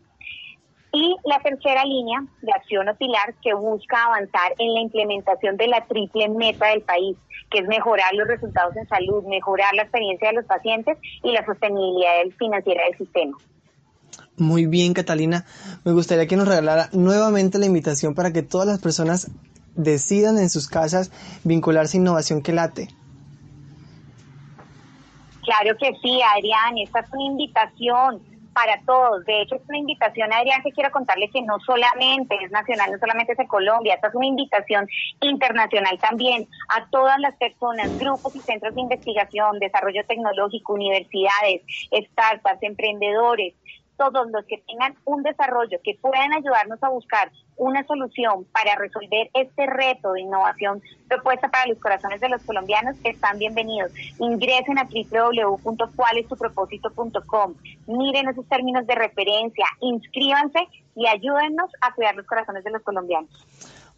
Y 0.92 1.16
la 1.24 1.40
tercera 1.40 1.86
línea 1.86 2.24
de 2.42 2.52
acción 2.52 2.90
o 2.90 2.96
pilar 2.96 3.36
que 3.44 3.54
busca 3.54 4.06
avanzar 4.06 4.54
en 4.58 4.74
la 4.74 4.82
implementación 4.82 5.56
de 5.58 5.68
la 5.68 5.86
triple 5.86 6.30
meta 6.30 6.68
del 6.68 6.82
país, 6.82 7.16
que 7.52 7.60
es 7.60 7.68
mejorar 7.68 8.14
los 8.16 8.28
resultados 8.28 8.76
en 8.76 8.88
salud, 8.88 9.24
mejorar 9.26 9.74
la 9.76 9.84
experiencia 9.84 10.30
de 10.30 10.36
los 10.36 10.46
pacientes 10.46 10.98
y 11.24 11.32
la 11.32 11.46
sostenibilidad 11.46 12.26
financiera 12.38 12.86
del 12.86 12.98
sistema. 12.98 13.38
Muy 14.38 14.66
bien, 14.66 14.94
Catalina. 14.94 15.46
Me 15.84 15.92
gustaría 15.92 16.26
que 16.26 16.38
nos 16.38 16.48
regalara 16.48 16.90
nuevamente 16.94 17.60
la 17.60 17.66
invitación 17.66 18.16
para 18.16 18.32
que 18.32 18.42
todas 18.42 18.68
las 18.68 18.80
personas 18.80 19.30
decidan 19.76 20.38
en 20.38 20.50
sus 20.50 20.68
casas 20.68 21.12
vincularse 21.44 21.98
a 21.98 22.02
Innovación 22.02 22.42
que 22.42 22.54
Late. 22.54 22.88
Claro 25.44 25.78
que 25.78 25.94
sí, 26.02 26.20
Adrián. 26.36 26.78
Esta 26.78 27.00
es 27.00 27.12
una 27.12 27.24
invitación 27.24 28.22
para 28.54 28.82
todos. 28.86 29.26
De 29.26 29.42
hecho, 29.42 29.56
es 29.56 29.62
una 29.68 29.78
invitación, 29.78 30.32
Adrián, 30.34 30.62
que 30.64 30.72
quiero 30.72 30.92
contarle 30.92 31.30
que 31.30 31.42
no 31.42 31.60
solamente 31.60 32.36
es 32.44 32.52
nacional, 32.52 32.92
no 32.92 33.00
solamente 33.00 33.34
es 33.34 33.38
de 33.38 33.48
Colombia, 33.48 33.96
esta 33.96 34.08
es 34.08 34.16
una 34.16 34.26
invitación 34.26 34.88
internacional 35.22 35.98
también 36.00 36.48
a 36.70 36.90
todas 36.90 37.20
las 37.20 37.36
personas, 37.38 37.98
grupos 37.98 38.36
y 38.36 38.40
centros 38.40 38.76
de 38.76 38.82
investigación, 38.82 39.60
desarrollo 39.60 40.06
tecnológico, 40.08 40.74
universidades, 40.74 41.62
startups, 41.92 42.64
emprendedores, 42.64 43.54
todos 44.00 44.32
los 44.32 44.44
que 44.46 44.64
tengan 44.66 44.96
un 45.04 45.22
desarrollo 45.24 45.78
que 45.84 46.00
puedan 46.02 46.32
ayudarnos 46.32 46.82
a 46.82 46.88
buscar 46.88 47.30
una 47.58 47.86
solución 47.86 48.46
para 48.46 48.76
resolver 48.76 49.30
este 49.34 49.66
reto 49.66 50.14
de 50.14 50.22
innovación 50.22 50.82
propuesta 51.10 51.50
para 51.50 51.68
los 51.68 51.78
corazones 51.80 52.22
de 52.22 52.30
los 52.30 52.42
colombianos, 52.44 52.96
están 53.04 53.38
bienvenidos. 53.38 53.92
Ingresen 54.18 54.80
a 54.80 54.86
www.cualestupropósito.com, 54.86 57.56
miren 57.88 58.30
esos 58.30 58.48
términos 58.48 58.88
de 58.88 58.96
referencia, 58.96 59.66
inscríbanse 59.82 60.66
y 60.96 61.08
ayúdennos 61.08 61.70
a 61.82 61.94
cuidar 61.94 62.16
los 62.16 62.26
corazones 62.26 62.64
de 62.64 62.72
los 62.72 62.82
colombianos. 62.82 63.30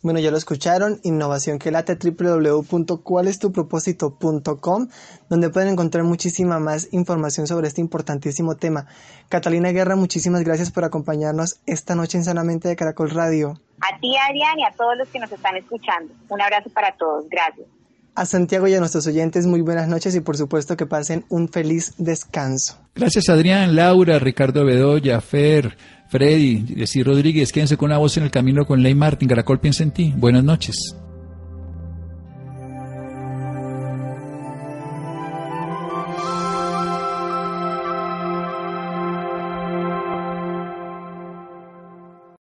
Bueno, 0.03 0.19
ya 0.19 0.31
lo 0.31 0.37
escucharon, 0.37 0.99
innovación 1.03 1.59
que 1.59 1.69
late 1.69 1.95
www.cualestupropósito.com, 1.95 4.87
donde 5.29 5.51
pueden 5.51 5.69
encontrar 5.69 6.03
muchísima 6.03 6.57
más 6.59 6.91
información 6.91 7.45
sobre 7.45 7.67
este 7.67 7.81
importantísimo 7.81 8.55
tema. 8.55 8.87
Catalina 9.29 9.71
Guerra, 9.71 9.95
muchísimas 9.95 10.43
gracias 10.43 10.71
por 10.71 10.85
acompañarnos 10.85 11.59
esta 11.67 11.93
noche 11.93 12.17
en 12.17 12.23
Sanamente 12.23 12.67
de 12.67 12.75
Caracol 12.75 13.11
Radio. 13.11 13.61
A 13.81 13.99
ti, 13.99 14.17
Adrián, 14.17 14.57
y 14.57 14.63
a 14.63 14.71
todos 14.75 14.97
los 14.97 15.07
que 15.09 15.19
nos 15.19 15.31
están 15.31 15.55
escuchando. 15.55 16.11
Un 16.29 16.41
abrazo 16.41 16.71
para 16.71 16.97
todos. 16.97 17.29
Gracias. 17.29 17.67
A 18.15 18.25
Santiago 18.25 18.67
y 18.67 18.73
a 18.73 18.79
nuestros 18.79 19.05
oyentes, 19.05 19.45
muy 19.45 19.61
buenas 19.61 19.87
noches 19.87 20.15
y 20.15 20.19
por 20.19 20.35
supuesto 20.35 20.75
que 20.75 20.87
pasen 20.87 21.25
un 21.29 21.47
feliz 21.47 21.93
descanso. 21.97 22.79
Gracias, 22.95 23.29
Adrián, 23.29 23.75
Laura, 23.75 24.17
Ricardo 24.19 24.65
Bedoya, 24.65 25.21
Fer. 25.21 25.77
Freddy, 26.11 26.65
Jessy 26.75 27.03
Rodríguez, 27.03 27.53
quédense 27.53 27.77
con 27.77 27.89
una 27.89 27.97
voz 27.97 28.17
en 28.17 28.23
el 28.23 28.31
camino 28.31 28.65
con 28.65 28.83
Ley 28.83 28.93
Martin. 28.93 29.29
Caracol 29.29 29.61
piensa 29.61 29.81
en 29.83 29.91
ti. 29.91 30.13
Buenas 30.17 30.43
noches. 30.43 30.75